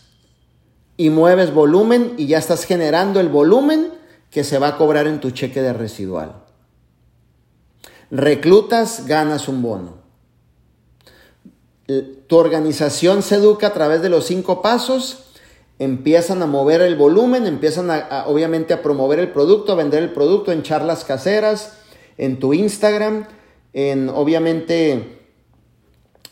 y 0.97 1.11
mueves 1.11 1.55
volumen 1.55 2.15
y 2.19 2.27
ya 2.27 2.39
estás 2.39 2.65
generando 2.65 3.21
el 3.21 3.29
volumen 3.29 3.93
que 4.31 4.45
se 4.45 4.59
va 4.59 4.69
a 4.69 4.77
cobrar 4.77 5.07
en 5.07 5.21
tu 5.21 5.31
cheque 5.31 5.63
de 5.63 5.73
residual. 5.73 6.48
Reclutas, 8.11 9.07
ganas 9.07 9.49
un 9.49 9.63
bono. 9.63 9.99
Tu 12.27 12.37
organización 12.37 13.23
se 13.23 13.37
educa 13.37 13.69
a 13.69 13.73
través 13.75 14.03
de 14.03 14.09
los 14.09 14.27
cinco 14.27 14.63
pasos, 14.63 15.25
empiezan 15.79 16.43
a 16.43 16.47
mover 16.47 16.81
el 16.83 16.97
volumen, 16.97 17.47
empiezan 17.47 17.91
a, 17.91 18.25
obviamente 18.27 18.75
a 18.75 18.83
promover 18.83 19.19
el 19.19 19.31
producto, 19.31 19.73
a 19.73 19.77
vender 19.77 20.03
el 20.03 20.13
producto 20.13 20.53
en 20.53 20.63
charlas 20.63 21.05
caseras, 21.05 21.75
en 22.17 22.39
tu 22.39 22.53
Instagram, 22.53 23.27
en 23.73 24.09
obviamente 24.09 25.19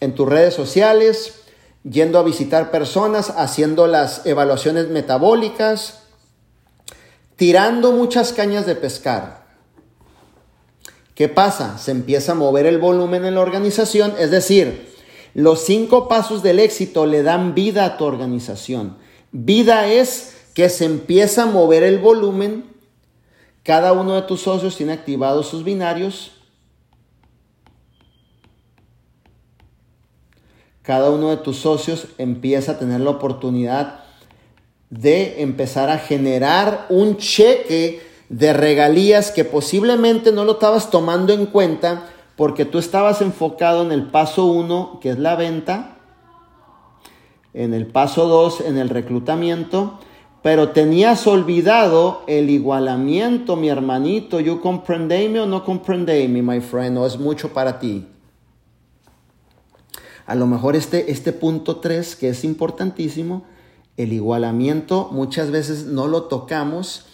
en 0.00 0.14
tus 0.14 0.28
redes 0.28 0.54
sociales, 0.54 1.40
yendo 1.84 2.18
a 2.18 2.22
visitar 2.22 2.70
personas, 2.70 3.30
haciendo 3.30 3.86
las 3.86 4.26
evaluaciones 4.26 4.88
metabólicas, 4.88 6.00
tirando 7.36 7.92
muchas 7.92 8.32
cañas 8.32 8.66
de 8.66 8.74
pescar. 8.74 9.45
¿Qué 11.16 11.30
pasa? 11.30 11.78
Se 11.78 11.92
empieza 11.92 12.32
a 12.32 12.34
mover 12.34 12.66
el 12.66 12.76
volumen 12.76 13.24
en 13.24 13.36
la 13.36 13.40
organización, 13.40 14.12
es 14.18 14.30
decir, 14.30 14.86
los 15.32 15.64
cinco 15.64 16.08
pasos 16.08 16.42
del 16.42 16.58
éxito 16.58 17.06
le 17.06 17.22
dan 17.22 17.54
vida 17.54 17.86
a 17.86 17.96
tu 17.96 18.04
organización. 18.04 18.98
Vida 19.32 19.90
es 19.90 20.36
que 20.52 20.68
se 20.68 20.84
empieza 20.84 21.44
a 21.44 21.46
mover 21.46 21.84
el 21.84 21.98
volumen, 21.98 22.66
cada 23.62 23.94
uno 23.94 24.14
de 24.14 24.22
tus 24.22 24.42
socios 24.42 24.76
tiene 24.76 24.92
activados 24.92 25.48
sus 25.48 25.64
binarios, 25.64 26.32
cada 30.82 31.10
uno 31.10 31.30
de 31.30 31.38
tus 31.38 31.56
socios 31.56 32.08
empieza 32.18 32.72
a 32.72 32.78
tener 32.78 33.00
la 33.00 33.10
oportunidad 33.10 34.04
de 34.90 35.40
empezar 35.40 35.88
a 35.88 35.98
generar 35.98 36.84
un 36.90 37.16
cheque 37.16 38.05
de 38.28 38.52
regalías 38.52 39.30
que 39.30 39.44
posiblemente 39.44 40.32
no 40.32 40.44
lo 40.44 40.52
estabas 40.52 40.90
tomando 40.90 41.32
en 41.32 41.46
cuenta 41.46 42.10
porque 42.36 42.64
tú 42.64 42.78
estabas 42.78 43.22
enfocado 43.22 43.82
en 43.82 43.92
el 43.92 44.08
paso 44.08 44.46
1, 44.46 44.98
que 45.00 45.10
es 45.10 45.18
la 45.18 45.36
venta, 45.36 45.96
en 47.54 47.72
el 47.72 47.86
paso 47.86 48.28
2, 48.28 48.62
en 48.62 48.76
el 48.76 48.90
reclutamiento, 48.90 49.98
pero 50.42 50.68
tenías 50.70 51.26
olvidado 51.26 52.22
el 52.26 52.50
igualamiento, 52.50 53.56
mi 53.56 53.68
hermanito. 53.68 54.38
¿You 54.38 54.60
comprendeme 54.60 55.40
o 55.40 55.46
no 55.46 55.64
comprendeme, 55.64 56.42
my 56.42 56.60
friend? 56.60 56.94
No 56.94 57.06
es 57.06 57.18
mucho 57.18 57.52
para 57.52 57.78
ti. 57.78 58.06
A 60.26 60.34
lo 60.34 60.46
mejor 60.46 60.76
este, 60.76 61.10
este 61.10 61.32
punto 61.32 61.76
3, 61.76 62.16
que 62.16 62.28
es 62.28 62.44
importantísimo, 62.44 63.44
el 63.96 64.12
igualamiento 64.12 65.08
muchas 65.10 65.50
veces 65.50 65.86
no 65.86 66.06
lo 66.06 66.24
tocamos 66.24 67.05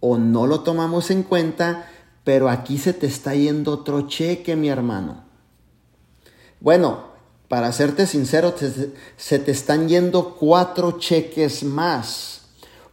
o 0.00 0.18
no 0.18 0.46
lo 0.46 0.60
tomamos 0.60 1.10
en 1.10 1.22
cuenta, 1.22 1.88
pero 2.24 2.48
aquí 2.48 2.78
se 2.78 2.92
te 2.92 3.06
está 3.06 3.34
yendo 3.34 3.72
otro 3.72 4.08
cheque, 4.08 4.56
mi 4.56 4.68
hermano. 4.68 5.24
Bueno, 6.60 7.10
para 7.48 7.72
serte 7.72 8.06
sincero, 8.06 8.54
se 9.16 9.38
te 9.38 9.50
están 9.50 9.88
yendo 9.88 10.36
cuatro 10.36 10.98
cheques 10.98 11.64
más, 11.64 12.42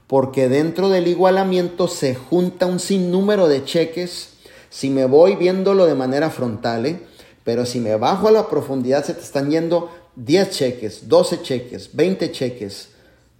porque 0.07 0.49
dentro 0.49 0.89
del 0.89 1.07
igualamiento 1.07 1.87
se 1.87 2.15
junta 2.15 2.65
un 2.65 2.79
sinnúmero 2.79 3.47
de 3.47 3.63
cheques. 3.63 4.29
Si 4.69 4.89
me 4.89 5.05
voy 5.05 5.35
viéndolo 5.35 5.85
de 5.85 5.95
manera 5.95 6.29
frontal, 6.29 6.85
¿eh? 6.85 7.01
Pero 7.43 7.65
si 7.65 7.79
me 7.79 7.95
bajo 7.95 8.27
a 8.27 8.31
la 8.31 8.49
profundidad, 8.49 9.05
se 9.05 9.13
te 9.13 9.21
están 9.21 9.49
yendo 9.49 9.89
10 10.15 10.49
cheques, 10.49 11.07
12 11.07 11.41
cheques, 11.41 11.89
20 11.93 12.31
cheques. 12.31 12.89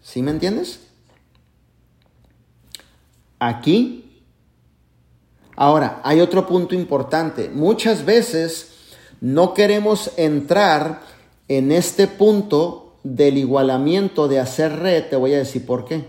¿Sí 0.01 0.22
me 0.22 0.32
entiendes? 0.32 0.80
Aquí. 3.40 4.24
Ahora, 5.56 6.02
hay 6.04 6.22
otro 6.22 6.48
punto 6.48 6.76
importante. 6.76 7.50
Muchas 7.50 8.06
veces 8.06 8.72
no 9.22 9.54
queremos 9.54 10.12
entrar 10.18 11.02
en 11.48 11.72
este 11.72 12.08
punto 12.08 12.98
del 13.04 13.38
igualamiento 13.38 14.28
de 14.28 14.40
hacer 14.40 14.80
red. 14.80 15.06
Te 15.10 15.16
voy 15.16 15.34
a 15.34 15.40
decir 15.40 15.66
por 15.66 15.86
qué. 15.86 16.06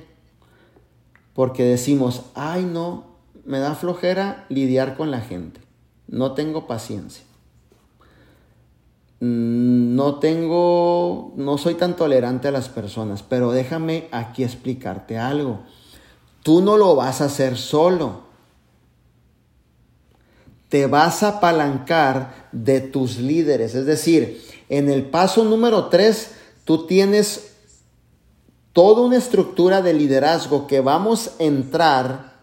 Porque 1.32 1.64
decimos, 1.64 2.24
ay 2.34 2.64
no, 2.64 3.04
me 3.44 3.58
da 3.58 3.74
flojera 3.74 4.44
lidiar 4.48 4.96
con 4.96 5.10
la 5.10 5.20
gente. 5.20 5.60
No 6.06 6.32
tengo 6.32 6.66
paciencia. 6.66 7.24
Mm, 9.20 9.96
no 9.96 10.16
tengo, 10.20 11.32
no 11.36 11.58
soy 11.58 11.74
tan 11.74 11.96
tolerante 11.96 12.48
a 12.48 12.52
las 12.52 12.68
personas, 12.68 13.22
pero 13.22 13.50
déjame 13.50 14.08
aquí 14.12 14.44
explicarte 14.44 15.18
algo. 15.18 15.60
Tú 16.48 16.62
no 16.62 16.78
lo 16.78 16.96
vas 16.96 17.20
a 17.20 17.26
hacer 17.26 17.58
solo. 17.58 18.22
Te 20.70 20.86
vas 20.86 21.22
a 21.22 21.28
apalancar 21.28 22.48
de 22.52 22.80
tus 22.80 23.18
líderes. 23.18 23.74
Es 23.74 23.84
decir, 23.84 24.42
en 24.70 24.88
el 24.88 25.04
paso 25.04 25.44
número 25.44 25.88
3, 25.88 26.30
tú 26.64 26.86
tienes 26.86 27.50
toda 28.72 29.02
una 29.02 29.18
estructura 29.18 29.82
de 29.82 29.92
liderazgo 29.92 30.66
que 30.66 30.80
vamos 30.80 31.32
a 31.38 31.42
entrar 31.44 32.38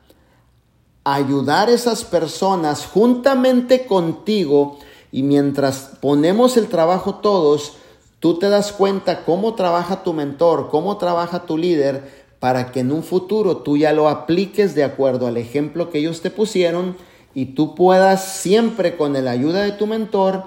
a 1.03 1.15
ayudar 1.15 1.69
a 1.69 1.71
esas 1.73 2.03
personas 2.03 2.85
juntamente 2.85 3.87
contigo 3.87 4.77
y 5.11 5.23
mientras 5.23 5.93
ponemos 5.99 6.57
el 6.57 6.67
trabajo 6.67 7.15
todos, 7.15 7.73
tú 8.19 8.37
te 8.37 8.49
das 8.49 8.71
cuenta 8.71 9.25
cómo 9.25 9.55
trabaja 9.55 10.03
tu 10.03 10.13
mentor, 10.13 10.69
cómo 10.69 10.97
trabaja 10.97 11.47
tu 11.47 11.57
líder, 11.57 12.24
para 12.45 12.71
que 12.71 12.81
en 12.81 12.91
un 12.91 13.01
futuro 13.01 13.57
tú 13.57 13.75
ya 13.75 13.91
lo 13.91 14.07
apliques 14.07 14.75
de 14.75 14.83
acuerdo 14.83 15.25
al 15.25 15.35
ejemplo 15.35 15.89
que 15.89 15.97
ellos 15.97 16.21
te 16.21 16.29
pusieron 16.29 16.95
y 17.33 17.55
tú 17.55 17.73
puedas 17.73 18.23
siempre 18.35 18.97
con 18.97 19.13
la 19.13 19.31
ayuda 19.31 19.63
de 19.63 19.71
tu 19.71 19.87
mentor 19.87 20.43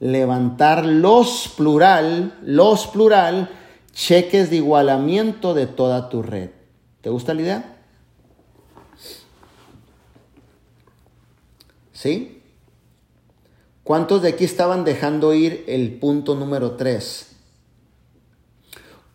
levantar 0.00 0.84
los 0.84 1.46
plural, 1.56 2.36
los 2.42 2.88
plural, 2.88 3.48
cheques 3.92 4.50
de 4.50 4.56
igualamiento 4.56 5.54
de 5.54 5.68
toda 5.68 6.08
tu 6.08 6.20
red. 6.20 6.50
¿Te 7.00 7.10
gusta 7.10 7.32
la 7.32 7.42
idea? 7.42 7.76
¿Sí? 11.92 12.42
¿Cuántos 13.84 14.20
de 14.22 14.30
aquí 14.30 14.42
estaban 14.42 14.84
dejando 14.84 15.32
ir 15.32 15.62
el 15.68 15.92
punto 16.00 16.34
número 16.34 16.72
3? 16.72 17.35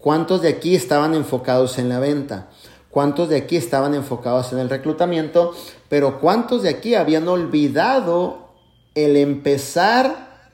¿Cuántos 0.01 0.41
de 0.41 0.49
aquí 0.49 0.75
estaban 0.75 1.13
enfocados 1.13 1.77
en 1.77 1.87
la 1.87 1.99
venta? 1.99 2.49
¿Cuántos 2.89 3.29
de 3.29 3.37
aquí 3.37 3.55
estaban 3.55 3.93
enfocados 3.93 4.51
en 4.51 4.57
el 4.57 4.67
reclutamiento? 4.67 5.55
Pero 5.89 6.19
¿cuántos 6.19 6.63
de 6.63 6.69
aquí 6.69 6.95
habían 6.95 7.27
olvidado 7.27 8.49
el 8.95 9.15
empezar 9.15 10.49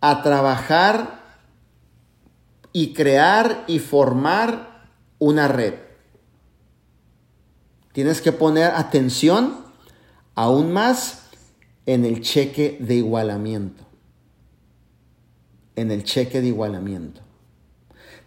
a 0.00 0.22
trabajar 0.22 1.20
y 2.72 2.92
crear 2.92 3.62
y 3.68 3.78
formar 3.78 4.88
una 5.20 5.46
red? 5.46 5.74
Tienes 7.92 8.20
que 8.20 8.32
poner 8.32 8.72
atención 8.72 9.66
aún 10.34 10.72
más 10.72 11.28
en 11.86 12.04
el 12.04 12.22
cheque 12.22 12.76
de 12.80 12.96
igualamiento. 12.96 13.84
En 15.76 15.92
el 15.92 16.02
cheque 16.02 16.40
de 16.40 16.48
igualamiento. 16.48 17.29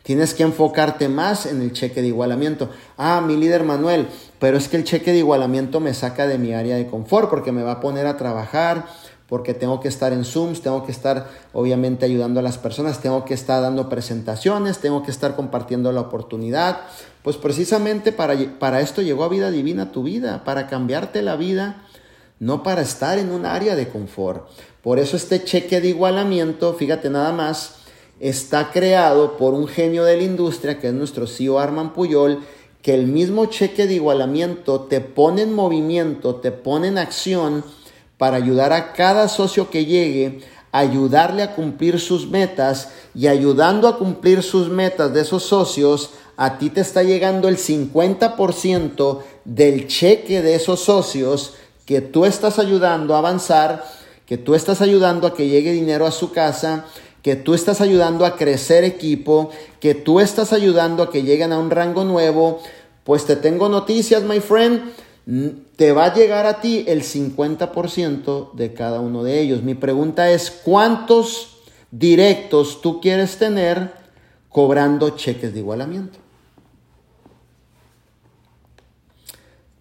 Tienes 0.04 0.34
que 0.34 0.44
enfocarte 0.44 1.08
más 1.08 1.46
en 1.46 1.62
el 1.62 1.72
cheque 1.72 2.02
de 2.02 2.10
igualamiento. 2.10 2.70
Ah, 2.98 3.24
mi 3.26 3.38
líder 3.38 3.64
Manuel, 3.64 4.08
pero 4.38 4.58
es 4.58 4.68
que 4.68 4.76
el 4.76 4.84
cheque 4.84 5.14
de 5.14 5.20
igualamiento 5.20 5.80
me 5.80 5.94
saca 5.94 6.28
de 6.28 6.38
mi 6.38 6.54
área 6.54 6.76
de 6.76 6.88
confort 6.88 7.30
porque 7.30 7.54
me 7.54 7.64
va 7.64 7.74
a 7.74 7.80
poner 7.80 8.06
a 8.06 8.18
trabajar, 8.18 8.86
porque 9.30 9.54
tengo 9.54 9.80
que 9.80 9.88
estar 9.88 10.12
en 10.12 10.26
Zooms, 10.26 10.62
tengo 10.62 10.86
que 10.86 10.92
estar 10.92 11.30
obviamente 11.54 12.06
ayudando 12.06 12.42
a 12.42 12.44
las 12.44 12.58
personas, 12.58 13.00
tengo 13.00 13.24
que 13.24 13.34
estar 13.34 13.62
dando 13.62 13.88
presentaciones, 13.88 14.80
tengo 14.80 15.04
que 15.04 15.12
estar 15.12 15.38
compartiendo 15.38 15.92
la 15.94 16.02
oportunidad. 16.02 16.82
Pues 17.24 17.38
precisamente 17.38 18.12
para, 18.12 18.36
para 18.60 18.82
esto 18.82 19.02
llegó 19.02 19.24
a 19.24 19.30
vida 19.30 19.52
divina 19.52 19.94
tu 19.94 20.04
vida, 20.04 20.44
para 20.44 20.68
cambiarte 20.68 21.22
la 21.22 21.38
vida, 21.38 21.88
no 22.40 22.62
para 22.62 22.82
estar 22.82 23.18
en 23.18 23.32
un 23.32 23.46
área 23.46 23.78
de 23.78 23.88
confort. 23.88 24.50
Por 24.82 25.00
eso 25.00 25.16
este 25.16 25.46
cheque 25.46 25.80
de 25.80 25.88
igualamiento, 25.88 26.74
fíjate 26.74 27.10
nada 27.10 27.32
más, 27.32 27.83
está 28.24 28.72
creado 28.72 29.36
por 29.36 29.54
un 29.54 29.68
genio 29.68 30.06
de 30.06 30.16
la 30.16 30.24
industria, 30.24 30.80
que 30.80 30.88
es 30.88 30.94
nuestro 30.94 31.28
CEO 31.28 31.60
Arman 31.60 31.92
Puyol, 31.92 32.40
que 32.82 32.94
el 32.94 33.06
mismo 33.06 33.48
cheque 33.48 33.86
de 33.86 33.96
igualamiento 33.96 34.82
te 34.82 35.02
pone 35.02 35.42
en 35.42 35.54
movimiento, 35.54 36.36
te 36.36 36.54
pone 36.54 36.88
en 36.88 36.98
acción 36.98 37.66
para 38.18 38.38
ayudar 38.38 38.72
a 38.72 38.94
cada 38.94 39.28
socio 39.28 39.70
que 39.70 39.84
llegue, 39.84 40.40
ayudarle 40.72 41.44
a 41.44 41.54
cumplir 41.54 42.00
sus 42.00 42.30
metas 42.30 42.94
y 43.14 43.28
ayudando 43.28 43.90
a 43.90 43.98
cumplir 43.98 44.42
sus 44.42 44.70
metas 44.70 45.14
de 45.14 45.20
esos 45.22 45.44
socios, 45.44 46.12
a 46.38 46.58
ti 46.58 46.70
te 46.70 46.80
está 46.80 47.04
llegando 47.04 47.50
el 47.50 47.58
50% 47.58 49.20
del 49.44 49.88
cheque 49.88 50.42
de 50.42 50.56
esos 50.56 50.80
socios 50.80 51.56
que 51.86 52.00
tú 52.00 52.24
estás 52.24 52.58
ayudando 52.58 53.16
a 53.16 53.18
avanzar, 53.18 53.84
que 54.26 54.38
tú 54.38 54.56
estás 54.56 54.80
ayudando 54.80 55.28
a 55.28 55.34
que 55.34 55.50
llegue 55.50 55.74
dinero 55.74 56.08
a 56.08 56.12
su 56.12 56.32
casa, 56.32 56.86
que 57.24 57.38
tú 57.38 57.54
estás 57.54 57.80
ayudando 57.82 58.26
a 58.26 58.36
crecer 58.36 58.84
equipo, 58.84 59.50
que 59.80 59.96
tú 59.96 60.20
estás 60.20 60.52
ayudando 60.52 61.02
a 61.02 61.10
que 61.10 61.24
lleguen 61.24 61.54
a 61.54 61.58
un 61.58 61.72
rango 61.72 62.04
nuevo, 62.04 62.60
pues 63.06 63.26
te 63.26 63.38
tengo 63.38 63.70
noticias, 63.70 64.24
my 64.24 64.42
friend. 64.42 64.92
Te 65.78 65.94
va 65.94 66.06
a 66.06 66.14
llegar 66.14 66.46
a 66.46 66.60
ti 66.60 66.84
el 66.86 67.02
50% 67.02 68.52
de 68.52 68.74
cada 68.74 69.00
uno 69.00 69.24
de 69.24 69.40
ellos. 69.40 69.64
Mi 69.64 69.74
pregunta 69.74 70.30
es, 70.32 70.52
¿cuántos 70.52 71.62
directos 71.92 72.82
tú 72.82 73.00
quieres 73.00 73.38
tener 73.38 73.94
cobrando 74.50 75.12
cheques 75.12 75.54
de 75.54 75.60
igualamiento? 75.60 76.20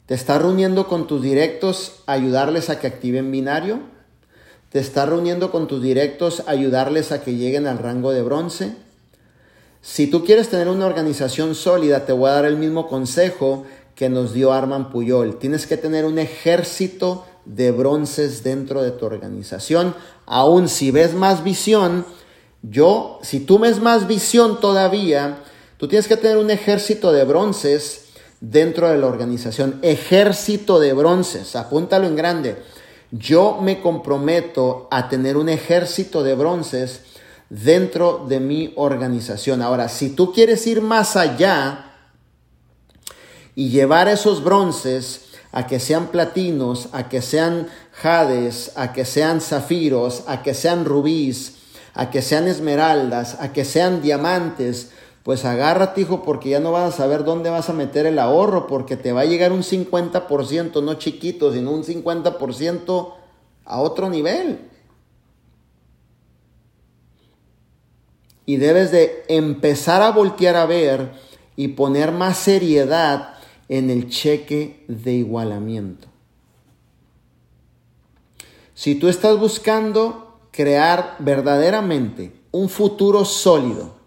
¿Te 0.07 0.15
estás 0.15 0.41
reuniendo 0.41 0.87
con 0.87 1.09
tus 1.09 1.23
directos 1.23 2.03
a 2.07 2.13
ayudarles 2.13 2.71
a 2.71 2.79
que 2.79 2.87
activen 2.87 3.33
binario? 3.33 3.92
Te 4.73 4.79
estás 4.79 5.07
reuniendo 5.07 5.51
con 5.51 5.69
tus 5.69 5.83
directos, 5.83 6.45
ayudarles 6.47 7.13
a 7.13 7.21
que 7.23 7.37
lleguen 7.37 7.67
al 7.67 7.79
rango 7.79 8.11
de 8.11 8.23
bronce. 8.23 8.75
Si 9.83 10.07
tú 10.07 10.25
quieres 10.25 10.49
tener 10.49 10.69
una 10.69 10.87
organización 10.87 11.55
sólida, 11.55 12.07
te 12.07 12.15
voy 12.15 12.31
a 12.31 12.35
dar 12.35 12.47
el 12.47 12.57
mismo 12.57 12.89
consejo 12.89 13.65
que 13.95 14.09
nos 14.09 14.33
dio 14.33 14.51
Arman 14.51 14.91
Puyol. 14.91 15.39
Tienes 15.39 15.67
que 15.67 15.77
tener 15.77 16.07
un 16.07 16.19
ejército 16.19 17.27
de 17.45 17.71
bronces 17.71 18.45
dentro 18.45 18.83
de 18.83 18.93
tu 18.93 19.05
organización. 19.05 19.95
Aún 20.25 20.71
si 20.71 20.91
ves 20.91 21.13
más 21.13 21.45
visión, 21.45 22.07
yo, 22.63 23.19
si 23.23 23.41
tú 23.41 23.59
ves 23.59 23.79
más 23.79 24.07
visión 24.07 24.59
todavía, 24.59 25.41
tú 25.77 25.87
tienes 25.87 26.09
que 26.09 26.17
tener 26.17 26.39
un 26.39 26.51
ejército 26.51 27.13
de 27.13 27.25
bronces 27.25 28.07
dentro 28.41 28.89
de 28.89 28.97
la 28.97 29.07
organización. 29.07 29.81
Ejército 29.83 30.81
de 30.81 30.95
bronces, 30.95 31.57
apúntalo 31.57 32.07
en 32.07 32.17
grande 32.17 32.72
yo 33.13 33.59
me 33.61 33.81
comprometo 33.81 34.89
a 34.91 35.09
tener 35.09 35.37
un 35.37 35.51
ejército 35.51 36.23
de 36.23 36.35
bronces 36.35 37.03
dentro 37.51 38.25
de 38.27 38.41
mi 38.41 38.73
organización. 38.77 39.61
Ahora, 39.61 39.89
si 39.91 40.11
tú 40.11 40.33
quieres 40.33 40.67
ir 40.67 40.81
más 40.81 41.15
allá 41.17 41.93
y 43.55 43.69
llevar 43.69 44.09
esos 44.09 44.43
bronces 44.43 45.27
a 45.53 45.67
que 45.67 45.79
sean 45.79 46.07
platinos, 46.07 46.89
a 46.93 47.11
que 47.11 47.21
sean 47.21 47.69
jades, 47.93 48.73
a 48.77 48.95
que 48.95 49.05
sean 49.05 49.43
zafiros, 49.43 50.25
a 50.27 50.43
que 50.43 50.55
sean 50.55 50.87
rubíes, 50.87 51.57
a 51.93 52.11
que 52.11 52.23
sean 52.23 52.49
esmeraldas, 52.49 53.37
a 53.39 53.53
que 53.53 53.67
sean 53.67 54.01
diamantes, 54.01 54.91
pues 55.23 55.45
agárrate, 55.45 56.01
hijo, 56.01 56.23
porque 56.23 56.51
ya 56.51 56.61
no 56.61 56.73
vas 56.73 56.95
a 56.95 56.97
saber 56.97 57.25
dónde 57.25 57.51
vas 57.51 57.69
a 57.71 57.73
meter 57.73 58.07
el 58.07 58.19
ahorro, 58.19 58.67
porque 58.67 58.97
te 58.97 59.13
va 59.13 59.21
a 59.21 59.27
llegar 59.27 59.53
un 59.53 59.63
50%, 59.63 60.83
no 60.83 60.95
chiquito, 60.95 61.53
sino 61.53 61.71
un 61.71 61.85
50% 61.85 63.15
a 63.65 63.81
otro 63.81 64.11
nivel. 64.11 64.69
Y 68.47 68.57
debes 68.57 68.91
de 68.91 69.25
empezar 69.29 70.03
a 70.03 70.11
voltear 70.11 70.57
a 70.57 70.67
ver 70.67 71.13
y 71.55 71.69
poner 71.69 72.11
más 72.11 72.39
seriedad 72.39 73.35
en 73.69 73.91
el 73.91 74.09
cheque 74.09 74.85
de 74.89 75.13
igualamiento. 75.13 76.09
Si 78.75 78.97
tú 78.97 79.09
estás 79.09 79.39
buscando 79.39 80.41
crear 80.51 81.15
verdaderamente 81.21 82.33
un 82.51 82.69
futuro 82.69 83.25
sólido, 83.25 84.02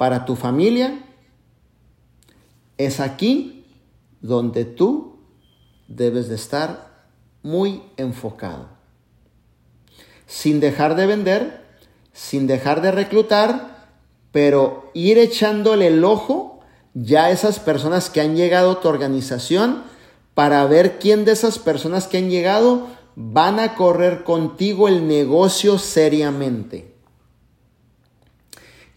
para 0.00 0.24
tu 0.24 0.34
familia, 0.34 0.98
es 2.78 3.00
aquí 3.00 3.66
donde 4.22 4.64
tú 4.64 5.18
debes 5.88 6.30
de 6.30 6.36
estar 6.36 7.04
muy 7.42 7.82
enfocado. 7.98 8.70
Sin 10.26 10.58
dejar 10.58 10.96
de 10.96 11.04
vender, 11.04 11.66
sin 12.14 12.46
dejar 12.46 12.80
de 12.80 12.92
reclutar, 12.92 13.90
pero 14.32 14.90
ir 14.94 15.18
echándole 15.18 15.88
el 15.88 16.02
ojo 16.02 16.60
ya 16.94 17.26
a 17.26 17.30
esas 17.30 17.58
personas 17.58 18.08
que 18.08 18.22
han 18.22 18.36
llegado 18.36 18.70
a 18.70 18.80
tu 18.80 18.88
organización 18.88 19.82
para 20.32 20.64
ver 20.64 20.98
quién 20.98 21.26
de 21.26 21.32
esas 21.32 21.58
personas 21.58 22.06
que 22.06 22.16
han 22.16 22.30
llegado 22.30 22.86
van 23.16 23.60
a 23.60 23.74
correr 23.74 24.24
contigo 24.24 24.88
el 24.88 25.06
negocio 25.06 25.76
seriamente 25.76 26.90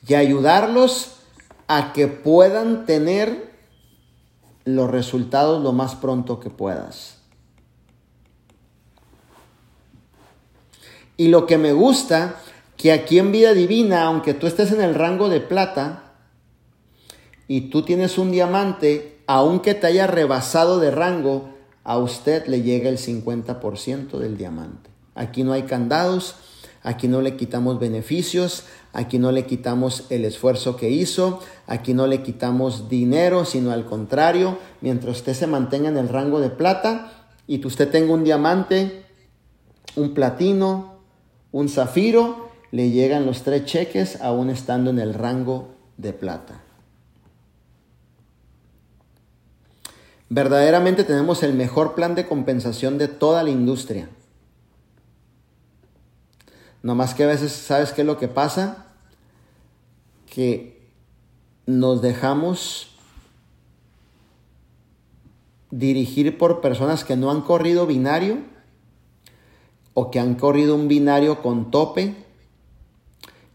y 0.08 0.14
ayudarlos 0.16 1.16
a 1.68 1.94
que 1.94 2.08
puedan 2.08 2.86
tener 2.86 3.54
los 4.66 4.90
resultados 4.90 5.62
lo 5.62 5.72
más 5.72 5.96
pronto 5.96 6.40
que 6.40 6.50
puedas. 6.50 7.18
Y 11.16 11.28
lo 11.28 11.46
que 11.46 11.58
me 11.58 11.74
gusta, 11.74 12.40
que 12.76 12.92
aquí 12.92 13.20
en 13.20 13.32
vida 13.32 13.54
divina, 13.54 14.04
aunque 14.04 14.34
tú 14.34 14.48
estés 14.48 14.72
en 14.72 14.82
el 14.82 14.96
rango 14.96 15.30
de 15.30 15.42
plata 15.42 16.14
y 17.48 17.70
tú 17.70 17.84
tienes 17.84 18.18
un 18.18 18.32
diamante, 18.32 19.22
aunque 19.28 19.74
te 19.74 19.88
haya 19.88 20.08
rebasado 20.08 20.80
de 20.80 20.92
rango, 20.92 21.50
a 21.84 21.98
usted 21.98 22.48
le 22.48 22.62
llega 22.62 22.90
el 22.90 22.98
50% 22.98 24.18
del 24.18 24.38
diamante. 24.38 24.90
Aquí 25.16 25.44
no 25.44 25.54
hay 25.54 25.64
candados, 25.64 26.36
aquí 26.84 27.08
no 27.08 27.22
le 27.22 27.36
quitamos 27.36 27.80
beneficios, 27.80 28.66
aquí 28.92 29.18
no 29.18 29.32
le 29.32 29.46
quitamos 29.46 30.06
el 30.10 30.26
esfuerzo 30.26 30.76
que 30.76 30.90
hizo, 30.90 31.40
aquí 31.66 31.94
no 31.94 32.06
le 32.08 32.22
quitamos 32.22 32.90
dinero, 32.90 33.46
sino 33.46 33.72
al 33.72 33.86
contrario, 33.86 34.58
mientras 34.82 35.18
usted 35.18 35.34
se 35.34 35.48
mantenga 35.48 35.90
en 35.90 35.98
el 35.98 36.10
rango 36.10 36.40
de 36.40 36.50
plata 36.50 37.12
y 37.48 37.66
usted 37.66 37.90
tenga 37.90 38.14
un 38.14 38.24
diamante, 38.24 39.06
un 39.96 40.14
platino, 40.14 41.00
un 41.52 41.70
zafiro, 41.70 42.50
le 42.72 42.90
llegan 42.90 43.26
los 43.26 43.44
tres 43.44 43.66
cheques 43.66 44.22
aún 44.22 44.50
estando 44.50 44.90
en 44.90 45.00
el 45.00 45.14
rango 45.14 45.70
de 45.98 46.14
plata. 46.14 46.62
Verdaderamente 50.30 51.04
tenemos 51.04 51.44
el 51.44 51.54
mejor 51.54 51.94
plan 51.94 52.16
de 52.16 52.26
compensación 52.26 52.98
de 52.98 53.08
toda 53.08 53.44
la 53.44 53.52
industria. 53.52 54.10
No 56.84 56.96
más 56.96 57.16
que 57.16 57.24
a 57.24 57.28
veces, 57.28 57.54
¿sabes 57.54 57.94
qué 57.94 58.02
es 58.02 58.08
lo 58.08 58.18
que 58.18 58.28
pasa? 58.28 58.88
Que 60.28 60.92
nos 61.66 62.02
dejamos 62.02 62.94
dirigir 65.72 66.38
por 66.38 66.60
personas 66.62 67.06
que 67.06 67.16
no 67.16 67.32
han 67.32 67.42
corrido 67.42 67.88
binario 67.88 68.40
o 69.94 70.12
que 70.12 70.20
han 70.20 70.36
corrido 70.36 70.76
un 70.76 70.90
binario 70.90 71.42
con 71.42 71.72
tope 71.72 72.16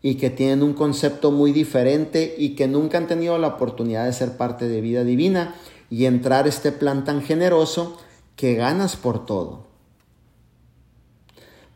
y 0.01 0.15
que 0.15 0.31
tienen 0.31 0.63
un 0.63 0.73
concepto 0.73 1.31
muy 1.31 1.53
diferente 1.53 2.35
y 2.39 2.55
que 2.55 2.67
nunca 2.67 2.97
han 2.97 3.09
tenido 3.09 3.37
la 3.37 3.49
oportunidad 3.49 4.07
de 4.07 4.13
ser 4.15 4.39
parte 4.39 4.69
de 4.69 4.81
vida 4.81 5.05
divina 5.05 5.55
y 5.91 6.07
entrar 6.07 6.49
este 6.49 6.73
plan 6.73 7.05
tan 7.05 7.21
generoso 7.21 7.99
que 8.37 8.55
ganas 8.55 8.97
por 8.97 9.27
todo. 9.27 9.68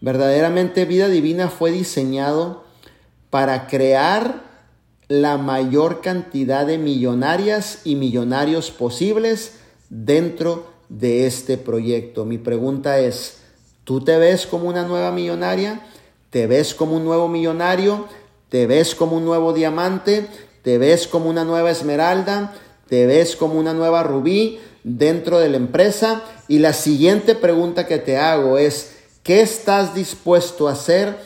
Verdaderamente 0.03 0.85
vida 0.85 1.09
divina 1.09 1.49
fue 1.49 1.71
diseñado 1.71 2.65
para 3.31 3.69
crear 3.69 4.43
la 5.07 5.39
mayor 5.39 6.01
cantidad 6.01 6.67
de 6.67 6.77
millonarias 6.77 7.83
y 7.85 7.95
millonarios 7.95 8.73
posibles 8.73 9.59
dentro 9.91 10.67
de 10.89 11.29
este 11.29 11.57
proyecto. 11.57 12.25
Mi 12.25 12.37
pregunta 12.37 12.99
es, 12.99 13.43
¿tú 13.85 14.03
te 14.03 14.19
ves 14.19 14.45
como 14.45 14.69
una 14.69 14.83
nueva 14.83 15.13
millonaria? 15.13 15.87
¿Te 16.31 16.49
ves 16.49 16.75
como 16.75 16.97
un 16.97 17.05
nuevo 17.05 17.29
millonario? 17.29 18.09
¿Te 18.49 18.67
ves 18.67 18.97
como 18.97 19.19
un 19.19 19.25
nuevo 19.25 19.53
diamante? 19.53 20.27
¿Te 20.63 20.79
ves 20.79 21.07
como 21.07 21.31
una 21.31 21.45
nueva 21.45 21.71
esmeralda? 21.71 22.55
¿Te 22.89 23.07
ves 23.07 23.37
como 23.37 23.55
una 23.55 23.73
nueva 23.73 24.03
rubí 24.03 24.59
dentro 24.83 25.39
de 25.39 25.49
la 25.49 25.59
empresa? 25.59 26.25
Y 26.49 26.59
la 26.59 26.73
siguiente 26.73 27.37
pregunta 27.37 27.87
que 27.87 27.99
te 27.99 28.17
hago 28.17 28.59
es, 28.59 28.92
¿qué 29.23 29.41
estás 29.41 29.95
dispuesto 29.95 30.69
a 30.69 30.73
hacer 30.73 31.19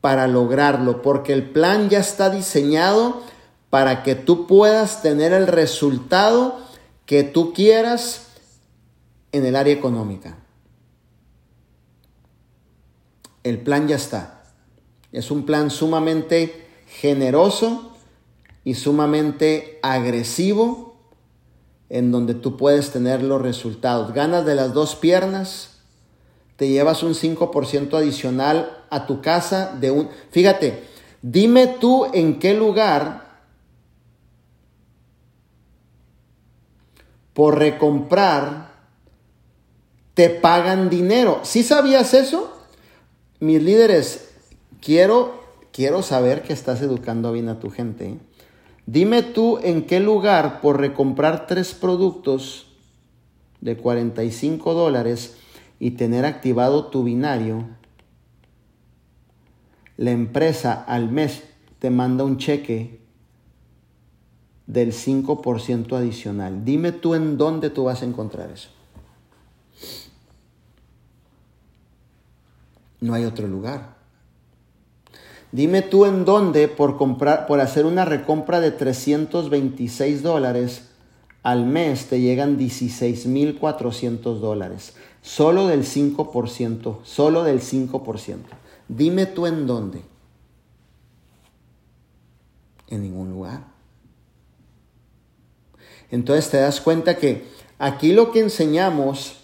para 0.00 0.26
lograrlo? 0.26 1.02
Porque 1.02 1.32
el 1.32 1.50
plan 1.50 1.88
ya 1.88 2.00
está 2.00 2.30
diseñado 2.30 3.22
para 3.70 4.02
que 4.02 4.14
tú 4.14 4.46
puedas 4.46 5.02
tener 5.02 5.32
el 5.32 5.46
resultado 5.46 6.58
que 7.06 7.22
tú 7.22 7.52
quieras 7.52 8.26
en 9.32 9.46
el 9.46 9.56
área 9.56 9.74
económica. 9.74 10.38
El 13.42 13.58
plan 13.60 13.88
ya 13.88 13.96
está. 13.96 14.42
Es 15.12 15.30
un 15.30 15.46
plan 15.46 15.70
sumamente 15.70 16.68
generoso 16.86 17.96
y 18.64 18.74
sumamente 18.74 19.78
agresivo 19.82 20.96
en 21.88 22.12
donde 22.12 22.34
tú 22.34 22.56
puedes 22.56 22.90
tener 22.90 23.22
los 23.22 23.40
resultados. 23.40 24.12
Ganas 24.12 24.44
de 24.44 24.54
las 24.54 24.72
dos 24.74 24.94
piernas, 24.94 25.79
te 26.60 26.68
llevas 26.68 27.02
un 27.02 27.14
5% 27.14 27.96
adicional 27.96 28.84
a 28.90 29.06
tu 29.06 29.22
casa 29.22 29.74
de 29.80 29.90
un... 29.90 30.10
Fíjate, 30.30 30.84
dime 31.22 31.66
tú 31.66 32.04
en 32.12 32.38
qué 32.38 32.52
lugar 32.52 33.40
por 37.32 37.58
recomprar 37.58 38.72
te 40.12 40.28
pagan 40.28 40.90
dinero. 40.90 41.40
¿Sí 41.44 41.62
sabías 41.62 42.12
eso? 42.12 42.54
Mis 43.38 43.62
líderes, 43.62 44.28
quiero, 44.82 45.40
quiero 45.72 46.02
saber 46.02 46.42
que 46.42 46.52
estás 46.52 46.82
educando 46.82 47.32
bien 47.32 47.48
a 47.48 47.58
tu 47.58 47.70
gente. 47.70 48.18
Dime 48.84 49.22
tú 49.22 49.58
en 49.62 49.86
qué 49.86 49.98
lugar 49.98 50.60
por 50.60 50.78
recomprar 50.78 51.46
tres 51.46 51.72
productos 51.72 52.66
de 53.62 53.78
45 53.78 54.74
dólares 54.74 55.38
y 55.80 55.92
tener 55.92 56.26
activado 56.26 56.86
tu 56.86 57.02
binario, 57.02 57.66
la 59.96 60.12
empresa 60.12 60.72
al 60.72 61.10
mes 61.10 61.42
te 61.80 61.90
manda 61.90 62.22
un 62.22 62.36
cheque 62.36 63.00
del 64.66 64.92
5% 64.92 65.96
adicional. 65.96 66.64
Dime 66.64 66.92
tú 66.92 67.14
en 67.14 67.36
dónde 67.36 67.70
tú 67.70 67.84
vas 67.84 68.02
a 68.02 68.04
encontrar 68.04 68.50
eso. 68.50 68.68
No 73.00 73.14
hay 73.14 73.24
otro 73.24 73.48
lugar. 73.48 73.96
Dime 75.50 75.82
tú 75.82 76.04
en 76.04 76.24
dónde 76.24 76.68
por 76.68 76.96
comprar, 76.96 77.46
por 77.46 77.60
hacer 77.60 77.86
una 77.86 78.04
recompra 78.04 78.60
de 78.60 78.70
326 78.70 80.22
dólares 80.22 80.90
al 81.42 81.64
mes 81.64 82.06
te 82.06 82.20
llegan 82.20 82.58
16.400 82.58 84.38
dólares. 84.40 84.94
Solo 85.22 85.66
del 85.66 85.84
5%, 85.84 86.98
solo 87.04 87.44
del 87.44 87.60
5%. 87.60 88.38
Dime 88.88 89.26
tú 89.26 89.46
en 89.46 89.66
dónde. 89.66 90.02
En 92.88 93.02
ningún 93.02 93.30
lugar. 93.30 93.64
Entonces 96.10 96.50
te 96.50 96.56
das 96.56 96.80
cuenta 96.80 97.16
que 97.16 97.46
aquí 97.78 98.12
lo 98.12 98.32
que 98.32 98.40
enseñamos 98.40 99.36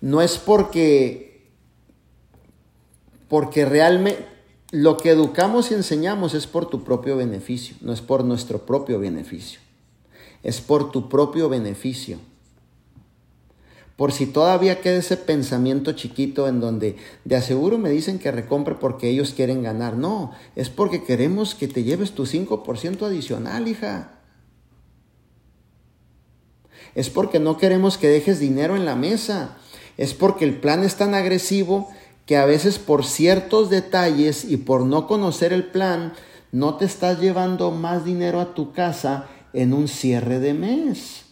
no 0.00 0.22
es 0.22 0.38
porque, 0.38 1.50
porque 3.28 3.64
realmente 3.64 4.26
lo 4.72 4.96
que 4.96 5.10
educamos 5.10 5.70
y 5.70 5.74
enseñamos 5.74 6.34
es 6.34 6.46
por 6.46 6.68
tu 6.68 6.82
propio 6.82 7.16
beneficio, 7.16 7.76
no 7.80 7.92
es 7.92 8.00
por 8.00 8.24
nuestro 8.24 8.66
propio 8.66 8.98
beneficio. 8.98 9.60
Es 10.42 10.60
por 10.60 10.90
tu 10.90 11.08
propio 11.08 11.48
beneficio. 11.48 12.18
Por 13.96 14.12
si 14.12 14.26
todavía 14.26 14.82
queda 14.82 14.98
ese 14.98 15.16
pensamiento 15.16 15.92
chiquito 15.92 16.48
en 16.48 16.60
donde 16.60 16.96
de 17.24 17.36
aseguro 17.36 17.78
me 17.78 17.88
dicen 17.88 18.18
que 18.18 18.30
recompre 18.30 18.74
porque 18.74 19.08
ellos 19.08 19.32
quieren 19.34 19.62
ganar. 19.62 19.96
No, 19.96 20.32
es 20.54 20.68
porque 20.68 21.02
queremos 21.02 21.54
que 21.54 21.66
te 21.66 21.82
lleves 21.82 22.12
tu 22.12 22.26
5% 22.26 23.02
adicional, 23.06 23.68
hija. 23.68 24.12
Es 26.94 27.08
porque 27.08 27.40
no 27.40 27.56
queremos 27.56 27.96
que 27.96 28.08
dejes 28.08 28.38
dinero 28.38 28.76
en 28.76 28.84
la 28.84 28.96
mesa. 28.96 29.56
Es 29.96 30.12
porque 30.12 30.44
el 30.44 30.60
plan 30.60 30.84
es 30.84 30.96
tan 30.96 31.14
agresivo 31.14 31.88
que 32.26 32.36
a 32.36 32.44
veces 32.44 32.78
por 32.78 33.04
ciertos 33.04 33.70
detalles 33.70 34.44
y 34.44 34.58
por 34.58 34.84
no 34.84 35.06
conocer 35.06 35.52
el 35.52 35.64
plan, 35.64 36.12
no 36.52 36.76
te 36.76 36.84
estás 36.84 37.20
llevando 37.20 37.70
más 37.70 38.04
dinero 38.04 38.40
a 38.40 38.52
tu 38.52 38.72
casa 38.72 39.28
en 39.52 39.72
un 39.72 39.88
cierre 39.88 40.38
de 40.38 40.52
mes. 40.52 41.25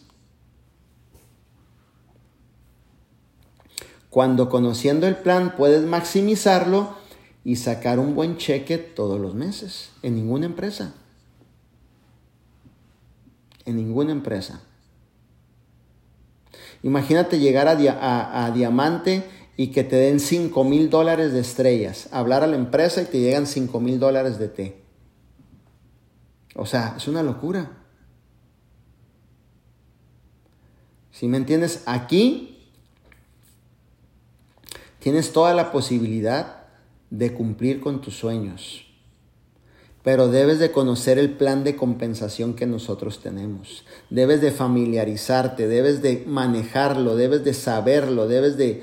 Cuando 4.15 4.47
conociendo 4.47 5.07
el 5.07 5.17
plan 5.17 5.55
puedes 5.57 5.83
maximizarlo 5.83 6.95
y 7.43 7.57
sacar 7.57 7.99
un 7.99 8.15
buen 8.15 8.37
cheque 8.37 8.77
todos 8.77 9.19
los 9.19 9.35
meses, 9.35 9.89
en 10.03 10.15
ninguna 10.15 10.45
empresa. 10.45 10.93
En 13.65 13.75
ninguna 13.75 14.13
empresa. 14.13 14.61
Imagínate 16.81 17.39
llegar 17.39 17.67
a, 17.67 18.51
Diamante 18.51 19.25
y 19.57 19.71
que 19.71 19.83
te 19.83 19.97
den 19.97 20.21
5 20.21 20.63
mil 20.63 20.89
dólares 20.89 21.33
de 21.33 21.41
estrellas. 21.41 22.07
Hablar 22.13 22.41
a 22.41 22.47
la 22.47 22.55
empresa 22.55 23.01
y 23.01 23.05
te 23.07 23.19
llegan 23.19 23.45
5 23.45 23.81
mil 23.81 23.99
dólares 23.99 24.39
de 24.39 24.47
té. 24.47 24.81
O 26.55 26.65
sea, 26.65 26.93
es 26.95 27.05
una 27.09 27.21
locura. 27.21 27.69
Si 31.11 31.27
me 31.27 31.35
entiendes, 31.35 31.83
aquí 31.85 32.54
tienes 35.05 35.33
toda 35.33 35.53
la 35.53 35.71
posibilidad 35.71 36.63
de 37.11 37.31
cumplir 37.31 37.79
con 37.79 38.01
tus 38.01 38.17
sueños. 38.17 38.87
Pero 40.01 40.29
debes 40.29 40.57
de 40.57 40.71
conocer 40.71 41.19
el 41.19 41.29
plan 41.29 41.63
de 41.63 41.75
compensación 41.75 42.55
que 42.55 42.65
nosotros 42.65 43.21
tenemos. 43.21 43.85
Debes 44.09 44.41
de 44.41 44.49
familiarizarte, 44.49 45.67
debes 45.67 46.01
de 46.01 46.23
manejarlo, 46.25 47.15
debes 47.15 47.43
de 47.43 47.53
saberlo, 47.53 48.27
debes 48.27 48.57
de, 48.57 48.81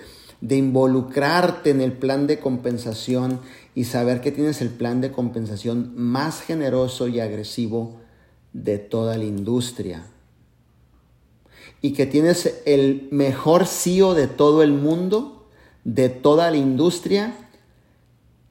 involucrarte 0.49 1.71
en 1.71 1.81
el 1.81 1.93
plan 1.93 2.29
de 2.29 2.39
compensación 2.39 3.41
y 3.75 3.83
saber 3.83 4.21
que 4.21 4.31
tienes 4.31 4.63
el 4.63 4.71
plan 4.71 5.01
de 5.01 5.11
compensación 5.11 5.91
más 5.97 6.41
generoso 6.41 7.09
y 7.09 7.19
agresivo 7.19 7.99
de 8.53 8.79
toda 8.79 9.19
la 9.19 9.25
industria. 9.25 10.07
Y 11.81 11.95
que 11.95 12.07
tienes 12.07 12.63
el 12.65 13.09
mejor 13.11 13.67
CEO 13.67 14.15
de 14.15 14.29
todo 14.29 14.63
el 14.63 14.71
mundo, 14.71 15.41
de 15.85 16.09
toda 16.09 16.51
la 16.51 16.57
industria, 16.57 17.35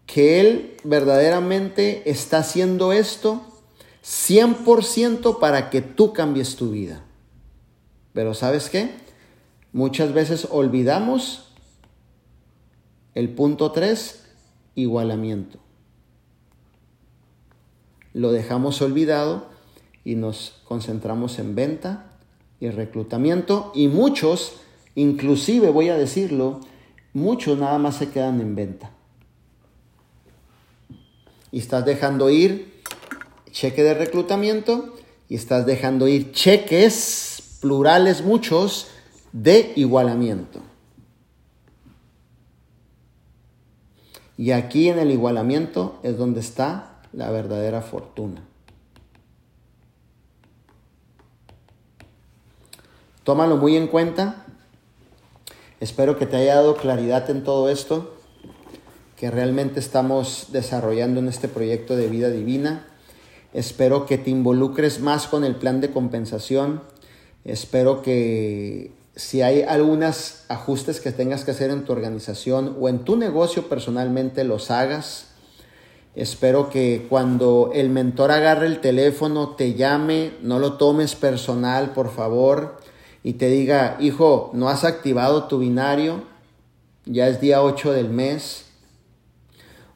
que 0.06 0.40
él 0.42 0.78
verdaderamente 0.84 2.10
está 2.10 2.40
haciendo 2.40 2.92
esto 2.92 3.42
100% 4.04 5.40
para 5.40 5.70
que 5.70 5.82
tú 5.82 6.12
cambies 6.14 6.56
tu 6.56 6.72
vida. 6.72 7.04
Pero 8.14 8.34
¿sabes 8.34 8.70
qué? 8.70 8.92
Muchas 9.74 10.14
veces 10.14 10.48
olvidamos 10.50 11.54
el 13.14 13.30
punto 13.30 13.72
3, 13.72 14.24
igualamiento. 14.76 15.60
Lo 18.14 18.32
dejamos 18.32 18.82
olvidado 18.82 19.46
y 20.04 20.16
nos 20.16 20.62
concentramos 20.66 21.40
en 21.40 21.56
venta 21.56 22.12
y 22.60 22.70
reclutamiento 22.70 23.72
y 23.74 23.88
muchos, 23.88 24.58
inclusive 24.96 25.70
voy 25.70 25.90
a 25.90 25.98
decirlo, 25.98 26.60
muchos 27.14 27.58
nada 27.58 27.78
más 27.78 27.96
se 27.96 28.10
quedan 28.10 28.42
en 28.42 28.56
venta. 28.56 28.92
Y 31.52 31.60
estás 31.60 31.86
dejando 31.86 32.30
ir 32.30 32.82
cheque 33.52 33.84
de 33.84 33.94
reclutamiento 33.94 34.96
y 35.28 35.36
estás 35.36 35.66
dejando 35.66 36.08
ir 36.08 36.32
cheques 36.32 37.58
plurales 37.62 38.24
muchos 38.24 38.88
de 39.32 39.74
igualamiento. 39.76 40.62
Y 44.38 44.52
aquí 44.52 44.90
en 44.90 44.98
el 44.98 45.12
igualamiento 45.12 46.00
es 46.04 46.18
donde 46.18 46.40
está 46.40 47.02
la 47.14 47.30
verdadera 47.30 47.82
fortuna. 47.82 48.42
Tómalo 53.24 53.58
muy 53.58 53.78
en 53.78 53.88
cuenta. 53.88 54.41
Espero 55.82 56.16
que 56.16 56.28
te 56.28 56.38
haya 56.38 56.58
dado 56.58 56.76
claridad 56.76 57.28
en 57.32 57.44
todo 57.44 57.68
esto 57.68 58.14
que 59.18 59.32
realmente 59.32 59.80
estamos 59.80 60.50
desarrollando 60.52 61.20
en 61.20 61.28
este 61.28 61.48
proyecto 61.48 61.96
de 61.96 62.08
vida 62.08 62.30
divina. 62.30 62.86
Espero 63.52 64.06
que 64.06 64.20
te 64.20 64.30
involucres 64.30 65.00
más 65.00 65.26
con 65.26 65.44
el 65.44 65.56
plan 65.56 65.82
de 65.82 65.90
compensación. 65.90 66.84
Espero 67.46 68.04
que 68.04 68.92
si 69.16 69.42
hay 69.42 69.64
algunos 69.64 70.44
ajustes 70.50 71.02
que 71.02 71.12
tengas 71.12 71.46
que 71.46 71.52
hacer 71.52 71.72
en 71.72 71.84
tu 71.84 71.94
organización 71.94 72.78
o 72.80 72.88
en 72.88 73.00
tu 73.00 73.16
negocio 73.16 73.68
personalmente, 73.68 74.44
los 74.44 74.70
hagas. 74.70 75.30
Espero 76.14 76.70
que 76.70 77.08
cuando 77.10 77.72
el 77.74 77.90
mentor 77.90 78.30
agarre 78.30 78.68
el 78.68 78.82
teléfono, 78.82 79.56
te 79.56 79.74
llame, 79.74 80.34
no 80.44 80.60
lo 80.60 80.74
tomes 80.74 81.16
personal, 81.16 81.94
por 81.94 82.14
favor, 82.14 82.81
y 83.24 83.34
te 83.34 83.48
diga, 83.48 83.98
hijo, 84.00 84.50
no 84.54 84.70
has 84.70 84.84
activado 84.84 85.46
tu 85.46 85.60
binario, 85.60 86.24
ya 87.06 87.28
es 87.28 87.40
día 87.40 87.62
8 87.62 87.94
del 87.94 88.10
mes, 88.10 88.66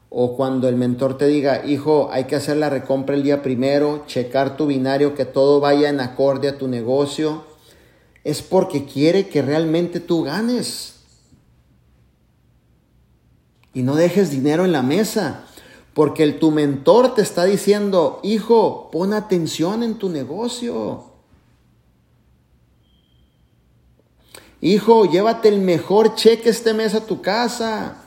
o 0.10 0.38
cuando 0.38 0.70
el 0.70 0.76
mentor 0.76 1.18
te 1.18 1.28
diga, 1.28 1.66
hijo, 1.66 2.10
hay 2.12 2.26
que 2.26 2.36
hacer 2.36 2.58
la 2.58 2.70
recompra 2.70 3.16
el 3.16 3.24
día 3.24 3.42
primero, 3.42 4.04
checar 4.08 4.56
tu 4.56 4.68
binario, 4.68 5.16
que 5.16 5.26
todo 5.26 5.60
vaya 5.60 5.90
en 5.90 6.00
acorde 6.00 6.48
a 6.48 6.58
tu 6.58 6.68
negocio, 6.68 7.44
es 8.24 8.42
porque 8.42 8.86
quiere 8.86 9.28
que 9.28 9.42
realmente 9.42 10.00
tú 10.00 10.24
ganes. 10.24 10.96
Y 13.74 13.82
no 13.82 13.96
dejes 13.96 14.32
dinero 14.32 14.64
en 14.64 14.72
la 14.72 14.84
mesa, 14.84 15.46
porque 15.94 16.24
el, 16.24 16.40
tu 16.40 16.52
mentor 16.52 17.14
te 17.14 17.22
está 17.22 17.44
diciendo, 17.44 18.20
hijo, 18.24 18.90
pon 18.92 19.14
atención 19.14 19.84
en 19.84 19.96
tu 19.96 20.10
negocio. 20.10 21.15
Hijo, 24.62 25.06
llévate 25.06 25.50
el 25.50 25.60
mejor 25.60 26.16
cheque 26.16 26.50
este 26.50 26.74
mes 26.74 26.96
a 26.96 27.06
tu 27.06 27.22
casa. 27.22 27.98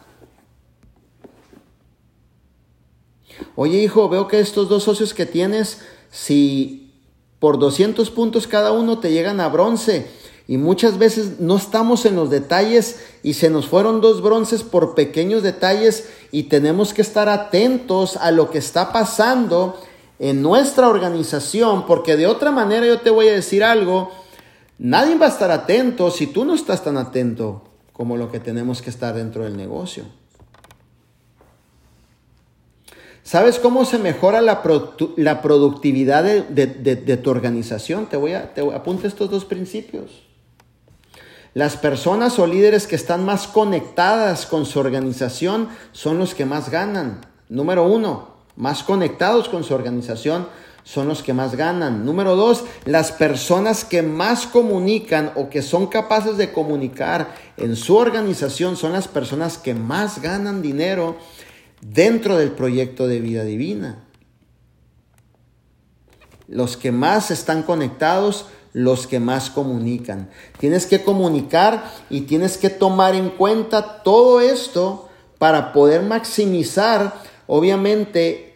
Oye 3.55 3.79
hijo, 3.83 4.09
veo 4.09 4.29
que 4.29 4.41
estos 4.41 4.69
dos 4.69 4.85
socios 4.85 5.15
que 5.15 5.27
tienes, 5.27 5.81
si 6.11 6.93
por 7.39 7.59
200 7.59 8.11
puntos 8.11 8.47
cada 8.47 8.73
uno 8.73 8.99
te 8.99 9.13
llegan 9.13 9.41
a 9.41 9.49
bronce, 9.49 10.07
y 10.49 10.57
muchas 10.57 10.97
veces 10.97 11.41
no 11.41 11.59
estamos 11.59 12.07
en 12.07 12.17
los 12.17 12.31
detalles 12.31 13.01
y 13.23 13.35
se 13.35 13.51
nos 13.51 13.69
fueron 13.69 14.01
dos 14.01 14.23
bronces 14.23 14.63
por 14.63 14.95
pequeños 14.95 15.43
detalles 15.43 16.09
y 16.33 16.45
tenemos 16.45 16.95
que 16.95 17.03
estar 17.03 17.29
atentos 17.29 18.17
a 18.17 18.31
lo 18.31 18.51
que 18.51 18.57
está 18.57 18.91
pasando 18.91 19.79
en 20.19 20.41
nuestra 20.41 20.89
organización, 20.89 21.87
porque 21.87 22.17
de 22.17 22.27
otra 22.27 22.51
manera 22.51 22.87
yo 22.87 22.99
te 23.01 23.11
voy 23.11 23.29
a 23.29 23.35
decir 23.35 23.63
algo, 23.63 24.11
nadie 24.79 25.17
va 25.17 25.27
a 25.27 25.31
estar 25.31 25.51
atento 25.51 26.11
si 26.11 26.29
tú 26.29 26.45
no 26.45 26.55
estás 26.55 26.83
tan 26.83 26.97
atento 26.97 27.65
como 27.93 28.17
lo 28.17 28.31
que 28.31 28.41
tenemos 28.41 28.81
que 28.81 28.91
estar 28.91 29.15
dentro 29.15 29.45
del 29.45 29.57
negocio. 29.57 30.05
¿Sabes 33.29 33.59
cómo 33.59 33.85
se 33.85 33.99
mejora 33.99 34.41
la, 34.41 34.63
productividad 34.63 36.25
de, 36.25 37.17
tu 37.23 37.29
organización? 37.31 38.07
Te 38.07 38.17
voy 38.17 38.33
a 38.33 38.55
te 38.55 38.63
apunta 38.75 39.07
estos 39.07 39.29
dos 39.29 39.45
principios. 39.45 40.23
Las 41.53 41.77
personas 41.77 42.39
o 42.39 42.47
líderes 42.47 42.87
que 42.87 42.97
están 42.97 43.27
más 43.27 43.47
conectadas 43.47 44.47
con 44.47 44.65
su 44.65 44.79
organización 44.79 45.69
son 45.93 46.19
los 46.19 46.35
que 46.35 46.47
más 46.47 46.71
ganan. 46.71 47.21
Número 47.51 47.83
uno, 47.83 48.31
más 48.57 48.83
conectados 48.83 49.51
con 49.51 49.63
su 49.63 49.75
organización 49.75 50.47
son 50.89 51.07
los 51.07 51.23
que 51.23 51.35
más 51.35 51.55
ganan. 51.55 52.07
Número 52.07 52.35
dos, 52.35 52.65
las 52.87 53.13
personas 53.13 53.85
que 53.85 54.01
más 54.01 54.47
comunican 54.47 55.33
o 55.35 55.51
que 55.51 55.61
son 55.61 55.89
capaces 55.89 56.39
de 56.39 56.51
comunicar 56.51 57.35
en 57.59 57.77
su 57.77 57.95
organización 57.95 58.75
son 58.75 58.93
las 58.93 59.07
personas 59.07 59.59
que 59.59 59.75
más 59.75 60.23
ganan 60.23 60.63
dinero 60.63 61.19
dentro 61.83 62.39
del 62.39 62.53
proyecto 62.53 63.07
de 63.07 63.21
vida 63.21 63.45
divina. 63.45 64.03
Los 66.47 66.79
que 66.79 66.91
más 66.91 67.31
están 67.31 67.65
conectados, 67.65 68.47
los 68.73 69.07
que 69.07 69.21
más 69.21 69.51
comunican. 69.51 70.31
Tienes 70.59 70.87
que 70.87 71.03
comunicar 71.03 71.85
y 72.09 72.23
tienes 72.23 72.57
que 72.57 72.71
tomar 72.71 73.15
en 73.15 73.29
cuenta 73.29 74.03
todo 74.03 74.41
esto 74.41 75.11
para 75.37 75.75
poder 75.75 76.03
maximizar, 76.03 77.21
obviamente, 77.47 78.48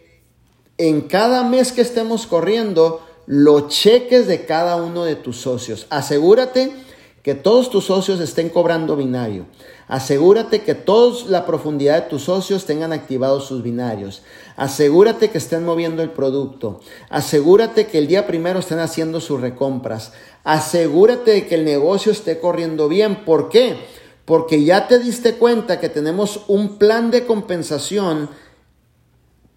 en 0.77 1.01
cada 1.01 1.43
mes 1.43 1.71
que 1.71 1.81
estemos 1.81 2.27
corriendo, 2.27 3.01
los 3.25 3.69
cheques 3.69 4.27
de 4.27 4.45
cada 4.45 4.75
uno 4.75 5.05
de 5.05 5.15
tus 5.15 5.37
socios. 5.37 5.87
Asegúrate 5.89 6.73
que 7.21 7.35
todos 7.35 7.69
tus 7.69 7.85
socios 7.85 8.19
estén 8.19 8.49
cobrando 8.49 8.97
binario. 8.97 9.45
Asegúrate 9.87 10.63
que 10.63 10.75
toda 10.75 11.25
la 11.29 11.45
profundidad 11.45 12.03
de 12.03 12.09
tus 12.09 12.23
socios 12.23 12.65
tengan 12.65 12.91
activados 12.91 13.45
sus 13.45 13.63
binarios. 13.63 14.23
Asegúrate 14.57 15.29
que 15.29 15.37
estén 15.37 15.63
moviendo 15.63 16.03
el 16.03 16.09
producto. 16.09 16.81
Asegúrate 17.09 17.87
que 17.87 17.97
el 17.97 18.07
día 18.07 18.27
primero 18.27 18.59
estén 18.59 18.79
haciendo 18.79 19.21
sus 19.21 19.39
recompras. 19.39 20.11
Asegúrate 20.43 21.31
de 21.31 21.47
que 21.47 21.55
el 21.55 21.63
negocio 21.63 22.11
esté 22.11 22.39
corriendo 22.39 22.89
bien. 22.89 23.23
¿Por 23.23 23.49
qué? 23.49 23.77
Porque 24.25 24.63
ya 24.63 24.87
te 24.87 24.99
diste 24.99 25.35
cuenta 25.35 25.79
que 25.79 25.89
tenemos 25.89 26.41
un 26.47 26.77
plan 26.77 27.11
de 27.11 27.25
compensación 27.25 28.29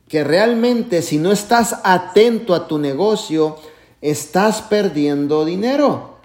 que 0.09 0.25
realmente 0.25 1.03
si 1.03 1.19
no 1.19 1.33
estás 1.33 1.81
atento 1.85 2.55
a 2.55 2.69
tu 2.69 2.79
negocio, 2.79 3.57
estás 4.01 4.63
perdiendo 4.63 5.45
dinero. 5.45 6.17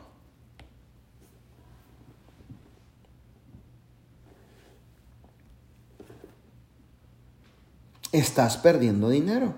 estás 8.11 8.57
perdiendo 8.57 9.09
dinero. 9.09 9.53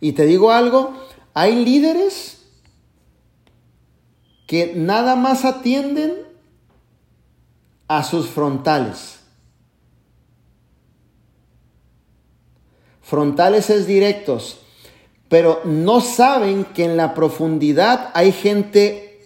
Y 0.00 0.12
te 0.12 0.26
digo 0.26 0.52
algo, 0.52 0.94
hay 1.32 1.64
líderes 1.64 2.42
que 4.46 4.74
nada 4.76 5.16
más 5.16 5.44
atienden 5.44 6.12
a 7.88 8.02
sus 8.02 8.28
frontales. 8.28 9.13
Frontales 13.04 13.68
es 13.68 13.86
directos, 13.86 14.58
pero 15.28 15.60
no 15.64 16.00
saben 16.00 16.64
que 16.64 16.84
en 16.84 16.96
la 16.96 17.12
profundidad 17.12 18.10
hay 18.14 18.32
gente 18.32 19.20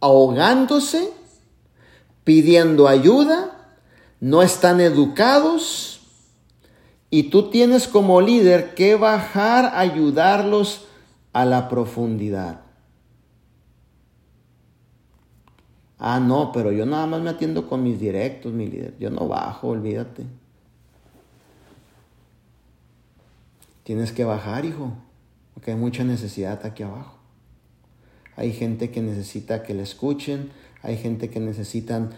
ahogándose, 0.00 1.10
pidiendo 2.24 2.88
ayuda, 2.88 3.68
no 4.18 4.42
están 4.42 4.80
educados 4.80 6.00
y 7.08 7.24
tú 7.24 7.50
tienes 7.50 7.86
como 7.86 8.20
líder 8.20 8.74
que 8.74 8.96
bajar 8.96 9.72
ayudarlos 9.76 10.86
a 11.32 11.44
la 11.44 11.68
profundidad. 11.68 12.62
Ah, 16.00 16.18
no, 16.18 16.50
pero 16.50 16.72
yo 16.72 16.84
nada 16.84 17.06
más 17.06 17.20
me 17.20 17.30
atiendo 17.30 17.68
con 17.68 17.84
mis 17.84 18.00
directos, 18.00 18.52
mi 18.52 18.66
líder. 18.66 18.96
Yo 18.98 19.10
no 19.10 19.28
bajo, 19.28 19.68
olvídate. 19.68 20.24
Tienes 23.84 24.12
que 24.12 24.24
bajar, 24.24 24.64
hijo, 24.64 24.92
porque 25.54 25.72
hay 25.72 25.76
mucha 25.76 26.04
necesidad 26.04 26.64
aquí 26.64 26.82
abajo. 26.82 27.18
Hay 28.36 28.52
gente 28.52 28.90
que 28.90 29.02
necesita 29.02 29.62
que 29.62 29.74
le 29.74 29.82
escuchen, 29.82 30.50
hay 30.82 30.96
gente 30.96 31.30
que 31.30 31.40
necesitan 31.40 32.10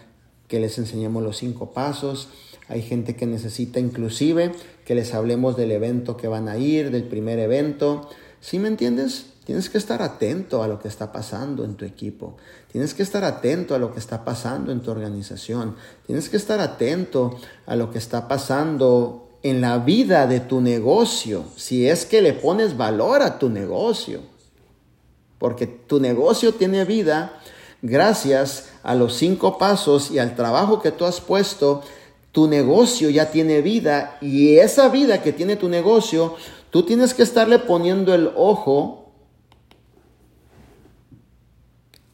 que 0.53 0.61
les 0.61 0.77
enseñemos 0.77 1.23
los 1.23 1.39
cinco 1.39 1.73
pasos. 1.73 2.29
Hay 2.69 2.83
gente 2.83 3.17
que 3.17 3.25
necesita 3.25 3.81
inclusive 3.81 4.53
que 4.85 4.95
les 4.95 5.15
hablemos 5.15 5.57
del 5.57 5.73
evento 5.73 6.19
que 6.19 6.29
van 6.29 6.47
a 6.47 6.59
ir, 6.59 6.91
del 6.91 7.05
primer 7.05 7.39
evento. 7.39 8.11
¿Sí 8.43 8.59
me 8.59 8.69
entiendes? 8.69 9.33
Tienes 9.47 9.71
que 9.71 9.79
estar 9.79 10.03
atento 10.03 10.63
a 10.63 10.69
lo 10.69 10.79
que 10.79 10.89
está 10.89 11.11
pasando 11.11 11.65
en 11.65 11.77
tu 11.77 11.87
equipo. 11.87 12.37
Tienes 12.71 12.93
que 12.93 13.03
estar 13.03 13.25
atento 13.25 13.75
a 13.75 13.79
lo 13.79 13.95
que 13.95 13.99
está 13.99 14.27
pasando 14.27 14.73
en 14.73 14.81
tu 14.81 14.91
organización. 14.91 15.75
Tienes 16.07 16.29
que 16.29 16.37
estar 16.37 16.61
atento 16.61 17.39
a 17.65 17.75
lo 17.75 17.91
que 17.91 17.97
está 17.97 18.29
pasando 18.29 19.31
en 19.43 19.61
la 19.61 19.79
vida 19.79 20.27
de 20.27 20.41
tu 20.41 20.61
negocio, 20.61 21.45
si 21.57 21.89
es 21.89 22.07
que 22.07 22.23
le 22.23 22.33
pones 22.33 22.77
valor 22.77 23.23
a 23.23 23.39
tu 23.39 23.49
negocio. 23.49 24.21
Porque 25.39 25.67
tu 25.67 25.99
negocio 25.99 26.55
tiene 26.55 26.85
vida 26.85 27.41
gracias 27.83 28.71
a 28.85 28.95
los 28.95 29.15
cinco 29.15 29.59
pasos 29.59 30.13
y 30.13 30.21
al 30.21 30.37
trabajo 30.37 30.81
que 30.81 30.93
tú 30.93 31.05
has 31.05 31.21
puesto, 31.21 31.83
tu 32.31 32.47
negocio 32.47 33.11
ya 33.11 33.31
tiene 33.31 33.61
vida 33.61 34.17
y 34.21 34.57
esa 34.59 34.89
vida 34.89 35.23
que 35.23 35.33
tiene 35.33 35.57
tu 35.57 35.69
negocio, 35.69 36.37
tú 36.71 36.85
tienes 36.85 37.13
que 37.13 37.25
estarle 37.25 37.59
poniendo 37.59 38.15
el 38.15 38.31
ojo 38.37 39.13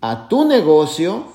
a 0.00 0.28
tu 0.28 0.44
negocio 0.44 1.26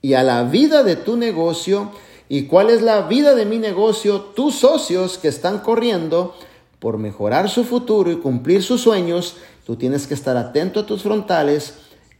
y 0.00 0.14
a 0.14 0.22
la 0.22 0.44
vida 0.44 0.82
de 0.82 0.96
tu 0.96 1.16
negocio 1.16 1.90
¿Y 2.32 2.46
cuál 2.46 2.70
es 2.70 2.80
la 2.80 3.08
vida 3.08 3.34
de 3.34 3.44
mi 3.44 3.58
negocio? 3.58 4.18
Tus 4.22 4.54
socios 4.54 5.18
que 5.18 5.28
están 5.28 5.58
corriendo 5.58 6.34
por 6.78 6.96
mejorar 6.96 7.50
su 7.50 7.62
futuro 7.62 8.10
y 8.10 8.20
cumplir 8.20 8.62
sus 8.62 8.80
sueños, 8.80 9.36
tú 9.66 9.76
tienes 9.76 10.06
que 10.06 10.14
estar 10.14 10.38
atento 10.38 10.80
a 10.80 10.86
tus 10.86 11.02
frontales 11.02 11.74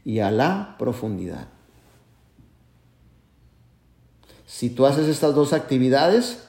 y 0.05 0.18
a 0.18 0.30
la 0.30 0.76
profundidad. 0.78 1.48
Si 4.44 4.68
tú 4.68 4.84
haces 4.84 5.09
estas 5.09 5.34
dos 5.34 5.55
actividades, 5.55 6.47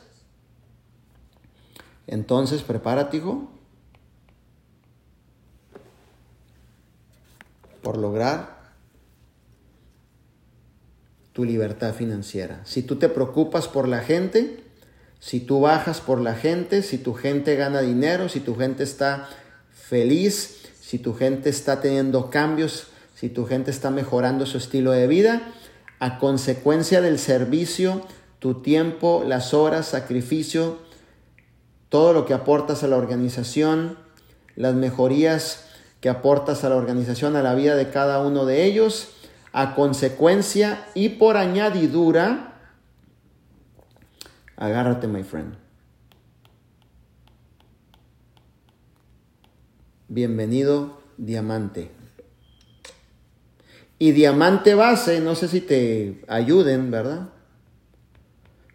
entonces 2.05 2.63
prepárate, 2.63 3.15
hijo, 3.15 3.49
por 7.81 7.97
lograr 7.97 8.62
tu 11.33 11.43
libertad 11.43 11.93
financiera. 11.93 12.61
Si 12.63 12.83
tú 12.83 12.95
te 12.95 13.09
preocupas 13.09 13.67
por 13.67 13.87
la 13.87 13.99
gente, 13.99 14.63
si 15.19 15.39
tú 15.39 15.61
bajas 15.61 15.99
por 15.99 16.21
la 16.21 16.35
gente, 16.35 16.83
si 16.83 16.97
tu 16.97 17.13
gente 17.13 17.55
gana 17.55 17.81
dinero, 17.81 18.29
si 18.29 18.39
tu 18.39 18.55
gente 18.55 18.83
está 18.83 19.29
feliz, 19.71 20.61
si 20.79 20.99
tu 20.99 21.15
gente 21.15 21.49
está 21.49 21.81
teniendo 21.81 22.29
cambios, 22.29 22.87
si 23.15 23.29
tu 23.29 23.45
gente 23.45 23.71
está 23.71 23.89
mejorando 23.89 24.45
su 24.45 24.57
estilo 24.57 24.91
de 24.91 25.07
vida, 25.07 25.53
a 25.99 26.19
consecuencia 26.19 27.01
del 27.01 27.17
servicio, 27.17 28.05
tu 28.39 28.61
tiempo, 28.61 29.23
las 29.25 29.53
horas, 29.53 29.87
sacrificio, 29.87 30.77
todo 31.87 32.11
lo 32.11 32.25
que 32.25 32.33
aportas 32.33 32.83
a 32.83 32.87
la 32.87 32.97
organización, 32.97 33.97
las 34.55 34.75
mejorías 34.75 35.65
que 36.01 36.09
aportas 36.09 36.65
a 36.65 36.69
la 36.69 36.75
organización, 36.75 37.37
a 37.37 37.41
la 37.41 37.55
vida 37.55 37.77
de 37.77 37.89
cada 37.89 38.19
uno 38.19 38.45
de 38.45 38.65
ellos, 38.65 39.12
a 39.53 39.75
consecuencia 39.75 40.87
y 40.95 41.09
por 41.09 41.37
añadidura, 41.37 42.59
agárrate, 44.57 45.07
my 45.07 45.23
friend. 45.23 45.53
Bienvenido, 50.07 51.01
diamante. 51.17 51.91
Y 53.99 54.11
diamante 54.11 54.73
base, 54.73 55.21
no 55.21 55.35
sé 55.35 55.47
si 55.47 55.61
te 55.61 56.23
ayuden, 56.27 56.89
¿verdad? 56.89 57.29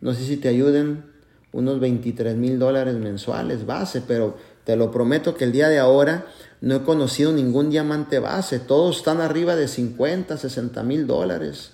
No 0.00 0.14
sé 0.14 0.24
si 0.24 0.36
te 0.36 0.48
ayuden 0.48 1.04
unos 1.50 1.80
23 1.80 2.36
mil 2.36 2.58
dólares 2.60 2.94
mensuales 2.94 3.66
base, 3.66 4.00
pero 4.00 4.36
te 4.62 4.76
lo 4.76 4.92
prometo 4.92 5.34
que 5.34 5.44
el 5.44 5.52
día 5.52 5.68
de 5.68 5.80
ahora 5.80 6.26
no 6.60 6.74
he 6.74 6.82
conocido 6.82 7.32
ningún 7.32 7.70
diamante 7.70 8.18
base. 8.18 8.58
Todos 8.58 8.98
están 8.98 9.20
arriba 9.20 9.56
de 9.56 9.68
50, 9.68 10.36
60 10.36 10.82
mil 10.82 11.06
dólares. 11.06 11.72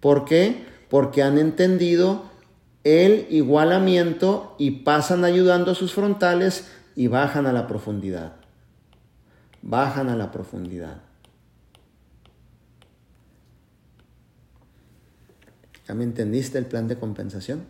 ¿Por 0.00 0.24
qué? 0.24 0.66
Porque 0.88 1.22
han 1.22 1.38
entendido 1.38 2.24
el 2.84 3.26
igualamiento 3.30 4.54
y 4.58 4.82
pasan 4.82 5.24
ayudando 5.24 5.72
a 5.72 5.74
sus 5.74 5.92
frontales 5.92 6.68
y 6.94 7.08
bajan 7.08 7.46
a 7.46 7.52
la 7.52 7.66
profundidad. 7.66 8.36
Bajan 9.62 10.08
a 10.08 10.16
la 10.16 10.30
profundidad. 10.30 11.02
¿Ya 15.86 15.94
me 15.94 16.04
entendiste 16.04 16.56
el 16.56 16.66
plan 16.66 16.88
de 16.88 16.96
compensación? 16.96 17.64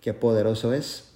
Qué 0.00 0.14
poderoso 0.14 0.72
es. 0.72 1.09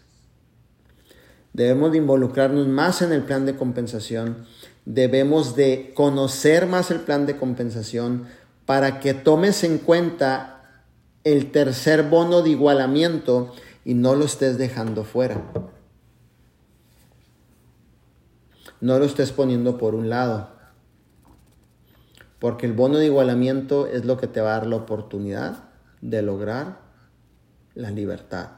Debemos 1.55 1.93
de 1.93 1.99
involucrarnos 1.99 2.69
más 2.69 3.01
en 3.01 3.13
el 3.13 3.23
plan 3.23 3.47
de 3.47 3.57
compensación. 3.57 4.45
Debemos 4.85 5.57
de 5.57 5.93
conocer 5.95 6.67
más 6.67 6.91
el 6.91 7.01
plan 7.01 7.25
de 7.25 7.39
compensación 7.39 8.27
para 8.67 9.01
que 9.01 9.15
tomes 9.15 9.65
en 9.65 9.79
cuenta 9.79 10.83
el 11.25 11.51
tercer 11.51 12.03
bono 12.03 12.43
de 12.43 12.51
igualamiento 12.51 13.55
y 13.87 13.95
no 13.95 14.15
lo 14.15 14.27
estés 14.27 14.59
dejando 14.59 15.05
fuera. 15.05 15.41
No 18.83 18.99
lo 18.99 19.07
estés 19.07 19.33
poniendo 19.33 19.79
por 19.79 19.95
un 19.95 20.11
lado 20.11 20.55
porque 22.45 22.67
el 22.67 22.75
bono 22.75 22.99
de 22.99 23.07
igualamiento 23.07 23.87
es 23.87 24.05
lo 24.05 24.19
que 24.19 24.27
te 24.27 24.43
va 24.43 24.51
a 24.51 24.59
dar 24.59 24.67
la 24.67 24.77
oportunidad 24.77 25.71
de 26.03 26.21
lograr 26.21 26.81
la 27.75 27.91
libertad. 27.91 28.51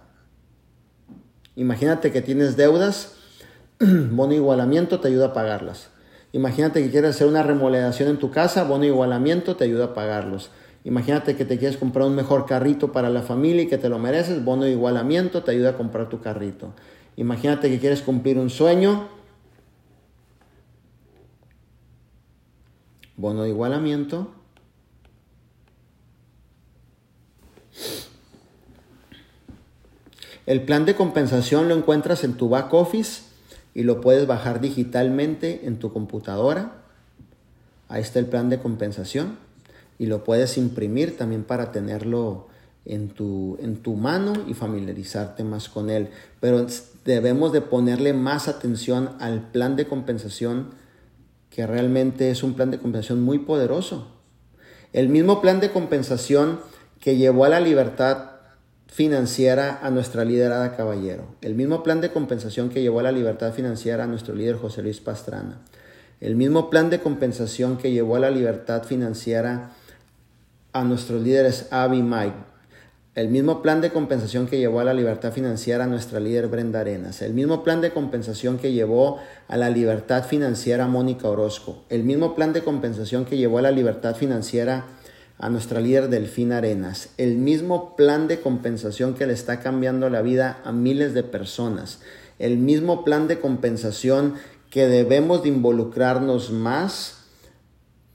Imagínate 1.57 2.12
que 2.12 2.20
tienes 2.20 2.57
deudas, 2.57 3.15
bono 3.81 4.35
igualamiento 4.35 5.01
te 5.01 5.09
ayuda 5.09 5.27
a 5.27 5.33
pagarlas. 5.33 5.89
Imagínate 6.33 6.83
que 6.83 6.91
quieres 6.91 7.16
hacer 7.16 7.27
una 7.27 7.43
remodelación 7.43 8.11
en 8.11 8.19
tu 8.19 8.31
casa, 8.31 8.65
bono 8.65 8.85
igualamiento 8.85 9.57
te 9.57 9.65
ayuda 9.65 9.87
a 9.87 9.95
pagarlos. 9.95 10.51
Imagínate 10.85 11.35
que 11.35 11.45
te 11.45 11.59
quieres 11.59 11.78
comprar 11.78 12.07
un 12.07 12.15
mejor 12.15 12.47
carrito 12.47 12.93
para 12.93 13.09
la 13.09 13.23
familia 13.23 13.62
y 13.62 13.69
que 13.69 13.78
te 13.78 13.89
lo 13.89 13.99
mereces, 13.99 14.45
bono 14.45 14.65
de 14.65 14.73
igualamiento 14.73 15.43
te 15.43 15.53
ayuda 15.53 15.70
a 15.70 15.77
comprar 15.77 16.09
tu 16.09 16.20
carrito. 16.20 16.74
Imagínate 17.16 17.70
que 17.70 17.81
quieres 17.81 18.03
cumplir 18.03 18.39
un 18.39 18.51
sueño, 18.51 19.09
bono 23.16 23.45
de 23.45 23.49
igualamiento. 23.49 24.31
El 30.47 30.62
plan 30.62 30.86
de 30.86 30.94
compensación 30.94 31.68
lo 31.68 31.77
encuentras 31.77 32.23
en 32.23 32.35
tu 32.35 32.48
back 32.48 32.73
office 32.73 33.23
y 33.74 33.82
lo 33.82 34.01
puedes 34.01 34.28
bajar 34.28 34.60
digitalmente 34.60 35.66
en 35.66 35.78
tu 35.81 35.93
computadora. 35.93 36.85
Ahí 37.89 38.01
está 38.01 38.20
el 38.20 38.27
plan 38.27 38.48
de 38.48 38.60
compensación 38.60 39.39
y 39.98 40.06
lo 40.06 40.23
puedes 40.23 40.56
imprimir 40.56 41.16
también 41.16 41.43
para 41.43 41.73
tenerlo 41.73 42.47
en 42.85 43.09
tu, 43.09 43.59
en 43.60 43.78
tu 43.78 43.94
mano 43.94 44.35
y 44.47 44.55
familiarizarte 44.55 45.43
más 45.43 45.68
con 45.68 45.90
él. 45.90 46.10
Pero 46.39 46.64
debemos 47.05 47.52
de 47.52 47.60
ponerle 47.60 48.12
más 48.12 48.47
atención 48.47 49.10
al 49.18 49.51
plan 49.51 49.74
de 49.74 49.89
compensación 49.89 50.68
que 51.51 51.66
realmente 51.66 52.31
es 52.31 52.44
un 52.44 52.55
plan 52.55 52.70
de 52.70 52.78
compensación 52.78 53.20
muy 53.20 53.40
poderoso. 53.40 54.12
El 54.93 55.09
mismo 55.09 55.40
plan 55.40 55.59
de 55.59 55.73
compensación 55.73 56.60
que 57.01 57.16
llevó 57.16 57.44
a 57.44 57.48
la 57.48 57.60
libertad 57.60 58.35
financiera 58.86 59.80
a 59.82 59.90
nuestra 59.90 60.24
liderada 60.24 60.76
caballero. 60.76 61.26
El 61.42 61.54
mismo 61.54 61.82
plan 61.82 62.00
de 62.00 62.10
compensación 62.10 62.68
que 62.68 62.82
llevó 62.82 63.00
a 63.00 63.04
la 63.04 63.12
libertad 63.12 63.52
financiera 63.52 64.04
a 64.04 64.06
nuestro 64.06 64.34
líder 64.34 64.56
José 64.56 64.82
Luis 64.82 65.00
Pastrana. 65.00 65.60
El 66.20 66.36
mismo 66.36 66.70
plan 66.70 66.88
de 66.88 67.00
compensación 67.00 67.76
que 67.76 67.92
llevó 67.92 68.16
a 68.16 68.20
la 68.20 68.30
libertad 68.30 68.84
financiera 68.84 69.72
a 70.72 70.84
nuestros 70.84 71.22
líderes 71.22 71.68
Abby 71.70 72.02
Mike, 72.02 72.36
el 73.16 73.28
mismo 73.28 73.62
plan 73.62 73.80
de 73.80 73.90
compensación 73.90 74.46
que 74.46 74.58
llevó 74.58 74.80
a 74.80 74.84
la 74.84 74.92
libertad 74.92 75.32
financiera 75.32 75.84
a 75.84 75.86
nuestra 75.86 76.20
líder 76.20 76.48
Brenda 76.48 76.80
Arenas. 76.80 77.22
El 77.22 77.32
mismo 77.32 77.64
plan 77.64 77.80
de 77.80 77.90
compensación 77.90 78.58
que 78.58 78.72
llevó 78.72 79.20
a 79.48 79.56
la 79.56 79.70
libertad 79.70 80.26
financiera 80.26 80.84
a 80.84 80.88
Mónica 80.88 81.26
Orozco. 81.26 81.84
El 81.88 82.04
mismo 82.04 82.34
plan 82.34 82.52
de 82.52 82.62
compensación 82.62 83.24
que 83.24 83.38
llevó 83.38 83.56
a 83.56 83.62
la 83.62 83.70
libertad 83.70 84.16
financiera 84.16 84.84
a 85.38 85.50
nuestra 85.50 85.80
líder 85.80 86.08
Delfina 86.08 86.58
Arenas. 86.58 87.10
El 87.18 87.36
mismo 87.36 87.94
plan 87.96 88.28
de 88.28 88.40
compensación 88.40 89.14
que 89.14 89.26
le 89.26 89.34
está 89.34 89.60
cambiando 89.60 90.08
la 90.08 90.22
vida 90.22 90.60
a 90.64 90.72
miles 90.72 91.14
de 91.14 91.22
personas. 91.22 92.00
El 92.38 92.56
mismo 92.58 93.04
plan 93.04 93.28
de 93.28 93.38
compensación 93.38 94.34
que 94.70 94.86
debemos 94.86 95.42
de 95.42 95.50
involucrarnos 95.50 96.50
más 96.50 97.18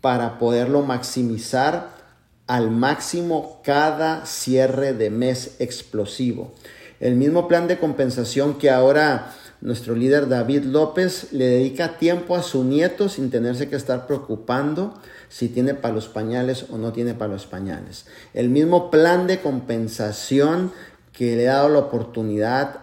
para 0.02 0.39
poderlo 0.39 0.81
maximizar 0.81 2.02
al 2.48 2.72
máximo 2.72 3.61
cada 3.64 4.26
cierre 4.26 4.93
de 4.93 5.10
mes 5.10 5.56
explosivo. 5.60 6.52
El 6.99 7.15
mismo 7.15 7.48
plan 7.48 7.68
de 7.68 7.77
compensación 7.77 8.57
que 8.57 8.69
ahora 8.69 9.34
nuestro 9.61 9.95
líder 9.95 10.27
David 10.27 10.64
López 10.64 11.34
le 11.34 11.45
dedica 11.45 11.98
tiempo 11.98 12.35
a 12.35 12.41
su 12.41 12.64
nieto 12.64 13.10
sin 13.10 13.30
tenerse 13.30 13.69
que 13.69 13.76
estar 13.76 14.07
preocupando 14.07 14.95
si 15.32 15.48
tiene 15.48 15.74
para 15.74 15.94
los 15.94 16.10
pañales 16.10 16.66
o 16.70 16.78
no 16.78 16.91
tiene 16.91 17.14
para 17.14 17.32
los 17.32 17.45
pañales. 17.45 18.06
El 18.34 18.49
mismo 18.49 18.91
plan 18.91 19.28
de 19.28 19.40
compensación 19.40 20.74
que 21.14 21.38
le 21.38 21.48
ha 21.48 21.56
dado 21.56 21.70
la 21.70 21.80
oportunidad 21.80 22.82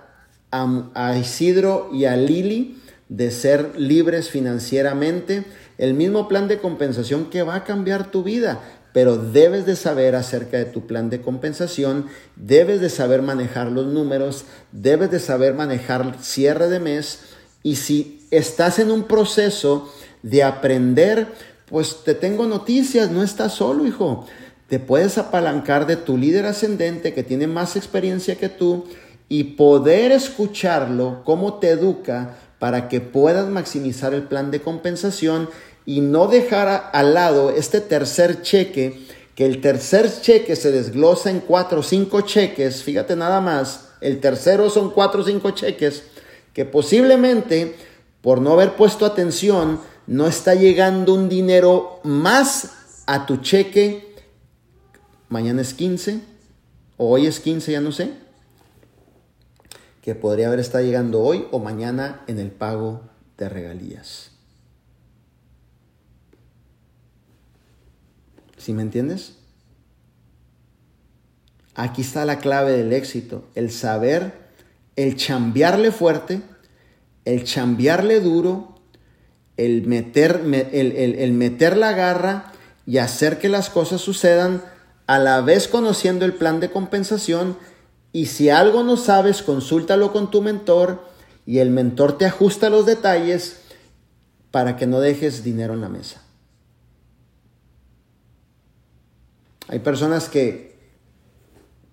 a, 0.50 1.16
Isidro 1.18 1.90
y 1.92 2.06
a 2.06 2.16
Lili 2.16 2.80
de 3.10 3.30
ser 3.30 3.78
libres 3.78 4.30
financieramente. 4.30 5.44
El 5.76 5.92
mismo 5.92 6.26
plan 6.26 6.48
de 6.48 6.58
compensación 6.58 7.26
que 7.26 7.42
va 7.42 7.56
a 7.56 7.64
cambiar 7.64 8.10
tu 8.10 8.22
vida 8.22 8.60
pero 8.94 9.18
debes 9.18 9.66
de 9.66 9.76
saber 9.76 10.16
acerca 10.16 10.56
de 10.56 10.64
tu 10.64 10.86
plan 10.86 11.10
de 11.10 11.20
compensación, 11.20 12.06
debes 12.34 12.80
de 12.80 12.88
saber 12.88 13.22
manejar 13.22 13.70
los 13.70 13.86
números, 13.86 14.46
debes 14.72 15.10
de 15.10 15.20
saber 15.20 15.54
manejar 15.54 16.16
cierre 16.20 16.68
de 16.68 16.80
mes 16.80 17.20
y 17.62 17.76
si 17.76 18.26
estás 18.30 18.78
en 18.78 18.90
un 18.90 19.04
proceso 19.04 19.92
de 20.22 20.42
aprender, 20.42 21.28
pues 21.70 22.04
te 22.04 22.14
tengo 22.14 22.46
noticias, 22.46 23.10
no 23.10 23.22
estás 23.22 23.54
solo, 23.54 23.86
hijo. 23.86 24.26
Te 24.68 24.78
puedes 24.78 25.18
apalancar 25.18 25.86
de 25.86 25.96
tu 25.96 26.18
líder 26.18 26.46
ascendente 26.46 27.14
que 27.14 27.22
tiene 27.22 27.46
más 27.46 27.76
experiencia 27.76 28.36
que 28.36 28.48
tú 28.48 28.84
y 29.28 29.44
poder 29.44 30.12
escucharlo, 30.12 31.22
cómo 31.24 31.54
te 31.54 31.70
educa 31.70 32.36
para 32.58 32.88
que 32.88 33.00
puedas 33.00 33.48
maximizar 33.48 34.14
el 34.14 34.24
plan 34.24 34.50
de 34.50 34.60
compensación 34.60 35.48
y 35.86 36.00
no 36.00 36.26
dejar 36.26 36.90
al 36.92 37.14
lado 37.14 37.50
este 37.50 37.80
tercer 37.80 38.42
cheque 38.42 39.06
que 39.38 39.46
el 39.46 39.60
tercer 39.60 40.10
cheque 40.20 40.56
se 40.56 40.72
desglosa 40.72 41.30
en 41.30 41.38
cuatro 41.38 41.78
o 41.78 41.82
cinco 41.84 42.22
cheques, 42.22 42.82
fíjate 42.82 43.14
nada 43.14 43.40
más, 43.40 43.90
el 44.00 44.18
tercero 44.18 44.68
son 44.68 44.90
cuatro 44.90 45.20
o 45.20 45.24
cinco 45.24 45.52
cheques, 45.52 46.02
que 46.52 46.64
posiblemente 46.64 47.76
por 48.20 48.40
no 48.40 48.52
haber 48.54 48.72
puesto 48.72 49.06
atención 49.06 49.80
no 50.08 50.26
está 50.26 50.54
llegando 50.54 51.14
un 51.14 51.28
dinero 51.28 52.00
más 52.02 53.02
a 53.06 53.26
tu 53.26 53.36
cheque, 53.36 54.14
mañana 55.28 55.60
es 55.60 55.74
15, 55.74 56.20
o 56.96 57.10
hoy 57.10 57.26
es 57.26 57.40
15, 57.40 57.72
ya 57.72 57.80
no 57.82 57.92
sé, 57.92 58.14
que 60.00 60.14
podría 60.14 60.46
haber 60.46 60.60
estado 60.60 60.82
llegando 60.82 61.20
hoy 61.20 61.46
o 61.50 61.58
mañana 61.58 62.22
en 62.26 62.38
el 62.38 62.50
pago 62.50 63.02
de 63.36 63.50
regalías. 63.50 64.30
¿Sí 68.56 68.72
me 68.72 68.80
entiendes? 68.80 69.34
Aquí 71.74 72.00
está 72.00 72.24
la 72.24 72.38
clave 72.38 72.72
del 72.72 72.94
éxito, 72.94 73.46
el 73.54 73.70
saber, 73.70 74.32
el 74.96 75.16
chambearle 75.16 75.92
fuerte, 75.92 76.40
el 77.26 77.44
chambearle 77.44 78.20
duro, 78.20 78.77
el 79.58 79.86
meter, 79.86 80.40
el, 80.72 80.92
el 80.94 81.32
meter 81.32 81.76
la 81.76 81.92
garra 81.92 82.52
y 82.86 82.98
hacer 82.98 83.38
que 83.38 83.50
las 83.50 83.68
cosas 83.68 84.00
sucedan 84.00 84.62
a 85.06 85.18
la 85.18 85.42
vez 85.42 85.68
conociendo 85.68 86.24
el 86.24 86.32
plan 86.32 86.60
de 86.60 86.70
compensación 86.70 87.58
y 88.12 88.26
si 88.26 88.48
algo 88.48 88.84
no 88.84 88.96
sabes, 88.96 89.42
consúltalo 89.42 90.12
con 90.12 90.30
tu 90.30 90.40
mentor 90.40 91.04
y 91.44 91.58
el 91.58 91.70
mentor 91.70 92.16
te 92.16 92.24
ajusta 92.24 92.70
los 92.70 92.86
detalles 92.86 93.60
para 94.50 94.76
que 94.76 94.86
no 94.86 95.00
dejes 95.00 95.44
dinero 95.44 95.74
en 95.74 95.80
la 95.80 95.88
mesa. 95.88 96.22
Hay 99.68 99.80
personas 99.80 100.28
que 100.28 100.78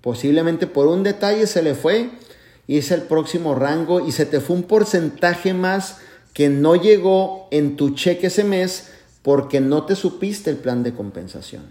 posiblemente 0.02 0.68
por 0.68 0.88
un 0.88 1.04
detalle 1.04 1.48
se 1.48 1.64
le 1.64 1.74
fue 1.74 2.12
y 2.68 2.78
es 2.78 2.92
el 2.92 3.02
próximo 3.02 3.56
rango 3.56 4.06
y 4.06 4.12
se 4.12 4.26
te 4.26 4.40
fue 4.40 4.56
un 4.56 4.64
porcentaje 4.64 5.54
más 5.54 5.98
que 6.36 6.50
no 6.50 6.76
llegó 6.76 7.48
en 7.50 7.76
tu 7.76 7.96
cheque 7.96 8.28
ese 8.28 8.44
mes 8.44 8.92
porque 9.24 9.60
no 9.60 9.88
te 9.88 9.96
supiste 9.96 10.52
el 10.52 10.58
plan 10.58 10.84
de 10.84 10.94
compensación. 10.94 11.64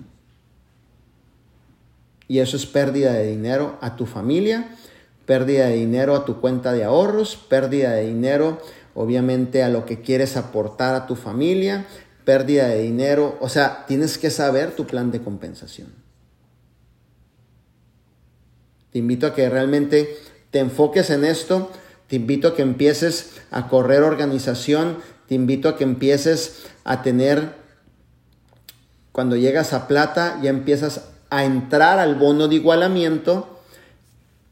Y 2.26 2.40
eso 2.40 2.56
es 2.56 2.66
pérdida 2.66 3.12
de 3.12 3.28
dinero 3.28 3.78
a 3.80 3.94
tu 3.94 4.06
familia, 4.06 4.74
pérdida 5.24 5.68
de 5.68 5.76
dinero 5.76 6.16
a 6.16 6.24
tu 6.24 6.40
cuenta 6.40 6.72
de 6.72 6.82
ahorros, 6.82 7.36
pérdida 7.36 7.92
de 7.92 8.06
dinero 8.06 8.58
obviamente 8.94 9.62
a 9.62 9.68
lo 9.68 9.84
que 9.84 10.00
quieres 10.00 10.36
aportar 10.36 10.94
a 10.94 11.06
tu 11.06 11.16
familia, 11.16 11.86
pérdida 12.24 12.68
de 12.68 12.82
dinero, 12.82 13.36
o 13.40 13.48
sea, 13.48 13.84
tienes 13.86 14.18
que 14.18 14.30
saber 14.30 14.74
tu 14.74 14.86
plan 14.86 15.10
de 15.10 15.20
compensación. 15.20 15.92
Te 18.90 19.00
invito 19.00 19.26
a 19.26 19.34
que 19.34 19.48
realmente 19.50 20.16
te 20.50 20.60
enfoques 20.60 21.10
en 21.10 21.24
esto, 21.24 21.70
te 22.14 22.20
invito 22.20 22.46
a 22.46 22.54
que 22.54 22.62
empieces 22.62 23.32
a 23.50 23.66
correr 23.66 24.04
organización, 24.04 24.98
te 25.26 25.34
invito 25.34 25.68
a 25.68 25.76
que 25.76 25.82
empieces 25.82 26.62
a 26.84 27.02
tener, 27.02 27.56
cuando 29.10 29.34
llegas 29.34 29.72
a 29.72 29.88
plata, 29.88 30.38
ya 30.40 30.50
empiezas 30.50 31.06
a 31.30 31.44
entrar 31.44 31.98
al 31.98 32.14
bono 32.14 32.46
de 32.46 32.54
igualamiento, 32.54 33.58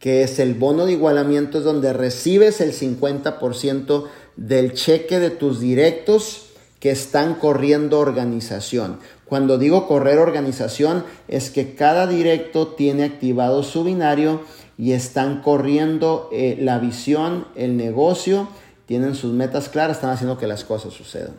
que 0.00 0.24
es 0.24 0.40
el 0.40 0.54
bono 0.54 0.86
de 0.86 0.92
igualamiento, 0.94 1.58
es 1.58 1.64
donde 1.64 1.92
recibes 1.92 2.60
el 2.60 2.72
50% 2.72 4.08
del 4.34 4.72
cheque 4.72 5.20
de 5.20 5.30
tus 5.30 5.60
directos 5.60 6.46
que 6.80 6.90
están 6.90 7.36
corriendo 7.36 8.00
organización. 8.00 8.98
Cuando 9.24 9.56
digo 9.56 9.86
correr 9.86 10.18
organización 10.18 11.04
es 11.28 11.50
que 11.50 11.76
cada 11.76 12.08
directo 12.08 12.66
tiene 12.66 13.04
activado 13.04 13.62
su 13.62 13.84
binario 13.84 14.40
y 14.82 14.94
están 14.94 15.42
corriendo 15.42 16.28
eh, 16.32 16.56
la 16.58 16.80
visión, 16.80 17.46
el 17.54 17.76
negocio, 17.76 18.48
tienen 18.84 19.14
sus 19.14 19.32
metas 19.32 19.68
claras, 19.68 19.98
están 19.98 20.10
haciendo 20.10 20.38
que 20.38 20.48
las 20.48 20.64
cosas 20.64 20.92
sucedan. 20.92 21.36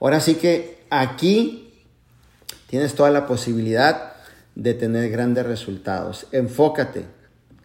Ahora 0.00 0.18
sí 0.18 0.34
que 0.34 0.84
aquí 0.90 1.72
tienes 2.66 2.96
toda 2.96 3.10
la 3.10 3.28
posibilidad 3.28 4.14
de 4.56 4.74
tener 4.74 5.08
grandes 5.08 5.46
resultados. 5.46 6.26
Enfócate, 6.32 7.04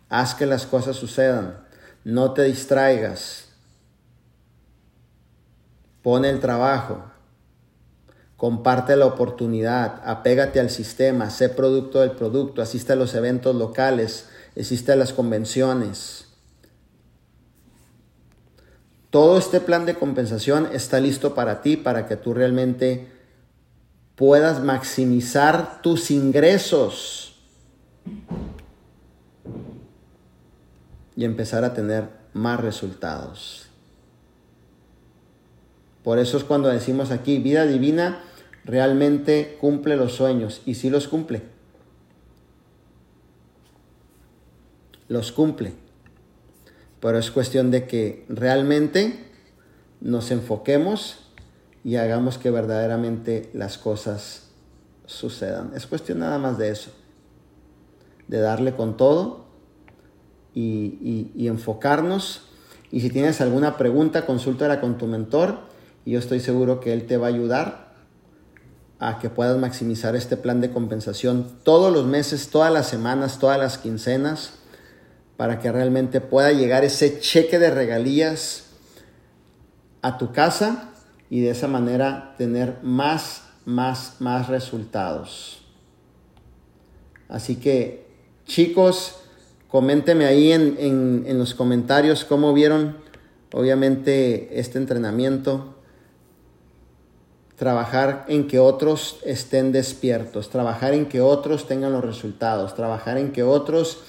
haz 0.09 0.35
que 0.35 0.45
las 0.45 0.67
cosas 0.67 0.95
sucedan, 0.95 1.57
no 2.03 2.33
te 2.33 2.43
distraigas, 2.43 3.45
pone 6.03 6.29
el 6.29 6.39
trabajo, 6.39 7.03
comparte 8.37 8.95
la 8.95 9.05
oportunidad, 9.05 10.01
apégate 10.05 10.59
al 10.59 10.69
sistema, 10.69 11.29
sé 11.29 11.49
producto 11.49 12.01
del 12.01 12.11
producto, 12.11 12.61
asiste 12.61 12.93
a 12.93 12.95
los 12.95 13.15
eventos 13.15 13.55
locales, 13.55 14.27
asiste 14.59 14.91
a 14.91 14.95
las 14.95 15.13
convenciones. 15.13 16.27
Todo 19.09 19.37
este 19.37 19.59
plan 19.59 19.85
de 19.85 19.95
compensación 19.95 20.69
está 20.73 20.99
listo 20.99 21.35
para 21.35 21.61
ti, 21.61 21.77
para 21.77 22.07
que 22.07 22.15
tú 22.15 22.33
realmente 22.33 23.07
puedas 24.15 24.61
maximizar 24.61 25.81
tus 25.81 26.09
ingresos 26.11 27.35
y 31.15 31.25
empezar 31.25 31.63
a 31.63 31.73
tener 31.73 32.09
más 32.33 32.59
resultados. 32.59 33.62
Por 36.03 36.19
eso 36.19 36.37
es 36.37 36.43
cuando 36.43 36.69
decimos 36.69 37.11
aquí, 37.11 37.39
vida 37.39 37.65
divina 37.65 38.21
realmente 38.65 39.57
cumple 39.59 39.95
los 39.95 40.13
sueños 40.13 40.61
y 40.65 40.75
sí 40.75 40.89
los 40.89 41.07
cumple. 41.07 41.41
Los 45.07 45.31
cumple. 45.31 45.73
Pero 46.99 47.17
es 47.17 47.31
cuestión 47.31 47.71
de 47.71 47.85
que 47.85 48.25
realmente 48.29 49.27
nos 50.01 50.31
enfoquemos 50.31 51.19
y 51.83 51.97
hagamos 51.97 52.37
que 52.37 52.51
verdaderamente 52.51 53.49
las 53.53 53.77
cosas 53.77 54.47
sucedan. 55.05 55.71
Es 55.75 55.85
cuestión 55.87 56.19
nada 56.19 56.37
más 56.37 56.57
de 56.57 56.69
eso, 56.69 56.91
de 58.27 58.39
darle 58.39 58.73
con 58.75 58.95
todo 58.95 59.45
y, 60.53 61.47
enfocarnos. 61.47 62.43
Y 62.91 63.01
si 63.01 63.09
tienes 63.09 63.41
alguna 63.41 63.77
pregunta, 63.77 64.25
consúltala 64.25 64.79
con 64.79 64.97
tu 64.97 65.07
mentor 65.07 65.72
y 66.05 66.11
yo 66.11 66.19
estoy 66.19 66.39
seguro 66.39 66.79
que 66.79 66.93
Él 66.93 67.05
te 67.05 67.17
va 67.17 67.27
a 67.27 67.29
ayudar 67.29 67.93
a 68.99 69.19
que 69.19 69.29
puedas 69.29 69.57
maximizar 69.57 70.15
este 70.15 70.37
plan 70.37 70.61
de 70.61 70.71
compensación 70.71 71.57
todos 71.63 71.91
los 71.91 72.05
meses, 72.05 72.49
todas 72.49 72.71
las 72.71 72.87
semanas, 72.87 73.39
todas 73.39 73.59
las 73.59 73.77
quincenas, 73.77 74.53
para 75.37 75.59
que 75.59 75.71
realmente 75.71 76.21
pueda 76.21 76.51
llegar 76.51 76.83
ese 76.83 77.19
cheque 77.19 77.59
de 77.59 77.69
regalías 77.69 78.65
a 80.01 80.17
tu 80.17 80.31
casa 80.31 80.91
y 81.29 81.41
de 81.41 81.49
esa 81.49 81.67
manera 81.67 82.35
tener 82.37 82.77
más, 82.81 83.43
más, 83.65 84.17
más 84.19 84.47
resultados. 84.47 85.65
Así 87.27 87.55
que 87.55 88.05
chicos, 88.45 89.15
coménteme 89.67 90.25
ahí 90.25 90.51
en, 90.51 90.77
en 91.25 91.39
los 91.39 91.55
comentarios 91.55 92.25
cómo 92.25 92.53
vieron 92.53 92.97
obviamente 93.51 94.59
este 94.59 94.77
entrenamiento 94.77 95.72
trabajar 97.63 98.25
en 98.27 98.49
que 98.49 98.59
otros 98.59 99.19
estén 99.23 99.71
despiertos, 99.71 100.49
trabajar 100.49 100.93
en 100.93 101.05
que 101.05 101.21
otros 101.21 101.65
tengan 101.65 101.93
los 101.93 102.03
resultados, 102.03 102.75
trabajar 102.75 103.17
en 103.17 103.31
que 103.31 103.41
otros 103.41 103.99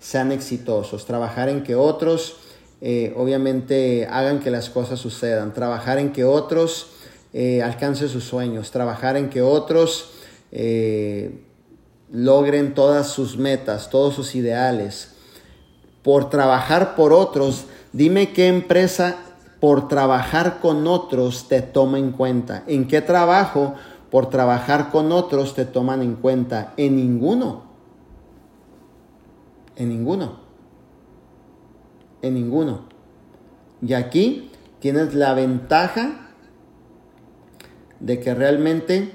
sean 0.00 0.32
exitosos, 0.32 1.04
trabajar 1.04 1.50
en 1.50 1.62
que 1.62 1.74
otros 1.74 2.36
eh, 2.80 3.12
obviamente 3.14 4.06
hagan 4.10 4.40
que 4.40 4.50
las 4.50 4.70
cosas 4.70 4.98
sucedan, 4.98 5.52
trabajar 5.52 5.98
en 5.98 6.14
que 6.14 6.24
otros 6.24 6.86
eh, 7.34 7.60
alcancen 7.60 8.08
sus 8.08 8.24
sueños, 8.24 8.70
trabajar 8.70 9.18
en 9.18 9.28
que 9.28 9.42
otros 9.42 10.12
eh, 10.50 11.44
logren 12.10 12.72
todas 12.72 13.08
sus 13.08 13.36
metas, 13.36 13.90
todos 13.90 14.14
sus 14.14 14.34
ideales. 14.34 15.10
Por 16.02 16.30
trabajar 16.30 16.96
por 16.96 17.12
otros, 17.12 17.66
dime 17.92 18.32
qué 18.32 18.46
empresa 18.46 19.18
por 19.62 19.86
trabajar 19.86 20.58
con 20.58 20.88
otros 20.88 21.46
te 21.46 21.62
toma 21.62 21.96
en 21.96 22.10
cuenta. 22.10 22.64
¿En 22.66 22.88
qué 22.88 23.00
trabajo 23.00 23.76
por 24.10 24.28
trabajar 24.28 24.90
con 24.90 25.12
otros 25.12 25.54
te 25.54 25.64
toman 25.64 26.02
en 26.02 26.16
cuenta? 26.16 26.74
En 26.76 26.96
ninguno. 26.96 27.62
En 29.76 29.90
ninguno. 29.90 30.40
En 32.22 32.34
ninguno. 32.34 32.86
Y 33.80 33.92
aquí 33.92 34.50
tienes 34.80 35.14
la 35.14 35.32
ventaja 35.32 36.32
de 38.00 38.18
que 38.18 38.34
realmente 38.34 39.12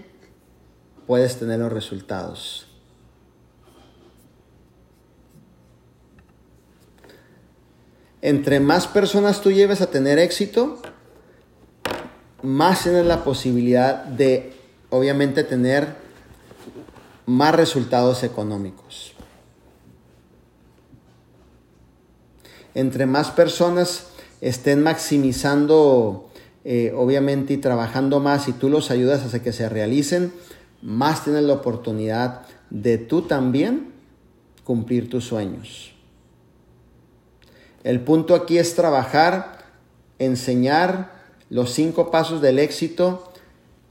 puedes 1.08 1.38
tener 1.40 1.60
los 1.60 1.74
resultados. 1.74 2.67
Entre 8.22 8.60
más 8.60 8.88
personas 8.88 9.42
tú 9.42 9.52
lleves 9.52 9.82
a 9.82 9.92
tener 9.92 10.20
éxito, 10.20 10.82
más 12.42 12.84
tienes 12.84 13.06
la 13.06 13.24
posibilidad 13.24 14.04
de, 14.04 14.54
obviamente, 14.90 15.44
tener 15.44 15.96
más 17.26 17.54
resultados 17.54 18.24
económicos. 18.24 19.14
Entre 22.74 23.06
más 23.06 23.32
personas 23.32 24.08
estén 24.40 24.84
maximizando, 24.84 26.30
eh, 26.64 26.94
obviamente, 26.96 27.54
y 27.54 27.58
trabajando 27.58 28.20
más 28.20 28.48
y 28.48 28.54
tú 28.54 28.70
los 28.70 28.92
ayudas 28.92 29.34
a 29.34 29.42
que 29.42 29.52
se 29.52 29.68
realicen, 29.68 30.32
más 30.82 31.24
tienes 31.24 31.44
la 31.44 31.54
oportunidad 31.54 32.44
de 32.70 32.98
tú 32.98 33.24
también 33.24 33.94
cumplir 34.64 35.10
tus 35.10 35.26
sueños. 35.26 35.97
El 37.88 38.02
punto 38.02 38.36
aquí 38.36 38.58
es 38.58 38.76
trabajar, 38.76 39.60
enseñar 40.20 41.14
los 41.50 41.72
cinco 41.72 42.12
pasos 42.12 42.42
del 42.42 42.60
éxito, 42.60 43.32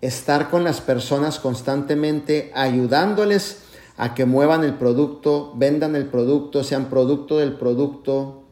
estar 0.03 0.51
con 0.51 0.65
las 0.65 0.83
personas 0.83 1.41
constantemente, 1.41 2.53
ayudándoles 2.55 3.63
a 3.97 4.15
que 4.15 4.27
muevan 4.27 4.65
el 4.65 4.75
producto, 4.75 5.55
vendan 5.57 5.97
el 5.97 6.05
producto, 6.09 6.63
sean 6.63 6.91
producto 6.91 7.39
del 7.39 7.55
producto, 7.55 8.43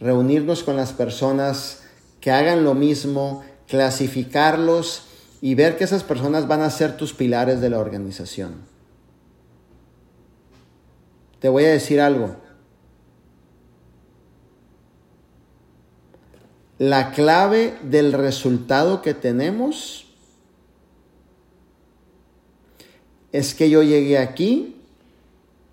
reunirnos 0.00 0.62
con 0.62 0.78
las 0.78 0.94
personas 0.94 1.82
que 2.22 2.30
hagan 2.30 2.64
lo 2.64 2.72
mismo, 2.72 3.44
clasificarlos 3.68 5.02
y 5.42 5.54
ver 5.54 5.76
que 5.76 5.84
esas 5.84 6.02
personas 6.02 6.48
van 6.48 6.62
a 6.62 6.70
ser 6.70 6.96
tus 6.96 7.12
pilares 7.12 7.60
de 7.60 7.68
la 7.68 7.78
organización. 7.78 8.54
Te 11.40 11.50
voy 11.50 11.66
a 11.66 11.72
decir 11.72 12.00
algo. 12.00 12.41
La 16.82 17.12
clave 17.12 17.78
del 17.84 18.12
resultado 18.12 19.02
que 19.02 19.14
tenemos 19.14 20.12
es 23.30 23.54
que 23.54 23.70
yo 23.70 23.84
llegué 23.84 24.18
aquí 24.18 24.82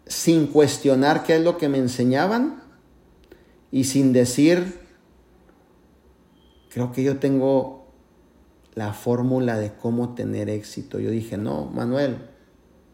sin 0.06 0.46
cuestionar 0.46 1.24
qué 1.24 1.38
es 1.38 1.42
lo 1.44 1.58
que 1.58 1.68
me 1.68 1.80
enseñaban 1.80 2.62
y 3.72 3.86
sin 3.86 4.14
decir, 4.14 4.82
creo 6.70 6.92
que 6.92 7.02
yo 7.02 7.18
tengo 7.18 7.88
la 8.76 8.94
fórmula 8.94 9.58
de 9.58 9.74
cómo 9.74 10.14
tener 10.14 10.48
éxito. 10.48 11.00
Yo 11.00 11.10
dije, 11.10 11.40
no, 11.40 11.66
Manuel, 11.66 12.18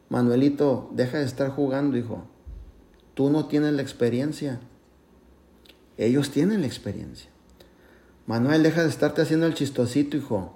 Manuelito, 0.08 0.90
deja 0.94 1.18
de 1.18 1.26
estar 1.26 1.50
jugando, 1.50 1.98
hijo. 1.98 2.24
Tú 3.14 3.30
no 3.30 3.48
tienes 3.48 3.74
la 3.74 3.82
experiencia. 3.82 4.62
Ellos 5.98 6.32
tienen 6.32 6.62
la 6.62 6.68
experiencia. 6.68 7.35
Manuel, 8.28 8.64
deja 8.64 8.84
de 8.84 8.90
estarte 8.90 9.22
haciendo 9.22 9.46
el 9.46 9.54
chistosito, 9.54 10.18
hijo. 10.18 10.54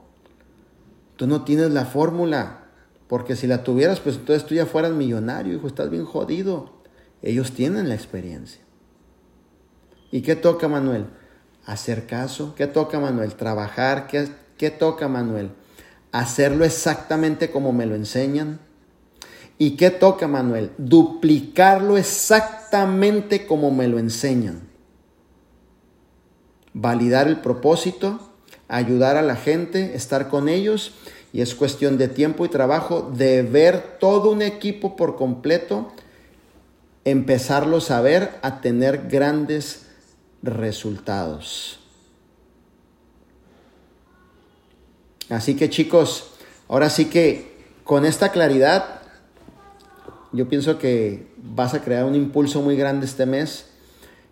Tú 1.16 1.28
no 1.28 1.44
tienes 1.44 1.72
la 1.72 1.86
fórmula. 1.86 2.64
Porque 3.08 3.36
si 3.36 3.48
la 3.48 3.64
tuvieras, 3.64 4.00
pues 4.00 4.18
entonces 4.18 4.46
tú 4.46 4.56
ya 4.56 4.66
fueras 4.66 4.91
millonario, 4.91 5.56
hijo. 5.56 5.68
Estás 5.68 5.90
bien 5.90 6.06
jodido. 6.06 6.74
Ellos 7.22 7.52
tienen 7.52 7.90
la 7.90 7.96
experiencia. 7.96 8.62
¿Y 10.12 10.22
qué 10.22 10.36
toca, 10.36 10.68
Manuel? 10.68 11.08
Hacer 11.66 12.06
caso. 12.08 12.54
¿Qué 12.56 12.68
toca, 12.68 13.00
Manuel? 13.00 13.34
Trabajar. 13.36 14.08
¿Qué, 14.08 14.30
¿Qué 14.58 14.72
toca, 14.72 15.08
Manuel? 15.08 15.52
Hacerlo 16.12 16.66
exactamente 16.66 17.52
como 17.52 17.74
me 17.74 17.86
lo 17.86 17.96
enseñan. 17.96 18.60
¿Y 19.58 19.72
qué 19.72 19.91
toca, 19.91 20.28
Manuel? 20.28 20.72
Duplicarlo 20.78 21.98
exactamente 21.98 23.46
como 23.46 23.72
me 23.72 23.88
lo 23.88 24.00
enseñan. 24.00 24.69
Validar 26.82 27.28
el 27.28 27.42
propósito, 27.42 28.22
ayudar 28.70 29.18
a 29.18 29.22
la 29.22 29.36
gente, 29.36 29.96
estar 29.96 30.30
con 30.30 30.48
ellos. 30.48 30.94
Y 31.34 31.42
es 31.42 31.54
cuestión 31.56 31.98
de 31.98 32.08
tiempo 32.08 32.46
y 32.46 32.50
trabajo 32.50 33.12
de 33.14 33.44
ver 33.44 33.98
todo 34.00 34.32
un 34.32 34.42
equipo 34.42 34.96
por 34.96 35.18
completo, 35.18 35.92
empezarlos 37.04 37.92
a 37.92 38.00
ver, 38.00 38.32
a 38.42 38.62
tener 38.62 39.10
grandes 39.10 39.88
resultados. 40.42 41.82
Así 45.30 45.56
que 45.56 45.70
chicos, 45.70 46.32
ahora 46.70 46.90
sí 46.90 47.06
que 47.06 47.60
con 47.84 48.06
esta 48.06 48.32
claridad, 48.32 49.02
yo 50.32 50.48
pienso 50.48 50.80
que 50.80 51.28
vas 51.38 51.74
a 51.74 51.84
crear 51.84 52.06
un 52.06 52.16
impulso 52.16 52.62
muy 52.62 52.78
grande 52.78 53.06
este 53.06 53.26
mes 53.26 53.69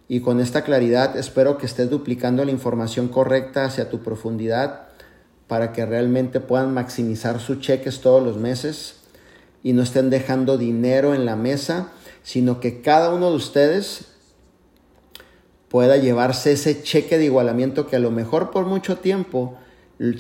y 0.10 0.22
con 0.22 0.40
esta 0.40 0.64
claridad 0.64 1.18
espero 1.18 1.58
que 1.58 1.66
estés 1.66 1.90
duplicando 1.90 2.46
la 2.46 2.52
información 2.52 3.08
correcta 3.08 3.66
hacia 3.66 3.90
tu 3.90 4.00
profundidad 4.00 4.88
para 5.48 5.74
que 5.74 5.86
realmente 5.86 6.40
puedan 6.40 6.74
maximizar 6.74 7.40
sus 7.40 7.60
cheques 7.60 8.02
todos 8.02 8.24
los 8.24 8.38
meses 8.38 8.96
y 9.64 9.74
no 9.74 9.84
estén 9.84 10.10
dejando 10.10 10.58
dinero 10.58 11.14
en 11.14 11.26
la 11.26 11.36
mesa, 11.36 11.90
sino 12.24 12.60
que 12.60 12.82
cada 12.82 13.14
uno 13.14 13.30
de 13.30 13.36
ustedes 13.36 14.06
pueda 15.68 15.98
llevarse 15.98 16.54
ese 16.54 16.82
cheque 16.82 17.18
de 17.18 17.26
igualamiento 17.26 17.88
que 17.88 17.98
a 17.98 18.00
lo 18.00 18.12
mejor 18.12 18.52
por 18.52 18.66
mucho 18.66 18.98
tiempo 18.98 19.58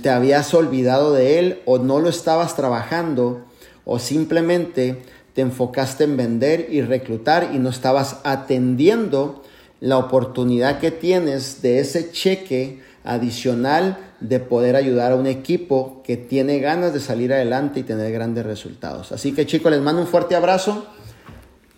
te 0.01 0.09
habías 0.09 0.53
olvidado 0.53 1.13
de 1.13 1.39
él 1.39 1.61
o 1.65 1.77
no 1.77 1.99
lo 1.99 2.09
estabas 2.09 2.55
trabajando 2.55 3.45
o 3.85 3.99
simplemente 3.99 5.03
te 5.33 5.41
enfocaste 5.41 6.03
en 6.03 6.17
vender 6.17 6.67
y 6.69 6.81
reclutar 6.81 7.51
y 7.53 7.59
no 7.59 7.69
estabas 7.69 8.19
atendiendo 8.23 9.43
la 9.79 9.97
oportunidad 9.97 10.79
que 10.79 10.91
tienes 10.91 11.61
de 11.61 11.79
ese 11.79 12.11
cheque 12.11 12.81
adicional 13.03 13.97
de 14.19 14.39
poder 14.39 14.75
ayudar 14.75 15.11
a 15.11 15.15
un 15.15 15.27
equipo 15.27 16.01
que 16.03 16.17
tiene 16.17 16.59
ganas 16.59 16.93
de 16.93 16.99
salir 16.99 17.31
adelante 17.31 17.79
y 17.79 17.83
tener 17.83 18.11
grandes 18.11 18.45
resultados. 18.45 19.11
Así 19.11 19.33
que 19.33 19.45
chicos, 19.45 19.71
les 19.71 19.81
mando 19.81 20.01
un 20.01 20.07
fuerte 20.07 20.35
abrazo. 20.35 20.87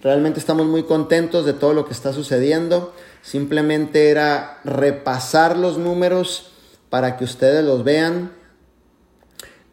Realmente 0.01 0.39
estamos 0.39 0.65
muy 0.65 0.83
contentos 0.83 1.45
de 1.45 1.53
todo 1.53 1.73
lo 1.73 1.85
que 1.85 1.93
está 1.93 2.13
sucediendo. 2.13 2.93
Simplemente 3.21 4.09
era 4.09 4.59
repasar 4.63 5.57
los 5.57 5.77
números 5.77 6.51
para 6.89 7.17
que 7.17 7.25
ustedes 7.25 7.63
los 7.65 7.83
vean 7.83 8.31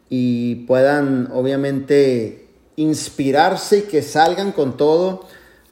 y 0.09 0.55
puedan 0.65 1.29
obviamente 1.33 2.47
inspirarse 2.75 3.79
y 3.79 3.81
que 3.83 4.01
salgan 4.01 4.51
con 4.51 4.77
todo 4.77 5.25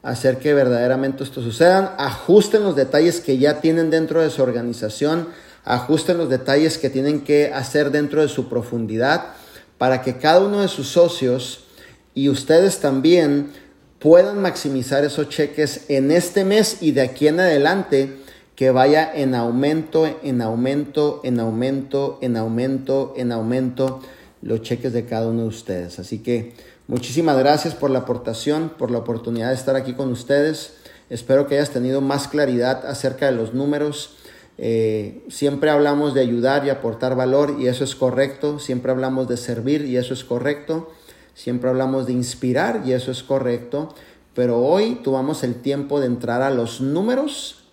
hacer 0.05 0.37
que 0.37 0.53
verdaderamente 0.53 1.23
esto 1.23 1.41
suceda. 1.41 1.95
Ajusten 1.97 2.63
los 2.63 2.75
detalles 2.75 3.19
que 3.19 3.37
ya 3.39 3.59
tienen 3.59 3.89
dentro 3.89 4.21
de 4.21 4.29
su 4.29 4.43
organización, 4.43 5.29
ajusten 5.65 6.17
los 6.17 6.29
detalles 6.29 6.77
que 6.77 6.91
tienen 6.91 7.21
que 7.21 7.51
hacer 7.51 7.89
dentro 7.89 8.21
de 8.21 8.27
su 8.27 8.47
profundidad 8.47 9.33
para 9.79 10.03
que 10.03 10.17
cada 10.17 10.41
uno 10.41 10.61
de 10.61 10.67
sus 10.67 10.87
socios 10.87 11.65
y 12.13 12.29
ustedes 12.29 12.79
también 12.79 13.51
puedan 13.99 14.41
maximizar 14.41 15.03
esos 15.03 15.29
cheques 15.29 15.89
en 15.89 16.11
este 16.11 16.45
mes 16.45 16.77
y 16.81 16.91
de 16.91 17.01
aquí 17.01 17.27
en 17.27 17.39
adelante 17.39 18.17
que 18.55 18.69
vaya 18.69 19.11
en 19.13 19.33
aumento, 19.33 20.07
en 20.23 20.41
aumento, 20.41 21.21
en 21.23 21.39
aumento, 21.39 22.19
en 22.21 22.37
aumento, 22.37 23.13
en 23.17 23.31
aumento 23.31 24.01
los 24.43 24.61
cheques 24.61 24.93
de 24.93 25.05
cada 25.05 25.27
uno 25.27 25.41
de 25.41 25.47
ustedes. 25.47 25.97
Así 25.97 26.19
que 26.19 26.53
muchísimas 26.87 27.37
gracias 27.37 27.75
por 27.75 27.89
la 27.89 27.99
aportación, 27.99 28.69
por 28.77 28.91
la 28.91 28.99
oportunidad 28.99 29.49
de 29.49 29.55
estar 29.55 29.75
aquí 29.75 29.93
con 29.93 30.11
ustedes. 30.11 30.73
Espero 31.09 31.47
que 31.47 31.55
hayas 31.55 31.71
tenido 31.71 32.01
más 32.01 32.27
claridad 32.27 32.85
acerca 32.85 33.27
de 33.27 33.33
los 33.33 33.53
números. 33.53 34.15
Eh, 34.57 35.23
siempre 35.29 35.69
hablamos 35.69 36.13
de 36.13 36.21
ayudar 36.21 36.65
y 36.65 36.69
aportar 36.69 37.15
valor 37.15 37.57
y 37.59 37.67
eso 37.67 37.83
es 37.83 37.95
correcto. 37.95 38.59
Siempre 38.59 38.91
hablamos 38.91 39.27
de 39.27 39.37
servir 39.37 39.85
y 39.85 39.97
eso 39.97 40.13
es 40.13 40.23
correcto. 40.23 40.91
Siempre 41.33 41.69
hablamos 41.69 42.07
de 42.07 42.13
inspirar 42.13 42.81
y 42.85 42.93
eso 42.93 43.11
es 43.11 43.21
correcto. 43.21 43.93
Pero 44.33 44.59
hoy 44.59 44.95
tomamos 45.03 45.43
el 45.43 45.55
tiempo 45.55 45.99
de 45.99 46.07
entrar 46.07 46.41
a 46.41 46.49
los 46.49 46.81
números 46.81 47.63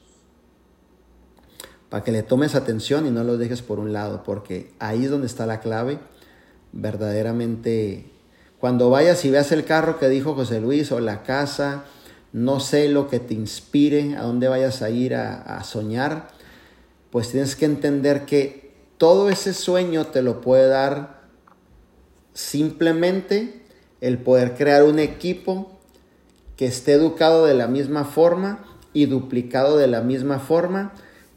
para 1.88 2.04
que 2.04 2.12
le 2.12 2.22
tomes 2.22 2.54
atención 2.54 3.06
y 3.06 3.10
no 3.10 3.22
lo 3.22 3.36
dejes 3.36 3.60
por 3.60 3.78
un 3.78 3.92
lado, 3.92 4.22
porque 4.24 4.72
ahí 4.78 5.04
es 5.04 5.10
donde 5.10 5.26
está 5.26 5.44
la 5.44 5.60
clave. 5.60 5.98
Verdaderamente, 6.72 8.10
cuando 8.62 8.90
vayas 8.90 9.24
y 9.24 9.30
veas 9.32 9.50
el 9.50 9.64
carro 9.64 9.98
que 9.98 10.08
dijo 10.08 10.36
José 10.36 10.60
Luis 10.60 10.92
o 10.92 11.00
la 11.00 11.24
casa, 11.24 11.82
no 12.32 12.60
sé 12.60 12.88
lo 12.88 13.08
que 13.08 13.18
te 13.18 13.34
inspire, 13.34 14.14
a 14.16 14.22
dónde 14.22 14.46
vayas 14.46 14.82
a 14.82 14.90
ir 14.90 15.16
a, 15.16 15.42
a 15.42 15.64
soñar, 15.64 16.28
pues 17.10 17.30
tienes 17.30 17.56
que 17.56 17.64
entender 17.64 18.24
que 18.24 18.72
todo 18.98 19.30
ese 19.30 19.52
sueño 19.52 20.06
te 20.06 20.22
lo 20.22 20.40
puede 20.40 20.68
dar 20.68 21.22
simplemente 22.34 23.64
el 24.00 24.18
poder 24.18 24.54
crear 24.54 24.84
un 24.84 25.00
equipo 25.00 25.80
que 26.56 26.66
esté 26.66 26.92
educado 26.92 27.46
de 27.46 27.54
la 27.54 27.66
misma 27.66 28.04
forma 28.04 28.64
y 28.92 29.06
duplicado 29.06 29.76
de 29.76 29.88
la 29.88 30.02
misma 30.02 30.38
forma. 30.38 30.92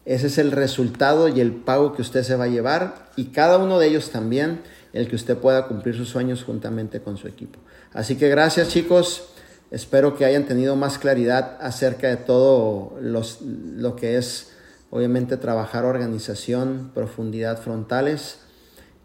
Ese 0.06 0.28
es 0.28 0.38
el 0.38 0.52
resultado 0.52 1.28
y 1.28 1.40
el 1.40 1.54
pago 1.54 1.96
que 1.96 2.04
usted 2.04 2.22
se 2.22 2.36
va 2.36 2.44
a 2.44 2.50
llevar 2.50 3.10
y 3.16 3.30
cada 3.30 3.58
uno 3.58 3.80
de 3.80 3.88
ellos 3.88 4.12
también 4.12 4.62
el 4.96 5.08
que 5.08 5.16
usted 5.16 5.38
pueda 5.38 5.68
cumplir 5.68 5.96
sus 5.96 6.10
sueños 6.10 6.44
juntamente 6.44 7.02
con 7.02 7.18
su 7.18 7.28
equipo. 7.28 7.60
Así 7.94 8.16
que 8.16 8.30
gracias 8.30 8.70
chicos, 8.70 9.28
espero 9.72 10.16
que 10.16 10.26
hayan 10.26 10.46
tenido 10.46 10.76
más 10.76 10.98
claridad 10.98 11.58
acerca 11.62 12.08
de 12.08 12.18
todo 12.18 12.98
lo 13.00 13.96
que 13.96 14.18
es 14.18 14.52
obviamente 14.90 15.36
trabajar 15.38 15.84
organización, 15.84 16.92
profundidad 16.94 17.62
frontales 17.62 18.40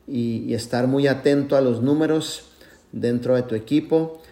y, 0.07 0.55
estar 0.55 0.87
muy 0.87 1.07
atento 1.07 1.57
a 1.57 1.61
los 1.61 1.83
números 1.83 2.45
dentro 2.93 3.35
de 3.35 3.43
tu 3.43 3.55
equipo. 3.55 4.23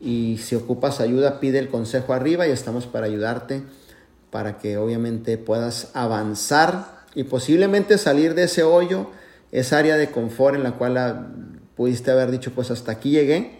Y 0.00 0.38
si 0.38 0.54
ocupas 0.54 1.00
ayuda, 1.00 1.40
pide 1.40 1.58
el 1.58 1.68
consejo 1.68 2.12
arriba 2.12 2.46
y 2.46 2.52
estamos 2.52 2.86
para 2.86 3.06
ayudarte 3.06 3.62
para 4.30 4.58
que 4.58 4.76
obviamente 4.76 5.38
puedas 5.38 5.90
avanzar 5.94 6.98
y 7.14 7.24
posiblemente 7.24 7.98
salir 7.98 8.34
de 8.34 8.44
ese 8.44 8.62
hoyo, 8.62 9.10
esa 9.52 9.78
área 9.78 9.96
de 9.96 10.10
confort 10.10 10.56
en 10.56 10.62
la 10.62 10.72
cual 10.72 11.32
pudiste 11.76 12.10
haber 12.10 12.30
dicho, 12.30 12.52
pues 12.52 12.70
hasta 12.70 12.92
aquí 12.92 13.10
llegué. 13.10 13.58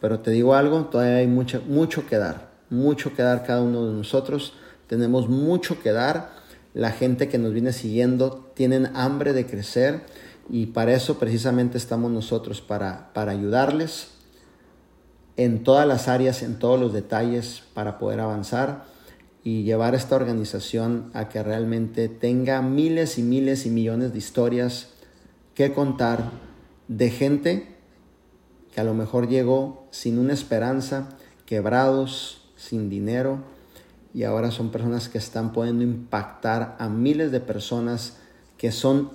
Pero 0.00 0.20
te 0.20 0.30
digo 0.30 0.54
algo, 0.54 0.84
todavía 0.84 1.16
hay 1.16 1.26
mucho, 1.26 1.62
mucho 1.66 2.06
que 2.06 2.16
dar, 2.16 2.50
mucho 2.70 3.14
que 3.14 3.22
dar 3.22 3.44
cada 3.44 3.62
uno 3.62 3.86
de 3.86 3.92
nosotros. 3.92 4.54
Tenemos 4.86 5.28
mucho 5.28 5.80
que 5.80 5.92
dar. 5.92 6.36
La 6.74 6.92
gente 6.92 7.28
que 7.28 7.38
nos 7.38 7.52
viene 7.52 7.72
siguiendo 7.72 8.50
tienen 8.54 8.94
hambre 8.94 9.32
de 9.32 9.46
crecer 9.46 10.02
y 10.48 10.66
para 10.66 10.92
eso 10.92 11.18
precisamente 11.18 11.76
estamos 11.76 12.10
nosotros, 12.10 12.60
para, 12.60 13.12
para 13.12 13.32
ayudarles 13.32 14.08
en 15.36 15.64
todas 15.64 15.86
las 15.86 16.08
áreas, 16.08 16.42
en 16.42 16.58
todos 16.58 16.78
los 16.78 16.92
detalles, 16.92 17.62
para 17.74 17.98
poder 17.98 18.20
avanzar 18.20 18.84
y 19.48 19.62
llevar 19.62 19.94
esta 19.94 20.14
organización 20.14 21.10
a 21.14 21.30
que 21.30 21.42
realmente 21.42 22.10
tenga 22.10 22.60
miles 22.60 23.16
y 23.16 23.22
miles 23.22 23.64
y 23.64 23.70
millones 23.70 24.12
de 24.12 24.18
historias 24.18 24.90
que 25.54 25.72
contar 25.72 26.32
de 26.86 27.08
gente 27.08 27.66
que 28.74 28.82
a 28.82 28.84
lo 28.84 28.92
mejor 28.92 29.26
llegó 29.26 29.88
sin 29.90 30.18
una 30.18 30.34
esperanza, 30.34 31.16
quebrados, 31.46 32.42
sin 32.56 32.90
dinero, 32.90 33.38
y 34.12 34.24
ahora 34.24 34.50
son 34.50 34.70
personas 34.70 35.08
que 35.08 35.16
están 35.16 35.54
pudiendo 35.54 35.82
impactar 35.82 36.76
a 36.78 36.90
miles 36.90 37.32
de 37.32 37.40
personas 37.40 38.18
que 38.58 38.70
son 38.70 39.12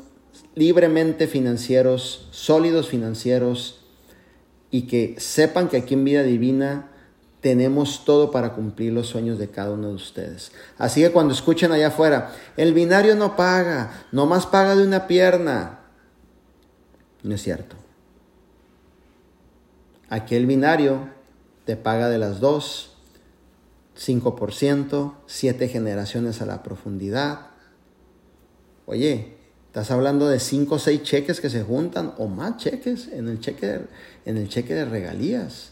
libremente 0.55 1.27
financieros, 1.27 2.27
sólidos 2.31 2.89
financieros, 2.89 3.85
y 4.71 4.87
que 4.87 5.13
sepan 5.19 5.67
que 5.67 5.77
aquí 5.77 5.93
en 5.93 6.05
Vida 6.05 6.23
Divina 6.23 6.89
tenemos 7.43 8.05
todo 8.05 8.31
para 8.31 8.53
cumplir 8.53 8.93
los 8.93 9.07
sueños 9.07 9.37
de 9.37 9.49
cada 9.49 9.71
uno 9.71 9.89
de 9.89 9.95
ustedes. 9.95 10.53
Así 10.77 11.01
que 11.01 11.11
cuando 11.11 11.33
escuchen 11.33 11.73
allá 11.73 11.87
afuera, 11.87 12.33
el 12.55 12.73
binario 12.73 13.15
no 13.15 13.35
paga, 13.35 14.05
nomás 14.13 14.45
paga 14.45 14.77
de 14.77 14.87
una 14.87 15.07
pierna. 15.07 15.81
No 17.21 17.35
es 17.35 17.43
cierto. 17.43 17.75
Aquí 20.07 20.35
el 20.35 20.45
binario 20.45 21.09
te 21.65 21.75
paga 21.75 22.07
de 22.07 22.17
las 22.17 22.39
dos, 22.39 22.95
5%, 23.99 25.13
siete 25.27 25.67
generaciones 25.67 26.41
a 26.41 26.45
la 26.45 26.63
profundidad. 26.63 27.47
Oye, 28.85 29.33
estás 29.67 29.91
hablando 29.91 30.29
de 30.29 30.39
cinco 30.39 30.75
o 30.75 30.79
seis 30.79 31.03
cheques 31.03 31.41
que 31.41 31.49
se 31.49 31.61
juntan 31.61 32.13
o 32.17 32.27
más 32.27 32.55
cheques 32.55 33.09
en 33.09 33.27
el 33.27 33.41
cheque 33.41 33.67
de, 33.67 33.81
en 34.25 34.37
el 34.37 34.47
cheque 34.47 34.73
de 34.73 34.85
regalías. 34.85 35.71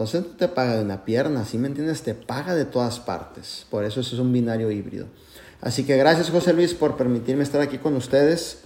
Entonces 0.00 0.34
te 0.38 0.48
paga 0.48 0.76
de 0.76 0.82
una 0.82 1.04
pierna, 1.04 1.44
¿sí 1.44 1.58
me 1.58 1.68
entiendes? 1.68 2.00
Te 2.00 2.14
paga 2.14 2.54
de 2.54 2.64
todas 2.64 2.98
partes. 3.00 3.66
Por 3.68 3.84
eso 3.84 4.00
eso 4.00 4.14
es 4.14 4.18
un 4.18 4.32
binario 4.32 4.70
híbrido. 4.70 5.04
Así 5.60 5.84
que 5.84 5.98
gracias 5.98 6.30
José 6.30 6.54
Luis 6.54 6.72
por 6.72 6.96
permitirme 6.96 7.42
estar 7.42 7.60
aquí 7.60 7.76
con 7.76 7.94
ustedes. 7.96 8.60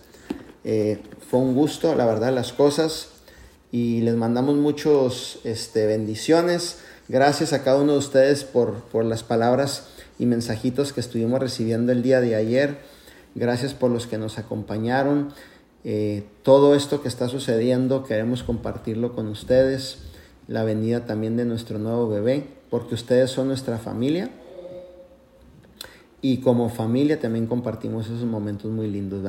Eh, 0.63 1.03
fue 1.29 1.41
un 1.41 1.57
gusto, 1.57 1.97
la 1.97 2.07
verdad, 2.07 2.33
las 2.33 2.53
cosas. 2.53 3.09
Y 3.73 4.03
les 4.03 4.15
mandamos 4.15 4.55
muchos 4.55 5.41
este, 5.43 5.87
bendiciones. 5.87 6.79
Gracias 7.09 7.53
a 7.53 7.65
cada 7.65 7.81
uno 7.81 7.95
de 7.95 7.99
ustedes 7.99 8.45
por, 8.45 8.75
por 8.85 9.05
las 9.05 9.25
palabras 9.25 9.89
y 10.21 10.27
mensajitos 10.27 10.93
que 10.93 11.01
estuvimos 11.01 11.41
recibiendo 11.41 11.91
el 11.91 12.05
día 12.05 12.21
de 12.21 12.37
ayer. 12.37 12.79
Gracias 13.35 13.75
por 13.75 13.91
los 13.91 14.07
que 14.07 14.19
nos 14.19 14.39
acompañaron. 14.39 15.35
Eh, 15.83 16.23
todo 16.45 16.77
esto 16.77 17.03
que 17.03 17.09
está 17.09 17.29
sucediendo 17.29 18.05
queremos 18.05 18.45
compartirlo 18.45 19.17
con 19.17 19.27
ustedes. 19.27 19.99
La 20.49 20.65
venida 20.65 21.07
también 21.07 21.37
de 21.37 21.45
nuestro 21.45 21.79
nuevo 21.79 22.09
bebé, 22.09 22.47
porque 22.71 22.95
ustedes 22.95 23.31
son 23.31 23.49
nuestra 23.49 23.79
familia. 23.79 24.31
Y 26.21 26.39
como 26.39 26.71
familia 26.71 27.21
también 27.21 27.47
compartimos 27.47 28.07
esos 28.07 28.25
momentos 28.25 28.71
muy 28.71 28.89
lindos. 28.89 29.25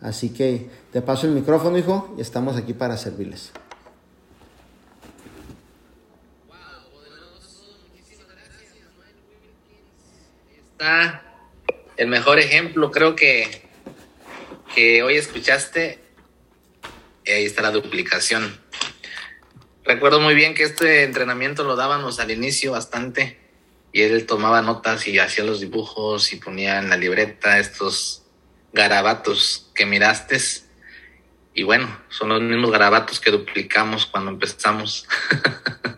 Así 0.00 0.30
que 0.30 0.70
te 0.92 1.02
paso 1.02 1.26
el 1.26 1.32
micrófono, 1.32 1.78
hijo, 1.78 2.14
y 2.16 2.20
estamos 2.20 2.56
aquí 2.56 2.72
para 2.72 2.96
servirles. 2.96 3.52
está 10.78 11.24
el 11.96 12.06
mejor 12.06 12.38
ejemplo, 12.38 12.92
creo 12.92 13.16
que, 13.16 13.68
que 14.74 15.02
hoy 15.02 15.16
escuchaste. 15.16 15.98
ahí 17.26 17.44
está 17.44 17.62
la 17.62 17.72
duplicación. 17.72 18.60
Recuerdo 19.88 20.20
muy 20.20 20.34
bien 20.34 20.52
que 20.52 20.64
este 20.64 21.02
entrenamiento 21.02 21.64
lo 21.64 21.74
dábamos 21.74 22.20
al 22.20 22.30
inicio 22.30 22.72
bastante 22.72 23.38
y 23.90 24.02
él 24.02 24.26
tomaba 24.26 24.60
notas 24.60 25.08
y 25.08 25.18
hacía 25.18 25.44
los 25.44 25.60
dibujos 25.60 26.34
y 26.34 26.36
ponía 26.36 26.78
en 26.78 26.90
la 26.90 26.98
libreta 26.98 27.58
estos 27.58 28.22
garabatos 28.74 29.70
que 29.74 29.86
miraste. 29.86 30.36
Y 31.54 31.62
bueno, 31.62 31.88
son 32.10 32.28
los 32.28 32.42
mismos 32.42 32.70
garabatos 32.70 33.18
que 33.18 33.30
duplicamos 33.30 34.04
cuando 34.04 34.30
empezamos. 34.30 35.08